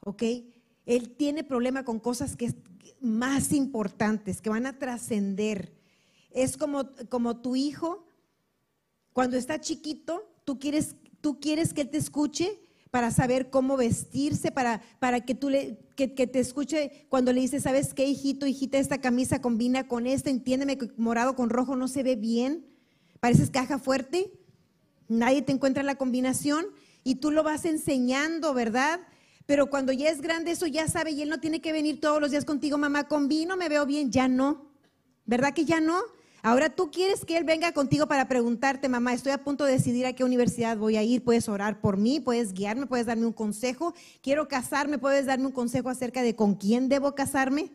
¿Ok? 0.00 0.22
Él 0.84 1.10
tiene 1.16 1.42
problema 1.42 1.84
con 1.84 1.98
cosas 1.98 2.36
que 2.36 2.54
más 3.00 3.52
importantes, 3.52 4.42
que 4.42 4.50
van 4.50 4.66
a 4.66 4.78
trascender. 4.78 5.72
Es 6.30 6.58
como, 6.58 6.90
como 7.08 7.40
tu 7.40 7.56
hijo, 7.56 8.06
cuando 9.14 9.38
está 9.38 9.60
chiquito, 9.60 10.30
tú 10.44 10.58
quieres, 10.58 10.96
tú 11.22 11.40
quieres 11.40 11.72
que 11.72 11.82
él 11.82 11.88
te 11.88 11.98
escuche 11.98 12.60
para 12.94 13.10
saber 13.10 13.50
cómo 13.50 13.76
vestirse, 13.76 14.52
para, 14.52 14.80
para 15.00 15.24
que 15.24 15.34
tú 15.34 15.50
le, 15.50 15.80
que, 15.96 16.06
te 16.06 16.38
escuche 16.38 17.08
cuando 17.08 17.32
le 17.32 17.40
dices, 17.40 17.64
¿sabes 17.64 17.92
qué, 17.92 18.06
hijito, 18.06 18.46
hijita? 18.46 18.78
Esta 18.78 19.00
camisa 19.00 19.42
combina 19.42 19.88
con 19.88 20.06
esta, 20.06 20.30
entiéndeme 20.30 20.78
que 20.78 20.92
morado 20.96 21.34
con 21.34 21.50
rojo 21.50 21.74
no 21.74 21.88
se 21.88 22.04
ve 22.04 22.14
bien, 22.14 22.64
pareces 23.18 23.50
caja 23.50 23.80
fuerte, 23.80 24.30
nadie 25.08 25.42
te 25.42 25.50
encuentra 25.50 25.82
la 25.82 25.96
combinación 25.96 26.66
y 27.02 27.16
tú 27.16 27.32
lo 27.32 27.42
vas 27.42 27.64
enseñando, 27.64 28.54
¿verdad? 28.54 29.00
Pero 29.44 29.70
cuando 29.70 29.92
ya 29.92 30.08
es 30.08 30.20
grande, 30.20 30.52
eso 30.52 30.68
ya 30.68 30.86
sabe 30.86 31.10
y 31.10 31.22
él 31.22 31.30
no 31.30 31.40
tiene 31.40 31.60
que 31.60 31.72
venir 31.72 32.00
todos 32.00 32.20
los 32.20 32.30
días 32.30 32.44
contigo, 32.44 32.78
mamá, 32.78 33.08
combino, 33.08 33.56
me 33.56 33.68
veo 33.68 33.86
bien, 33.86 34.12
ya 34.12 34.28
no, 34.28 34.70
¿verdad 35.26 35.52
que 35.52 35.64
ya 35.64 35.80
no? 35.80 36.00
Ahora 36.44 36.68
tú 36.68 36.90
quieres 36.90 37.24
que 37.24 37.38
Él 37.38 37.44
venga 37.44 37.72
contigo 37.72 38.06
para 38.06 38.28
preguntarte, 38.28 38.90
mamá, 38.90 39.14
estoy 39.14 39.32
a 39.32 39.42
punto 39.42 39.64
de 39.64 39.72
decidir 39.72 40.04
a 40.04 40.12
qué 40.12 40.24
universidad 40.24 40.76
voy 40.76 40.98
a 40.98 41.02
ir, 41.02 41.24
puedes 41.24 41.48
orar 41.48 41.80
por 41.80 41.96
mí, 41.96 42.20
puedes 42.20 42.52
guiarme, 42.52 42.84
puedes 42.84 43.06
darme 43.06 43.24
un 43.24 43.32
consejo, 43.32 43.94
quiero 44.20 44.46
casarme, 44.46 44.98
puedes 44.98 45.24
darme 45.24 45.46
un 45.46 45.52
consejo 45.52 45.88
acerca 45.88 46.20
de 46.20 46.36
con 46.36 46.56
quién 46.56 46.90
debo 46.90 47.14
casarme. 47.14 47.72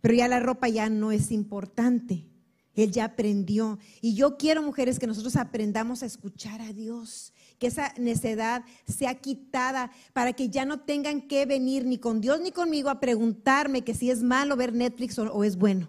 Pero 0.00 0.14
ya 0.14 0.26
la 0.26 0.40
ropa 0.40 0.68
ya 0.68 0.90
no 0.90 1.12
es 1.12 1.30
importante. 1.30 2.26
Él 2.74 2.90
ya 2.90 3.04
aprendió. 3.04 3.78
Y 4.00 4.14
yo 4.16 4.36
quiero, 4.36 4.64
mujeres, 4.64 4.98
que 4.98 5.06
nosotros 5.06 5.36
aprendamos 5.36 6.02
a 6.02 6.06
escuchar 6.06 6.60
a 6.62 6.72
Dios, 6.72 7.32
que 7.60 7.68
esa 7.68 7.94
necedad 7.98 8.64
sea 8.88 9.14
quitada 9.14 9.92
para 10.12 10.32
que 10.32 10.50
ya 10.50 10.64
no 10.64 10.80
tengan 10.80 11.28
que 11.28 11.46
venir 11.46 11.86
ni 11.86 11.98
con 11.98 12.20
Dios 12.20 12.40
ni 12.40 12.50
conmigo 12.50 12.90
a 12.90 12.98
preguntarme 12.98 13.84
que 13.84 13.94
si 13.94 14.10
es 14.10 14.24
malo 14.24 14.56
ver 14.56 14.72
Netflix 14.74 15.20
o, 15.20 15.32
o 15.32 15.44
es 15.44 15.54
bueno 15.54 15.88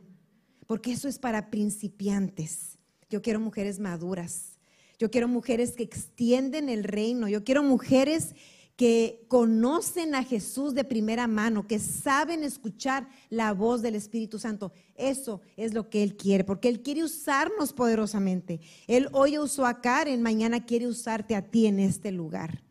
porque 0.68 0.91
eso 0.91 1.07
es 1.07 1.18
para 1.18 1.49
principiantes. 1.49 2.78
Yo 3.09 3.22
quiero 3.22 3.39
mujeres 3.39 3.80
maduras. 3.80 4.59
Yo 4.99 5.09
quiero 5.09 5.28
mujeres 5.28 5.72
que 5.72 5.84
extienden 5.84 6.70
el 6.70 6.84
reino. 6.84 7.28
Yo 7.28 7.43
quiero 7.43 7.63
mujeres 7.63 8.36
que 8.76 9.26
conocen 9.28 10.13
a 10.13 10.24
Jesús 10.24 10.76
de 10.76 10.84
primera 10.84 11.26
mano, 11.28 11.68
que 11.68 11.80
saben 11.80 12.43
escuchar 12.43 13.09
la 13.30 13.51
voz 13.53 13.82
del 13.82 13.95
Espíritu 13.95 14.38
Santo. 14.38 14.72
Eso 14.95 15.41
es 15.55 15.74
lo 15.74 15.89
que 15.89 16.03
Él 16.03 16.15
quiere, 16.15 16.43
porque 16.43 16.70
Él 16.70 16.84
quiere 16.84 17.03
usarnos 17.03 17.74
poderosamente. 17.74 18.59
Él 18.86 19.09
hoy 19.13 19.39
usó 19.39 19.65
a 19.65 19.82
Karen, 19.82 20.22
mañana 20.22 20.65
quiere 20.65 20.86
usarte 20.86 21.36
a 21.36 21.41
ti 21.41 21.65
en 21.65 21.80
este 21.80 22.11
lugar. 22.11 22.66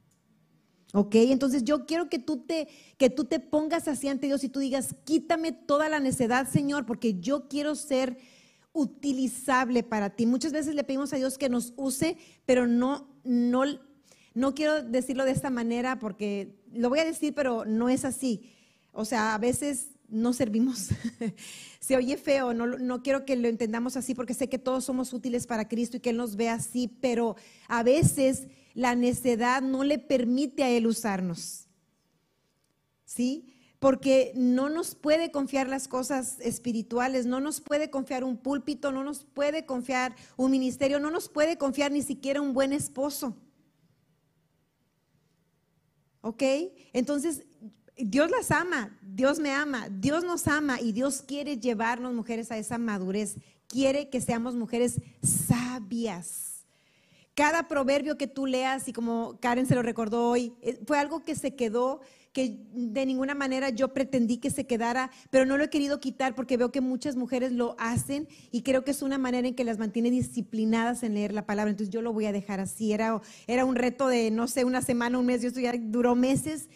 ¿Ok? 0.97 1.15
Entonces 1.17 1.63
yo 1.63 1.85
quiero 1.85 2.09
que 2.09 2.19
tú, 2.19 2.39
te, 2.39 2.69
que 2.97 3.11
tú 3.11 3.25
te 3.25 3.39
pongas 3.39 3.87
así 3.87 4.09
ante 4.09 4.29
Dios 4.29 4.43
y 4.45 4.49
tú 4.49 4.61
digas, 4.61 4.95
quítame 5.05 5.53
toda 5.53 5.91
la 5.91 6.01
necedad, 6.01 6.49
Señor, 6.49 6.87
porque 6.87 7.21
yo 7.21 7.49
quiero 7.49 7.75
ser 7.75 8.17
utilizable 8.73 9.83
para 9.83 10.09
ti. 10.09 10.25
Muchas 10.25 10.55
veces 10.55 10.75
le 10.75 10.85
pedimos 10.85 11.13
a 11.13 11.17
Dios 11.17 11.37
que 11.37 11.51
nos 11.51 11.75
use, 11.77 12.17
pero 12.47 12.67
no, 12.67 13.07
no, 13.25 13.65
no 14.33 14.55
quiero 14.55 14.83
decirlo 14.83 15.27
de 15.27 15.33
esta 15.33 15.51
manera 15.51 15.99
porque 15.99 16.57
lo 16.73 16.89
voy 16.89 17.01
a 17.01 17.05
decir, 17.05 17.35
pero 17.35 17.67
no 17.67 17.91
es 17.91 18.07
así. 18.07 18.51
O 18.93 19.05
sea, 19.05 19.35
a 19.35 19.39
veces 19.39 19.89
no 20.09 20.33
servimos. 20.33 20.89
Se 21.79 21.95
oye 21.95 22.17
feo, 22.17 22.55
no, 22.55 22.67
no, 22.67 23.03
quiero 23.03 23.27
que 23.27 23.37
lo 23.37 23.49
entendamos 23.49 23.99
así 23.99 24.15
porque 24.15 24.33
sé 24.33 24.49
que 24.49 24.59
todos 24.59 24.87
somos 24.87 25.13
útiles 25.13 25.47
para 25.47 25.69
Cristo 25.69 25.99
y 25.99 26.01
que 26.01 26.09
Él 26.09 26.17
nos 26.17 26.37
ve 26.37 26.49
así, 26.49 26.89
pero 26.89 27.37
a 27.69 27.83
veces 27.83 28.47
la 28.77 28.95
necedad 28.95 29.63
no 29.63 29.85
le 29.85 29.99
permite 29.99 30.63
a 30.63 30.69
Él 30.69 30.87
usarnos. 30.87 31.67
¿Sí? 33.07 33.55
Porque 33.79 34.33
no 34.37 34.69
nos 34.69 34.95
puede 34.95 35.31
confiar 35.31 35.67
las 35.67 35.89
cosas 35.89 36.39
espirituales, 36.41 37.25
no 37.25 37.41
nos 37.41 37.63
puede 37.63 37.91
confiar 37.91 38.23
un 38.23 38.37
púlpito, 38.37 38.93
no 38.93 39.03
nos 39.03 39.25
puede 39.25 39.65
confiar 39.65 40.15
un 40.37 40.51
ministerio, 40.51 41.01
no 41.01 41.11
nos 41.11 41.31
puede 41.31 41.57
confiar 41.57 41.91
ni 41.91 42.03
siquiera 42.03 42.43
un 42.43 42.53
buen 42.53 42.75
esposo. 42.75 43.35
¿Ok? 46.21 46.43
Entonces, 46.93 47.45
Dios 47.97 48.31
las 48.31 48.51
ama, 48.51 48.99
Dios 49.01 49.39
me 49.39 49.53
ama, 49.53 49.89
Dios 49.89 50.23
nos 50.23 50.47
ama 50.49 50.83
y 50.83 50.93
Dios 50.93 51.23
quiere 51.23 51.57
llevarnos 51.57 52.13
mujeres 52.13 52.51
a 52.53 52.59
esa 52.59 52.77
madurez, 52.77 53.37
quiere 53.69 54.11
que 54.11 54.21
seamos 54.21 54.55
mujeres 54.55 55.01
sabias 55.23 56.46
cada 57.37 57.69
proverbio 57.69 58.17
que 58.17 58.27
tú 58.27 58.47
leas, 58.47 58.89
y 58.89 58.95
como 58.95 59.39
Karen 59.41 59.67
se 59.67 59.75
lo 59.75 59.83
recordó 59.83 60.31
hoy, 60.31 60.55
eh, 60.63 60.81
fue 60.87 60.99
algo 60.99 61.23
que 61.23 61.35
se 61.35 61.55
quedó, 61.55 62.01
que 62.33 62.59
de 62.73 63.05
ninguna 63.05 63.35
manera 63.35 63.69
yo 63.69 63.93
pretendí 63.93 64.39
que 64.39 64.51
se 64.51 64.67
quedara, 64.67 65.11
pero 65.31 65.45
no 65.45 65.59
lo 65.59 65.65
he 65.65 65.71
querido 65.71 66.01
quitar 66.01 66.35
porque 66.35 66.57
veo 66.57 66.73
que 66.73 66.81
muchas 66.81 67.15
mujeres 67.15 67.53
lo 67.53 67.77
hacen 67.79 68.27
y 68.51 68.63
creo 68.63 68.85
que 68.85 68.91
es 68.91 69.03
una 69.03 69.19
manera 69.19 69.49
en 69.49 69.55
que 69.55 69.65
las 69.65 69.79
mantiene 69.79 70.11
disciplinadas 70.11 71.03
en 71.03 71.15
leer 71.15 71.33
la 71.33 71.47
palabra. 71.47 71.71
Entonces 71.71 71.93
yo 71.93 72.03
lo 72.03 72.13
voy 72.13 72.25
a 72.25 72.33
dejar 72.33 72.59
así. 72.61 72.93
Era, 72.93 73.21
era 73.47 73.65
un 73.65 73.77
reto 73.77 74.09
de, 74.09 74.31
no 74.31 74.49
sé, 74.49 74.65
una 74.65 74.83
semana, 74.83 75.19
un 75.19 75.27
mes, 75.27 75.43
yo 75.43 75.49
esto 75.49 75.61
ya 75.61 75.73
duró 75.79 76.15
meses. 76.15 76.69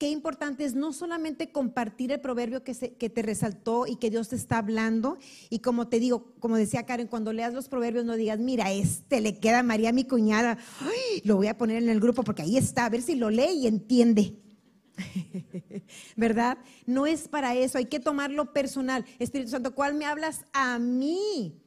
Qué 0.00 0.08
importante 0.08 0.64
es 0.64 0.74
no 0.74 0.94
solamente 0.94 1.52
compartir 1.52 2.10
el 2.10 2.22
proverbio 2.22 2.64
que, 2.64 2.72
se, 2.72 2.94
que 2.94 3.10
te 3.10 3.20
resaltó 3.20 3.86
y 3.86 3.96
que 3.96 4.08
Dios 4.08 4.30
te 4.30 4.36
está 4.36 4.56
hablando. 4.56 5.18
Y 5.50 5.58
como 5.58 5.88
te 5.88 6.00
digo, 6.00 6.32
como 6.40 6.56
decía 6.56 6.86
Karen, 6.86 7.06
cuando 7.06 7.34
leas 7.34 7.52
los 7.52 7.68
proverbios 7.68 8.06
no 8.06 8.16
digas, 8.16 8.38
mira, 8.38 8.72
este 8.72 9.20
le 9.20 9.38
queda 9.38 9.58
a 9.58 9.62
María 9.62 9.92
mi 9.92 10.04
cuñada, 10.04 10.56
lo 11.22 11.36
voy 11.36 11.48
a 11.48 11.58
poner 11.58 11.82
en 11.82 11.90
el 11.90 12.00
grupo 12.00 12.22
porque 12.22 12.40
ahí 12.40 12.56
está, 12.56 12.86
a 12.86 12.88
ver 12.88 13.02
si 13.02 13.14
lo 13.14 13.28
lee 13.28 13.50
y 13.50 13.66
entiende. 13.66 14.38
¿Verdad? 16.16 16.56
No 16.86 17.04
es 17.04 17.28
para 17.28 17.54
eso, 17.54 17.76
hay 17.76 17.84
que 17.84 18.00
tomarlo 18.00 18.54
personal. 18.54 19.04
Espíritu 19.18 19.50
Santo, 19.50 19.74
¿cuál 19.74 19.92
me 19.92 20.06
hablas 20.06 20.46
a 20.54 20.78
mí? 20.78 21.60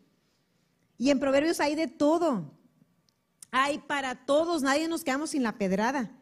Y 0.98 1.12
en 1.12 1.20
Proverbios 1.20 1.60
hay 1.60 1.76
de 1.76 1.86
todo. 1.86 2.52
Hay 3.52 3.78
para 3.78 4.26
todos, 4.26 4.64
nadie 4.64 4.88
nos 4.88 5.04
quedamos 5.04 5.30
sin 5.30 5.44
la 5.44 5.60
pedrada. 5.60 6.18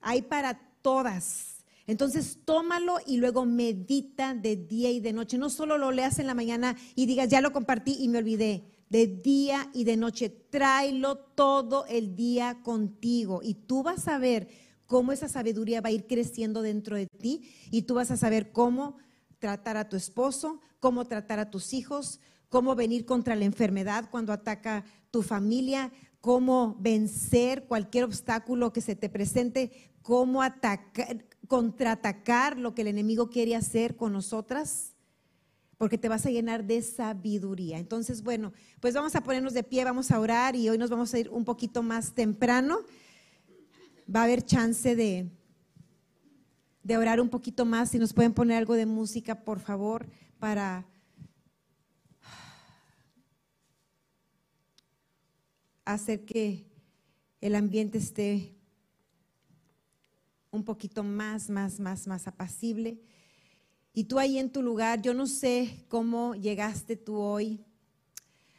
Hay 0.00 0.22
para 0.22 0.60
todas. 0.84 1.64
Entonces 1.86 2.40
tómalo 2.44 2.98
y 3.06 3.16
luego 3.16 3.46
medita 3.46 4.34
de 4.34 4.54
día 4.56 4.90
y 4.90 5.00
de 5.00 5.14
noche. 5.14 5.38
No 5.38 5.48
solo 5.48 5.78
lo 5.78 5.90
leas 5.90 6.18
en 6.18 6.26
la 6.26 6.34
mañana 6.34 6.76
y 6.94 7.06
digas, 7.06 7.28
ya 7.30 7.40
lo 7.40 7.52
compartí 7.52 7.96
y 7.98 8.08
me 8.08 8.18
olvidé. 8.18 8.64
De 8.90 9.06
día 9.06 9.70
y 9.72 9.84
de 9.84 9.96
noche, 9.96 10.28
tráelo 10.28 11.16
todo 11.16 11.86
el 11.86 12.14
día 12.14 12.60
contigo 12.62 13.40
y 13.42 13.54
tú 13.54 13.82
vas 13.82 14.06
a 14.08 14.18
ver 14.18 14.48
cómo 14.86 15.10
esa 15.10 15.28
sabiduría 15.28 15.80
va 15.80 15.88
a 15.88 15.92
ir 15.92 16.06
creciendo 16.06 16.60
dentro 16.60 16.96
de 16.96 17.06
ti 17.06 17.50
y 17.70 17.82
tú 17.82 17.94
vas 17.94 18.10
a 18.10 18.18
saber 18.18 18.52
cómo 18.52 18.98
tratar 19.38 19.78
a 19.78 19.88
tu 19.88 19.96
esposo, 19.96 20.60
cómo 20.80 21.06
tratar 21.06 21.38
a 21.38 21.50
tus 21.50 21.72
hijos, 21.72 22.20
cómo 22.50 22.74
venir 22.74 23.06
contra 23.06 23.34
la 23.34 23.46
enfermedad 23.46 24.10
cuando 24.10 24.34
ataca 24.34 24.84
tu 25.10 25.22
familia, 25.22 25.92
cómo 26.24 26.74
vencer 26.80 27.66
cualquier 27.66 28.04
obstáculo 28.04 28.72
que 28.72 28.80
se 28.80 28.96
te 28.96 29.10
presente, 29.10 29.92
cómo 30.00 30.40
atacar, 30.40 31.22
contraatacar 31.46 32.58
lo 32.58 32.74
que 32.74 32.80
el 32.80 32.88
enemigo 32.88 33.28
quiere 33.28 33.54
hacer 33.54 33.94
con 33.94 34.14
nosotras, 34.14 34.94
porque 35.76 35.98
te 35.98 36.08
vas 36.08 36.24
a 36.24 36.30
llenar 36.30 36.64
de 36.64 36.80
sabiduría. 36.80 37.78
Entonces, 37.78 38.22
bueno, 38.22 38.54
pues 38.80 38.94
vamos 38.94 39.14
a 39.14 39.22
ponernos 39.22 39.52
de 39.52 39.64
pie, 39.64 39.84
vamos 39.84 40.10
a 40.10 40.18
orar 40.18 40.56
y 40.56 40.66
hoy 40.70 40.78
nos 40.78 40.88
vamos 40.88 41.12
a 41.12 41.18
ir 41.18 41.28
un 41.28 41.44
poquito 41.44 41.82
más 41.82 42.14
temprano 42.14 42.78
va 44.08 44.20
a 44.20 44.24
haber 44.24 44.46
chance 44.46 44.96
de, 44.96 45.30
de 46.82 46.96
orar 46.96 47.20
un 47.20 47.28
poquito 47.28 47.66
más. 47.66 47.90
Si 47.90 47.98
nos 47.98 48.14
pueden 48.14 48.32
poner 48.32 48.56
algo 48.56 48.72
de 48.72 48.86
música, 48.86 49.44
por 49.44 49.60
favor, 49.60 50.08
para 50.38 50.86
hacer 55.84 56.24
que 56.24 56.66
el 57.40 57.54
ambiente 57.54 57.98
esté 57.98 58.54
un 60.50 60.64
poquito 60.64 61.02
más, 61.02 61.50
más, 61.50 61.80
más, 61.80 62.06
más 62.06 62.26
apacible. 62.26 63.00
Y 63.92 64.04
tú 64.04 64.18
ahí 64.18 64.38
en 64.38 64.50
tu 64.50 64.62
lugar, 64.62 65.02
yo 65.02 65.14
no 65.14 65.26
sé 65.26 65.84
cómo 65.88 66.34
llegaste 66.34 66.96
tú 66.96 67.16
hoy. 67.16 67.64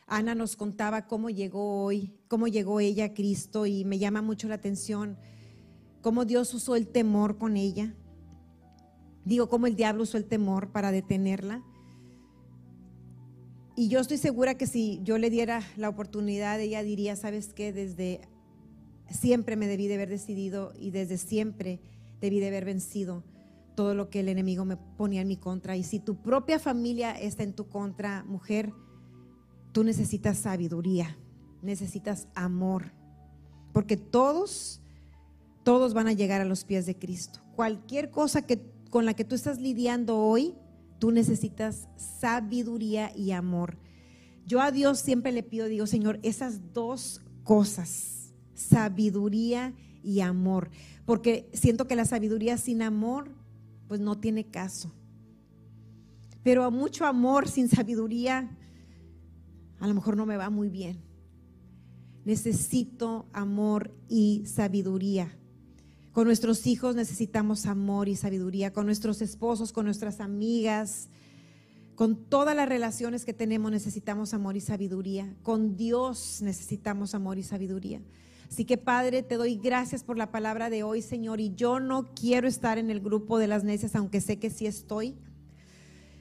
Ana 0.08 0.36
nos 0.36 0.56
contaba 0.56 1.08
cómo 1.08 1.30
llegó 1.30 1.84
hoy, 1.84 2.14
cómo 2.28 2.48
llegó 2.48 2.80
ella 2.80 3.06
a 3.06 3.14
Cristo 3.14 3.66
y 3.66 3.86
me 3.86 3.98
llama 3.98 4.22
mucho 4.22 4.48
la 4.48 4.56
atención 4.56 5.18
cómo 6.06 6.24
Dios 6.24 6.54
usó 6.54 6.76
el 6.76 6.88
temor 6.88 7.40
con 7.40 7.58
ella. 7.58 7.96
Digo, 9.24 9.50
cómo 9.50 9.66
el 9.66 9.76
diablo 9.76 10.04
usó 10.04 10.18
el 10.18 10.26
temor 10.26 10.72
para 10.72 10.92
detenerla. 10.92 11.64
Y 13.76 13.90
yo 13.90 14.00
estoy 14.00 14.18
segura 14.18 14.56
que 14.56 14.68
si 14.68 15.00
yo 15.04 15.18
le 15.18 15.30
diera 15.30 15.62
la 15.76 15.90
oportunidad, 15.90 16.60
ella 16.60 16.82
diría, 16.84 17.16
¿sabes 17.16 17.54
qué? 17.54 17.74
Desde 17.74 18.22
siempre 19.10 19.56
me 19.56 19.68
debí 19.68 19.88
de 19.88 19.96
haber 19.96 20.10
decidido 20.10 20.74
y 20.80 20.92
desde 20.92 21.18
siempre 21.18 21.82
debí 22.22 22.40
de 22.40 22.48
haber 22.48 22.66
vencido 22.66 23.24
todo 23.76 23.94
lo 23.94 24.10
que 24.10 24.22
el 24.22 24.30
enemigo 24.30 24.64
me 24.64 24.78
ponía 24.78 25.22
en 25.22 25.28
mi 25.28 25.36
contra. 25.36 25.76
Y 25.76 25.84
si 25.84 26.00
tu 26.00 26.22
propia 26.22 26.60
familia 26.60 27.12
está 27.12 27.44
en 27.44 27.54
tu 27.54 27.68
contra, 27.68 28.24
mujer, 28.24 28.72
tú 29.74 29.84
necesitas 29.84 30.38
sabiduría, 30.38 31.18
necesitas 31.62 32.30
amor, 32.34 32.94
porque 33.74 33.98
todos 33.98 34.82
todos 35.66 35.96
van 35.96 36.08
a 36.08 36.14
llegar 36.14 36.40
a 36.40 36.46
los 36.46 36.64
pies 36.64 36.86
de 36.86 36.96
Cristo. 36.96 37.40
Cualquier 37.56 38.12
cosa 38.12 38.44
que, 38.44 38.62
con 38.92 39.06
la 39.06 39.16
que 39.16 39.26
tú 39.26 39.34
estás 39.34 39.60
lidiando 39.60 40.18
hoy, 40.18 40.54
tú 41.00 41.12
necesitas 41.12 41.88
sabiduría 41.96 43.16
y 43.16 43.32
amor. 43.32 43.78
Yo 44.46 44.62
a 44.62 44.72
Dios 44.72 45.00
siempre 45.00 45.32
le 45.32 45.44
pido, 45.44 45.68
digo, 45.68 45.88
Señor, 45.88 46.20
esas 46.24 46.74
dos 46.74 47.22
cosas, 47.44 48.34
sabiduría 48.54 49.74
y 50.04 50.20
amor, 50.20 50.70
porque 51.06 51.50
siento 51.54 51.88
que 51.88 51.96
la 51.96 52.06
sabiduría 52.06 52.58
sin 52.58 52.82
amor, 52.82 53.32
pues 53.88 54.00
no 54.00 54.20
tiene 54.20 54.46
caso. 54.46 54.94
Pero 56.44 56.64
a 56.64 56.70
mucho 56.70 57.06
amor 57.06 57.48
sin 57.48 57.70
sabiduría, 57.70 58.56
a 59.80 59.88
lo 59.88 59.94
mejor 59.96 60.16
no 60.16 60.28
me 60.28 60.38
va 60.38 60.50
muy 60.52 60.70
bien. 60.70 61.02
Necesito 62.24 63.28
amor 63.34 63.96
y 64.08 64.44
sabiduría. 64.46 65.38
Con 66.16 66.28
nuestros 66.28 66.66
hijos 66.66 66.96
necesitamos 66.96 67.66
amor 67.66 68.08
y 68.08 68.16
sabiduría, 68.16 68.72
con 68.72 68.86
nuestros 68.86 69.22
esposos, 69.22 69.74
con 69.74 69.84
nuestras 69.84 70.22
amigas, 70.22 71.10
con 71.96 72.16
todas 72.16 72.56
las 72.56 72.70
relaciones 72.70 73.26
que 73.26 73.34
tenemos 73.34 73.70
necesitamos 73.70 74.34
amor 74.34 74.56
y 74.56 74.62
sabiduría. 74.62 75.36
Con 75.44 75.76
Dios 75.76 76.42
necesitamos 76.42 77.16
amor 77.16 77.38
y 77.38 77.44
sabiduría. 77.44 78.00
Así 78.50 78.64
que 78.64 78.78
Padre, 78.78 79.24
te 79.24 79.36
doy 79.36 79.58
gracias 79.58 80.06
por 80.06 80.18
la 80.18 80.32
palabra 80.32 80.70
de 80.70 80.84
hoy, 80.84 81.02
Señor. 81.02 81.42
Y 81.42 81.54
yo 81.54 81.82
no 81.82 82.06
quiero 82.16 82.48
estar 82.48 82.78
en 82.78 82.90
el 82.90 83.02
grupo 83.02 83.38
de 83.38 83.48
las 83.48 83.66
necias, 83.66 83.94
aunque 83.94 84.22
sé 84.22 84.40
que 84.40 84.50
sí 84.50 84.68
estoy. 84.68 85.16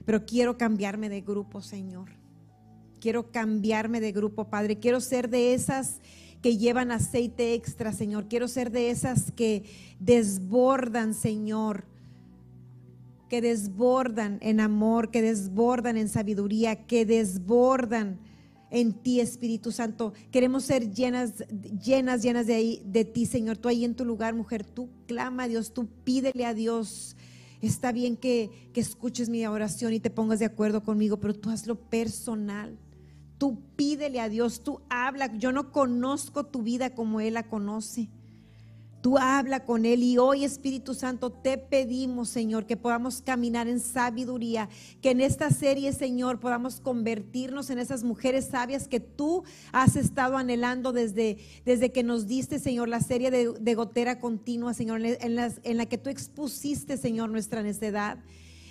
Pero 0.05 0.26
quiero 0.26 0.59
cambiarme 0.59 1.09
de 1.09 1.20
grupo, 1.20 1.61
Señor. 1.61 2.11
Quiero 2.99 3.30
cambiarme 3.30 4.01
de 4.01 4.11
grupo, 4.11 4.51
Padre. 4.51 4.80
Quiero 4.80 5.01
ser 5.01 5.30
de 5.30 5.55
esas 5.55 6.01
que 6.45 6.59
llevan 6.59 6.90
aceite 6.90 7.55
extra, 7.55 7.95
Señor. 7.95 8.28
Quiero 8.28 8.49
ser 8.49 8.70
de 8.70 8.90
esas 8.90 9.32
que 9.32 9.64
desbordan, 9.99 11.14
Señor. 11.14 11.86
Que 13.30 13.40
desbordan 13.40 14.36
en 14.42 14.61
amor, 14.61 15.11
que 15.11 15.22
desbordan 15.22 15.97
en 15.97 16.11
sabiduría, 16.11 16.84
que 16.84 17.07
desbordan 17.07 18.20
en 18.70 18.92
ti, 18.92 19.20
Espíritu 19.20 19.72
Santo. 19.72 20.12
Queremos 20.30 20.64
ser 20.64 20.92
llenas, 20.92 21.47
llenas, 21.82 22.22
llenas 22.22 22.47
de, 22.47 22.55
ahí, 22.57 22.82
de 22.84 23.07
ti, 23.07 23.24
Señor. 23.24 23.57
Tú 23.57 23.70
ahí 23.70 23.82
en 23.82 23.95
tu 23.95 24.05
lugar, 24.05 24.34
mujer, 24.34 24.66
tú 24.66 24.90
clama 25.07 25.45
a 25.45 25.49
Dios, 25.49 25.72
tú 25.72 25.88
pídele 26.05 26.45
a 26.45 26.53
Dios. 26.53 27.16
Está 27.62 27.90
bien 27.90 28.18
que, 28.18 28.51
que 28.74 28.82
escuches 28.82 29.30
mi 29.30 29.47
oración 29.47 29.95
y 29.95 29.99
te 29.99 30.11
pongas 30.11 30.40
de 30.40 30.45
acuerdo 30.45 30.82
conmigo, 30.82 31.16
pero 31.20 31.32
tú 31.32 31.49
hazlo 31.49 31.76
personal. 31.76 32.76
Tú 33.45 33.59
pídele 33.76 34.20
a 34.20 34.30
Dios, 34.30 34.62
tú 34.62 34.80
habla. 34.88 35.30
Yo 35.36 35.53
no 35.53 35.70
conozco 35.70 36.47
tu 36.47 36.62
vida 36.62 36.95
como 36.95 37.20
Él 37.20 37.34
la 37.34 37.42
conoce. 37.42 38.09
Tú 39.03 39.18
habla 39.18 39.66
con 39.66 39.84
Él 39.84 40.03
y 40.03 40.16
hoy 40.16 40.47
Espíritu 40.47 40.95
Santo 40.95 41.30
te 41.30 41.59
pedimos, 41.59 42.30
Señor, 42.30 42.64
que 42.64 42.78
podamos 42.78 43.20
caminar 43.20 43.68
en 43.68 43.80
sabiduría, 43.80 44.70
que 45.03 45.11
en 45.11 45.20
esta 45.20 45.51
serie, 45.51 45.92
Señor, 45.92 46.40
podamos 46.40 46.80
convertirnos 46.80 47.68
en 47.68 47.80
esas 47.80 48.03
mujeres 48.03 48.47
sabias 48.47 48.88
que 48.88 49.01
tú 49.01 49.45
has 49.72 49.95
estado 49.95 50.38
anhelando 50.38 50.95
desde, 50.95 51.36
desde 51.66 51.92
que 51.92 52.03
nos 52.03 52.26
diste, 52.26 52.59
Señor, 52.59 52.88
la 52.88 53.03
serie 53.03 53.30
de, 53.30 53.74
gotera 53.74 54.20
continua, 54.20 54.72
Señor, 54.72 55.05
en, 55.05 55.38
en 55.38 55.76
la 55.76 55.84
que 55.84 55.99
tú 55.99 56.09
expusiste, 56.09 56.97
Señor, 56.97 57.28
nuestra 57.28 57.62
necedad 57.62 58.20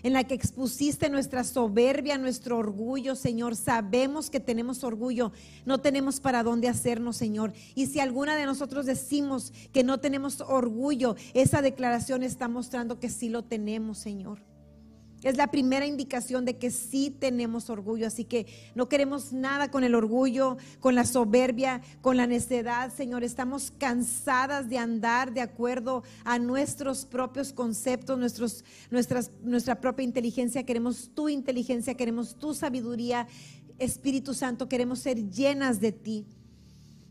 en 0.04 0.14
la 0.14 0.26
que 0.26 0.36
expusiste 0.36 1.10
nuestra 1.10 1.44
soberbia, 1.44 2.18
nuestro 2.18 2.58
orgullo, 2.58 3.16
Señor. 3.16 3.56
Sabemos 3.56 4.30
que 4.30 4.40
tenemos 4.40 4.84
orgullo, 4.84 5.32
no 5.66 5.80
tenemos 5.80 6.20
para 6.20 6.44
dónde 6.44 6.68
hacernos, 6.68 7.18
Señor. 7.18 7.54
Y 7.74 7.88
si 7.88 8.00
alguna 8.00 8.36
de 8.36 8.46
nosotros 8.46 8.86
decimos 8.86 9.52
que 9.72 9.84
no 9.84 10.00
tenemos 10.00 10.42
orgullo, 10.42 11.16
esa 11.34 11.62
declaración 11.62 12.24
está 12.24 12.48
mostrando 12.48 13.00
que 13.00 13.10
sí 13.10 13.30
lo 13.30 13.44
tenemos, 13.44 13.98
Señor. 13.98 14.53
Es 15.24 15.38
la 15.38 15.48
primera 15.48 15.86
indicación 15.86 16.44
de 16.44 16.58
que 16.58 16.70
sí 16.70 17.10
tenemos 17.10 17.70
orgullo, 17.70 18.06
así 18.06 18.26
que 18.26 18.46
no 18.76 18.90
queremos 18.90 19.32
nada 19.32 19.72
con 19.72 19.86
el 19.86 19.96
orgullo, 19.96 20.58
con 20.82 20.96
la 20.96 21.06
soberbia, 21.06 21.82
con 22.02 22.18
la 22.18 22.28
necedad, 22.28 22.94
Señor. 22.94 23.24
Estamos 23.24 23.72
cansadas 23.78 24.68
de 24.68 24.78
andar 24.78 25.34
de 25.34 25.40
acuerdo 25.40 26.04
a 26.26 26.40
nuestros 26.40 27.06
propios 27.06 27.54
conceptos, 27.54 28.20
nuestros, 28.20 28.66
nuestras, 28.92 29.32
nuestra 29.42 29.80
propia 29.80 30.04
inteligencia. 30.04 30.66
Queremos 30.66 31.12
tu 31.16 31.30
inteligencia, 31.30 31.96
queremos 31.96 32.36
tu 32.36 32.54
sabiduría. 32.54 33.26
Espíritu 33.80 34.34
Santo, 34.34 34.68
queremos 34.68 35.00
ser 35.00 35.30
llenas 35.30 35.80
de 35.80 35.94
ti. 35.94 36.26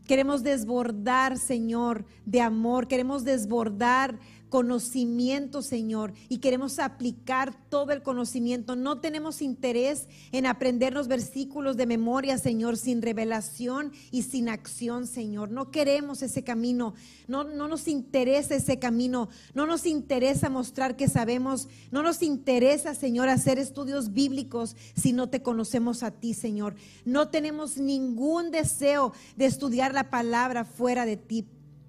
Queremos 0.05 0.43
desbordar, 0.43 1.37
Señor, 1.37 2.05
de 2.25 2.41
amor. 2.41 2.87
Queremos 2.87 3.23
desbordar 3.23 4.19
conocimiento, 4.53 5.63
Señor, 5.63 6.13
y 6.29 6.37
queremos 6.37 6.77
aplicar 6.77 7.55
todo 7.69 7.91
el 7.91 8.03
conocimiento. 8.03 8.75
No 8.75 8.99
tenemos 8.99 9.41
interés 9.41 10.07
en 10.31 10.45
aprendernos 10.45 11.07
versículos 11.07 11.75
de 11.75 11.87
memoria, 11.87 12.37
Señor, 12.37 12.77
sin 12.77 13.01
revelación 13.01 13.91
y 14.11 14.21
sin 14.21 14.49
acción, 14.49 15.07
Señor. 15.07 15.49
No 15.49 15.71
queremos 15.71 16.21
ese 16.21 16.43
camino, 16.43 16.93
no, 17.27 17.45
no 17.45 17.67
nos 17.67 17.87
interesa 17.87 18.53
ese 18.53 18.77
camino, 18.77 19.27
no 19.55 19.65
nos 19.65 19.87
interesa 19.87 20.51
mostrar 20.51 20.95
que 20.95 21.07
sabemos, 21.07 21.67
no 21.89 22.03
nos 22.03 22.21
interesa, 22.21 22.93
Señor, 22.93 23.29
hacer 23.29 23.57
estudios 23.57 24.13
bíblicos 24.13 24.75
si 24.95 25.13
no 25.13 25.29
te 25.29 25.41
conocemos 25.41 26.03
a 26.03 26.11
ti, 26.11 26.35
Señor. 26.35 26.75
No 27.05 27.29
tenemos 27.29 27.79
ningún 27.79 28.51
deseo 28.51 29.13
de 29.35 29.47
estudiar 29.47 29.95
la 29.95 30.11
palabra 30.11 30.63
fuera 30.63 31.07
de 31.07 31.17
ti. 31.17 31.47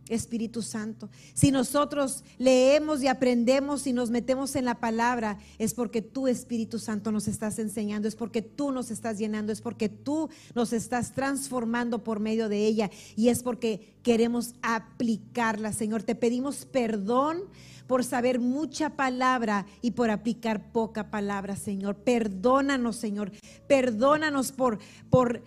Espíritu 0.08 0.62
Santo. 0.62 1.08
Si 1.32 1.50
nosotros 1.50 2.24
leemos 2.38 3.02
y 3.02 3.08
aprendemos 3.08 3.86
y 3.86 3.92
nos 3.92 4.10
metemos 4.10 4.56
en 4.56 4.64
la 4.64 4.80
palabra, 4.80 5.38
es 5.58 5.74
porque 5.74 6.02
tú, 6.02 6.28
Espíritu 6.28 6.78
Santo, 6.78 7.12
nos 7.12 7.28
estás 7.28 7.58
enseñando, 7.58 8.08
es 8.08 8.16
porque 8.16 8.42
tú 8.42 8.72
nos 8.72 8.90
estás 8.90 9.18
llenando, 9.18 9.52
es 9.52 9.60
porque 9.60 9.88
tú 9.88 10.28
nos 10.54 10.72
estás 10.72 11.12
transformando 11.12 12.04
por 12.04 12.20
medio 12.20 12.48
de 12.48 12.66
ella 12.66 12.90
y 13.16 13.28
es 13.28 13.42
porque 13.42 13.94
queremos 14.02 14.54
aplicarla, 14.62 15.72
Señor. 15.72 16.02
Te 16.02 16.14
pedimos 16.14 16.66
perdón 16.66 17.42
por 17.86 18.04
saber 18.04 18.40
mucha 18.40 18.90
palabra 18.90 19.66
y 19.82 19.92
por 19.92 20.10
aplicar 20.10 20.72
poca 20.72 21.10
palabra, 21.10 21.56
Señor. 21.56 21.96
Perdónanos, 21.96 22.96
Señor. 22.96 23.32
Perdónanos 23.66 24.52
por 24.52 24.78
por 25.10 25.42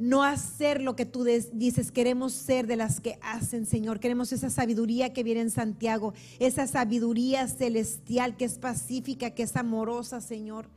no 0.00 0.24
hacer 0.24 0.80
lo 0.80 0.96
que 0.96 1.04
tú 1.04 1.24
dices, 1.24 1.92
queremos 1.92 2.32
ser 2.32 2.66
de 2.66 2.76
las 2.76 3.00
que 3.00 3.18
hacen, 3.20 3.66
Señor. 3.66 4.00
Queremos 4.00 4.32
esa 4.32 4.48
sabiduría 4.48 5.12
que 5.12 5.22
viene 5.22 5.42
en 5.42 5.50
Santiago, 5.50 6.14
esa 6.38 6.66
sabiduría 6.66 7.46
celestial 7.46 8.36
que 8.36 8.46
es 8.46 8.58
pacífica, 8.58 9.30
que 9.30 9.42
es 9.42 9.56
amorosa, 9.56 10.22
Señor. 10.22 10.70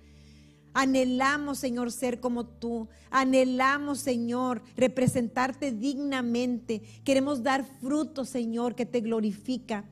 Anhelamos, 0.74 1.60
Señor, 1.60 1.92
ser 1.92 2.20
como 2.20 2.46
tú. 2.46 2.90
Anhelamos, 3.12 4.00
Señor, 4.00 4.62
representarte 4.76 5.72
dignamente. 5.72 6.82
Queremos 7.06 7.44
dar 7.44 7.64
fruto, 7.80 8.26
Señor, 8.26 8.76
que 8.76 8.86
te 8.86 9.00
glorifica. 9.00 9.86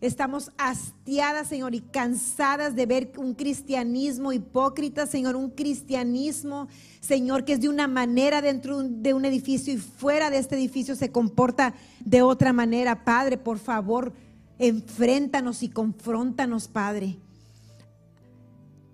Estamos 0.00 0.52
hastiadas, 0.58 1.48
Señor, 1.48 1.74
y 1.74 1.80
cansadas 1.80 2.76
de 2.76 2.86
ver 2.86 3.12
un 3.16 3.34
cristianismo 3.34 4.32
hipócrita, 4.32 5.06
Señor, 5.06 5.34
un 5.34 5.50
cristianismo, 5.50 6.68
Señor, 7.00 7.44
que 7.44 7.54
es 7.54 7.60
de 7.60 7.68
una 7.68 7.88
manera 7.88 8.40
dentro 8.40 8.82
de 8.82 9.12
un 9.12 9.24
edificio 9.24 9.74
y 9.74 9.78
fuera 9.78 10.30
de 10.30 10.38
este 10.38 10.54
edificio 10.54 10.94
se 10.94 11.10
comporta 11.10 11.74
de 12.04 12.22
otra 12.22 12.52
manera. 12.52 13.04
Padre, 13.04 13.38
por 13.38 13.58
favor, 13.58 14.12
enfréntanos 14.58 15.64
y 15.64 15.68
confróntanos, 15.68 16.68
Padre. 16.68 17.18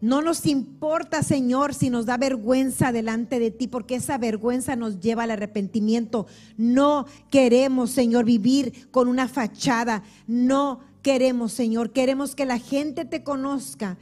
No 0.01 0.21
nos 0.21 0.45
importa, 0.45 1.23
Señor, 1.23 1.73
si 1.73 1.89
nos 1.89 2.05
da 2.05 2.19
vergüenza 2.19 2.93
delante 2.93 3.39
de 3.39 3.51
ti, 3.51 3.69
porque 3.69 3.95
esa 3.95 4.19
vergüenza 4.19 4.77
nos 4.77 5.01
lleva 5.01 5.23
al 5.23 5.31
arrepentimiento. 5.31 6.27
No 6.59 7.07
queremos, 7.31 7.91
Señor, 7.91 8.27
vivir 8.27 8.91
con 8.91 9.09
una 9.09 9.29
fachada. 9.29 10.03
No 10.27 10.81
queremos, 11.05 11.53
Señor. 11.53 11.93
Queremos 11.93 12.35
que 12.35 12.47
la 12.47 12.59
gente 12.59 13.05
te 13.05 13.23
conozca 13.23 13.99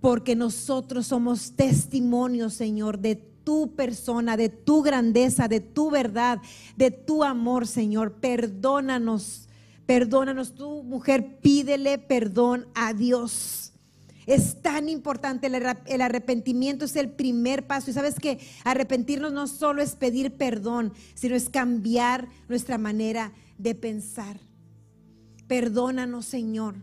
porque 0.00 0.34
nosotros 0.34 1.06
somos 1.06 1.52
testimonios, 1.52 2.52
Señor, 2.52 2.98
de 2.98 3.14
tu 3.14 3.74
persona, 3.76 4.36
de 4.36 4.48
tu 4.48 4.82
grandeza, 4.82 5.46
de 5.46 5.60
tu 5.60 5.88
verdad, 5.88 6.40
de 6.76 6.90
tu 6.90 7.22
amor, 7.22 7.66
Señor. 7.66 8.14
Perdónanos, 8.14 9.48
perdónanos. 9.86 10.54
Tu 10.54 10.82
mujer, 10.82 11.38
pídele 11.38 11.98
perdón 11.98 12.66
a 12.74 12.92
Dios. 12.92 13.72
Es 14.26 14.60
tan 14.62 14.88
importante, 14.88 15.46
el 15.86 16.00
arrepentimiento 16.00 16.84
es 16.84 16.96
el 16.96 17.10
primer 17.10 17.68
paso. 17.68 17.90
Y 17.90 17.94
sabes 17.94 18.16
que 18.16 18.40
arrepentirnos 18.64 19.32
no 19.32 19.46
solo 19.46 19.80
es 19.80 19.94
pedir 19.94 20.36
perdón, 20.36 20.92
sino 21.14 21.36
es 21.36 21.48
cambiar 21.48 22.28
nuestra 22.48 22.78
manera 22.78 23.32
de 23.58 23.74
pensar. 23.76 24.49
Perdónanos, 25.50 26.26
Señor. 26.26 26.76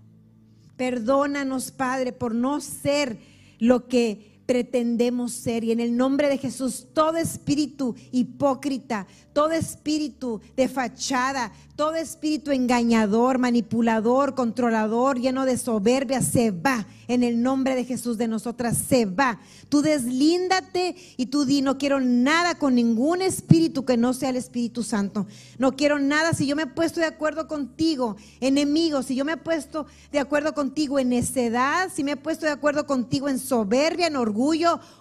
Perdónanos, 0.75 1.71
Padre, 1.71 2.11
por 2.11 2.35
no 2.35 2.59
ser 2.59 3.17
lo 3.59 3.87
que 3.87 4.36
pretendemos 4.47 5.33
ser. 5.33 5.63
Y 5.63 5.71
en 5.71 5.79
el 5.79 5.95
nombre 5.95 6.29
de 6.29 6.39
Jesús, 6.39 6.87
todo 6.93 7.17
espíritu 7.17 7.93
hipócrita, 8.11 9.05
todo 9.33 9.51
espíritu 9.51 10.41
de 10.55 10.67
fachada, 10.67 11.51
todo 11.75 11.93
espíritu 11.93 12.49
engañador, 12.49 13.37
manipulador, 13.37 14.33
controlador, 14.33 15.19
lleno 15.19 15.45
de 15.45 15.59
soberbia, 15.59 16.23
se 16.23 16.49
va. 16.49 16.87
En 17.07 17.23
el 17.23 17.41
nombre 17.41 17.75
de 17.75 17.85
Jesús 17.85 18.17
de 18.17 18.27
nosotras, 18.27 18.77
se 18.77 19.05
va. 19.05 19.39
Tú 19.69 19.81
deslíndate 19.81 20.95
y 21.17 21.27
tú 21.27 21.45
di, 21.45 21.61
no 21.61 21.77
quiero 21.77 21.99
nada 21.99 22.57
con 22.57 22.73
ningún 22.73 23.21
espíritu 23.21 23.85
que 23.85 23.95
no 23.95 24.13
sea 24.13 24.29
el 24.29 24.37
Espíritu 24.37 24.81
Santo. 24.81 25.27
No 25.59 25.73
quiero 25.75 25.99
nada. 25.99 26.33
Si 26.33 26.47
yo 26.47 26.55
me 26.55 26.63
he 26.63 26.67
puesto 26.67 26.99
de 26.99 27.05
acuerdo 27.05 27.47
contigo, 27.47 28.15
enemigo, 28.41 29.03
si 29.03 29.15
yo 29.15 29.23
me 29.23 29.33
he 29.33 29.37
puesto 29.37 29.85
de 30.11 30.19
acuerdo 30.19 30.53
contigo 30.53 30.99
en 30.99 31.09
necedad, 31.09 31.89
si 31.93 32.03
me 32.03 32.13
he 32.13 32.17
puesto 32.17 32.45
de 32.45 32.53
acuerdo 32.53 32.87
contigo 32.87 33.29
en 33.29 33.39
soberbia, 33.39 34.07
en 34.07 34.15
orgullo, 34.15 34.36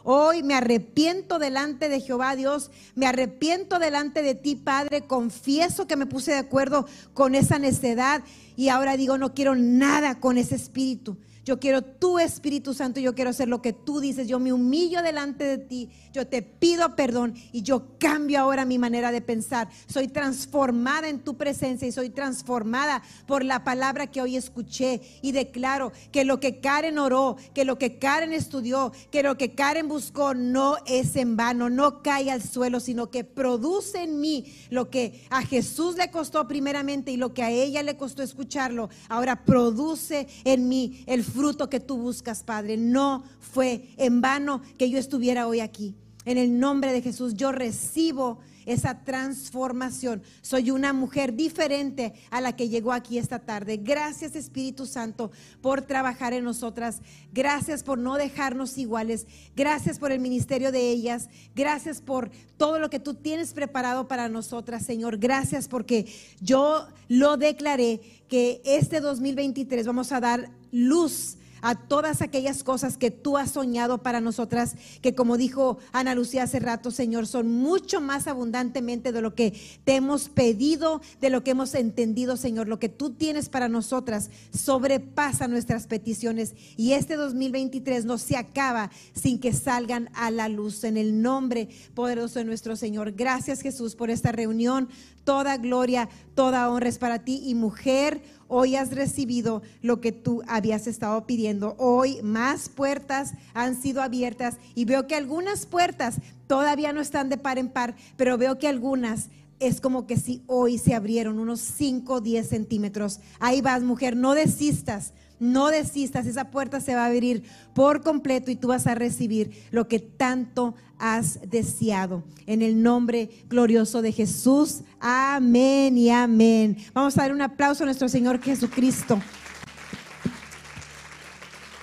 hoy 0.05 0.43
me 0.43 0.55
arrepiento 0.55 1.39
delante 1.39 1.89
de 1.89 2.01
Jehová 2.01 2.37
Dios, 2.37 2.71
me 2.95 3.07
arrepiento 3.07 3.79
delante 3.79 4.23
de 4.23 4.35
ti, 4.35 4.57
Padre. 4.57 5.03
Confieso 5.03 5.87
que 5.87 5.97
me 5.97 6.07
puse 6.07 6.33
de 6.33 6.39
acuerdo 6.39 6.87
con 7.15 7.35
esa 7.35 7.59
necedad 7.59 8.23
y 8.57 8.69
ahora 8.69 8.97
digo, 8.97 9.19
no 9.19 9.35
quiero 9.35 9.55
nada 9.55 10.19
con 10.19 10.39
ese 10.39 10.57
espíritu. 10.57 11.17
Yo 11.47 11.61
quiero 11.61 11.81
tu 11.81 12.19
Espíritu 12.19 12.75
Santo, 12.75 12.99
yo 12.99 13.15
quiero 13.15 13.31
hacer 13.31 13.47
lo 13.47 13.63
que 13.63 13.73
tú 13.73 14.01
dices. 14.01 14.27
Yo 14.27 14.41
me 14.41 14.53
humillo 14.53 15.01
delante 15.01 15.45
de 15.45 15.59
ti, 15.59 15.91
yo 16.13 16.27
te 16.27 16.43
pido 16.43 16.97
perdón 16.97 17.35
y 17.53 17.63
yo 17.63 17.97
cambio 18.01 18.41
ahora 18.41 18.65
mi 18.65 18.79
manera 18.79 19.13
de 19.13 19.21
pensar. 19.21 19.69
Soy 19.87 20.09
transformada 20.09 21.09
en 21.09 21.21
tu 21.21 21.37
presencia 21.37 21.87
y 21.87 21.93
soy 21.93 22.11
transformada 22.11 23.01
por 23.29 23.45
la 23.45 23.63
palabra 23.63 24.09
que 24.09 24.21
hoy 24.21 24.37
escuché 24.37 25.01
y 25.23 25.31
declaro 25.31 25.93
que 26.11 26.25
lo 26.25 26.41
que 26.41 26.59
Karen 26.61 26.99
oró, 26.99 27.37
que 27.55 27.65
lo 27.65 27.79
que 27.79 28.01
Karen 28.01 28.33
estudió, 28.33 28.91
que 29.13 29.23
lo 29.23 29.39
que 29.39 29.55
Karen 29.55 29.87
buscó 29.87 30.35
no 30.35 30.79
es 30.85 31.15
en 31.15 31.37
vano, 31.37 31.71
no 31.71 32.03
cae 32.03 32.29
al 32.29 32.43
suelo, 32.43 32.81
sino 32.81 33.13
que 33.13 33.23
produce 33.23 34.03
en 34.03 34.19
mí 34.19 34.53
lo 34.71 34.91
que 34.91 35.25
a 35.31 35.43
Jesús 35.43 35.95
le 35.95 36.11
costó 36.11 36.49
primeramente 36.49 37.13
y 37.13 37.17
lo 37.17 37.33
que 37.33 37.45
a 37.45 37.51
ella 37.53 37.85
le 37.85 37.97
costó 37.97 38.25
escucharlo. 38.25 38.91
Ahora 39.09 39.45
produce 39.45 40.27
en 40.43 40.69
mí 40.69 41.05
el 41.07 41.23
fruto 41.23 41.36
que 41.69 41.81
tú 41.81 41.99
buscas, 41.99 42.43
Padre. 42.43 42.77
No 42.77 43.25
fue 43.41 43.89
en 43.97 44.21
vano 44.21 44.63
que 44.79 44.91
yo 44.91 44.99
estuviera 44.99 45.47
hoy 45.47 45.61
aquí. 45.61 45.95
En 46.25 46.39
el 46.39 46.59
nombre 46.59 46.93
de 46.93 47.03
Jesús 47.03 47.35
yo 47.35 47.53
recibo 47.53 48.39
esa 48.67 49.05
transformación. 49.05 50.23
Soy 50.43 50.71
una 50.71 50.93
mujer 50.93 51.35
diferente 51.35 52.13
a 52.31 52.41
la 52.41 52.55
que 52.55 52.69
llegó 52.69 52.93
aquí 52.93 53.17
esta 53.17 53.39
tarde. 53.39 53.79
Gracias 53.79 54.37
Espíritu 54.37 54.87
Santo 54.87 55.31
por 55.63 55.83
trabajar 55.83 56.33
en 56.33 56.45
nosotras. 56.45 57.01
Gracias 57.33 57.83
por 57.83 57.99
no 57.99 58.17
dejarnos 58.17 58.77
iguales. 58.77 59.27
Gracias 59.55 59.99
por 59.99 60.13
el 60.13 60.21
ministerio 60.21 60.73
de 60.73 60.91
ellas. 60.91 61.29
Gracias 61.55 62.01
por 62.01 62.31
todo 62.57 62.79
lo 62.79 62.91
que 62.91 63.01
tú 63.01 63.15
tienes 63.15 63.55
preparado 63.55 64.09
para 64.09 64.29
nosotras, 64.29 64.85
Señor. 64.85 65.19
Gracias 65.19 65.69
porque 65.69 66.07
yo 66.41 66.89
lo 67.09 67.37
declaré 67.37 68.01
que 68.29 68.61
este 68.65 69.01
2023 69.01 69.87
vamos 69.87 70.13
a 70.13 70.21
dar 70.21 70.51
luz 70.73 71.39
a 71.63 71.75
todas 71.75 72.23
aquellas 72.23 72.63
cosas 72.63 72.97
que 72.97 73.11
tú 73.11 73.37
has 73.37 73.53
soñado 73.53 73.99
para 73.99 74.21
nosotras, 74.21 74.77
que 75.03 75.15
como 75.15 75.37
dijo 75.37 75.79
Ana 75.93 76.15
Lucía 76.15 76.45
hace 76.45 76.61
rato, 76.61 76.91
Señor, 76.91 77.27
son 77.27 77.49
mucho 77.49 78.01
más 78.01 78.27
abundantemente 78.27 79.13
de 79.13 79.23
lo 79.23 79.35
que 79.35 79.59
te 79.85 79.97
hemos 79.97 80.29
pedido, 80.29 81.01
de 81.21 81.31
lo 81.31 81.43
que 81.43 81.53
hemos 81.53 81.75
entendido, 81.75 82.37
Señor. 82.37 82.69
Lo 82.69 82.79
que 82.79 82.89
tú 82.89 83.11
tienes 83.11 83.49
para 83.49 83.69
nosotras 83.69 84.31
sobrepasa 84.53 85.49
nuestras 85.49 85.87
peticiones 85.87 86.55
y 86.77 86.93
este 86.93 87.17
2023 87.17 88.05
no 88.05 88.19
se 88.19 88.37
acaba 88.37 88.91
sin 89.15 89.39
que 89.39 89.53
salgan 89.53 90.11
a 90.15 90.31
la 90.31 90.49
luz. 90.49 90.85
En 90.85 90.97
el 90.97 91.23
nombre 91.23 91.69
poderoso 91.95 92.39
de 92.39 92.45
nuestro 92.45 92.77
Señor. 92.77 93.13
Gracias 93.13 93.61
Jesús 93.61 93.95
por 93.95 94.11
esta 94.11 94.33
reunión. 94.33 94.89
Toda 95.25 95.57
gloria, 95.57 96.09
toda 96.35 96.71
honra 96.71 96.89
es 96.89 96.99
para 96.99 97.25
ti 97.25 97.43
y 97.45 97.55
mujer 97.55 98.23
Hoy 98.49 98.77
has 98.77 98.93
recibido 98.93 99.63
lo 99.83 100.01
que 100.01 100.13
tú 100.13 100.43
habías 100.47 100.87
estado 100.87 101.27
pidiendo. 101.27 101.75
Hoy 101.79 102.21
más 102.23 102.69
puertas 102.69 103.33
han 103.55 103.81
sido 103.81 104.03
abiertas 104.03 104.57
y 104.75 104.85
veo 104.85 105.07
que 105.07 105.15
algunas 105.15 105.67
puertas 105.67 106.17
todavía 106.47 106.93
no 106.93 107.01
están 107.01 107.29
de 107.29 107.39
par 107.39 107.59
en 107.59 107.69
par, 107.69 107.97
pero 108.17 108.39
veo 108.39 108.59
que 108.59 108.69
algunas 108.69 109.29
es 109.59 109.81
como 109.81 110.07
que 110.07 110.17
si 110.17 110.43
hoy 110.47 110.79
se 110.79 110.95
abrieron 110.95 111.39
unos 111.39 111.61
5 111.61 112.15
o 112.15 112.21
10 112.21 112.49
centímetros. 112.49 113.21
Ahí 113.41 113.61
vas, 113.61 113.83
mujer, 113.83 114.17
no 114.17 114.35
desistas. 114.35 115.13
No 115.39 115.69
desistas, 115.69 116.27
esa 116.27 116.51
puerta 116.51 116.81
se 116.81 116.95
va 116.95 117.05
a 117.05 117.09
abrir 117.09 117.45
por 117.75 118.03
completo 118.03 118.51
y 118.51 118.57
tú 118.57 118.69
vas 118.69 118.87
a 118.87 118.95
recibir 118.95 119.67
lo 119.71 119.87
que 119.87 119.99
tanto 119.99 120.75
has 120.99 121.39
deseado. 121.49 122.25
En 122.47 122.63
el 122.63 122.83
nombre 122.83 123.29
glorioso 123.49 124.03
de 124.03 124.13
Jesús. 124.13 124.81
Amén 124.99 125.99
y 125.99 126.11
amén. 126.11 126.79
Vamos 126.95 127.19
a 127.19 127.23
dar 127.23 127.33
un 127.33 127.43
aplauso 127.43 127.85
a 127.85 127.87
nuestro 127.87 128.09
Señor 128.09 128.41
Jesucristo. 128.41 129.21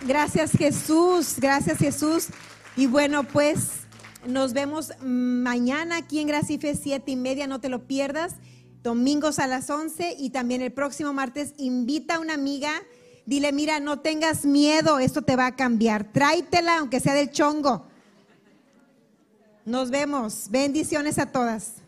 Gracias 0.05 0.51
Jesús, 0.51 1.35
gracias 1.39 1.77
Jesús. 1.77 2.27
Y 2.75 2.87
bueno, 2.87 3.23
pues 3.23 3.83
nos 4.27 4.53
vemos 4.53 4.91
mañana 5.01 5.97
aquí 5.97 6.19
en 6.19 6.27
Gracia 6.27 6.59
Fe, 6.59 6.75
siete 6.75 7.11
y 7.11 7.15
media, 7.15 7.47
no 7.47 7.61
te 7.61 7.69
lo 7.69 7.87
pierdas. 7.87 8.35
Domingos 8.81 9.39
a 9.39 9.47
las 9.47 9.69
11 9.69 10.15
y 10.19 10.31
también 10.31 10.61
el 10.61 10.73
próximo 10.73 11.13
martes 11.13 11.53
invita 11.57 12.15
a 12.15 12.19
una 12.19 12.33
amiga. 12.33 12.71
Dile, 13.25 13.51
mira, 13.51 13.79
no 13.79 13.99
tengas 13.99 14.45
miedo, 14.45 14.99
esto 14.99 15.21
te 15.21 15.35
va 15.35 15.47
a 15.47 15.55
cambiar. 15.55 16.11
Tráitela, 16.11 16.79
aunque 16.79 16.99
sea 16.99 17.13
del 17.13 17.31
chongo. 17.31 17.87
Nos 19.65 19.89
vemos. 19.91 20.47
Bendiciones 20.49 21.17
a 21.19 21.31
todas. 21.31 21.82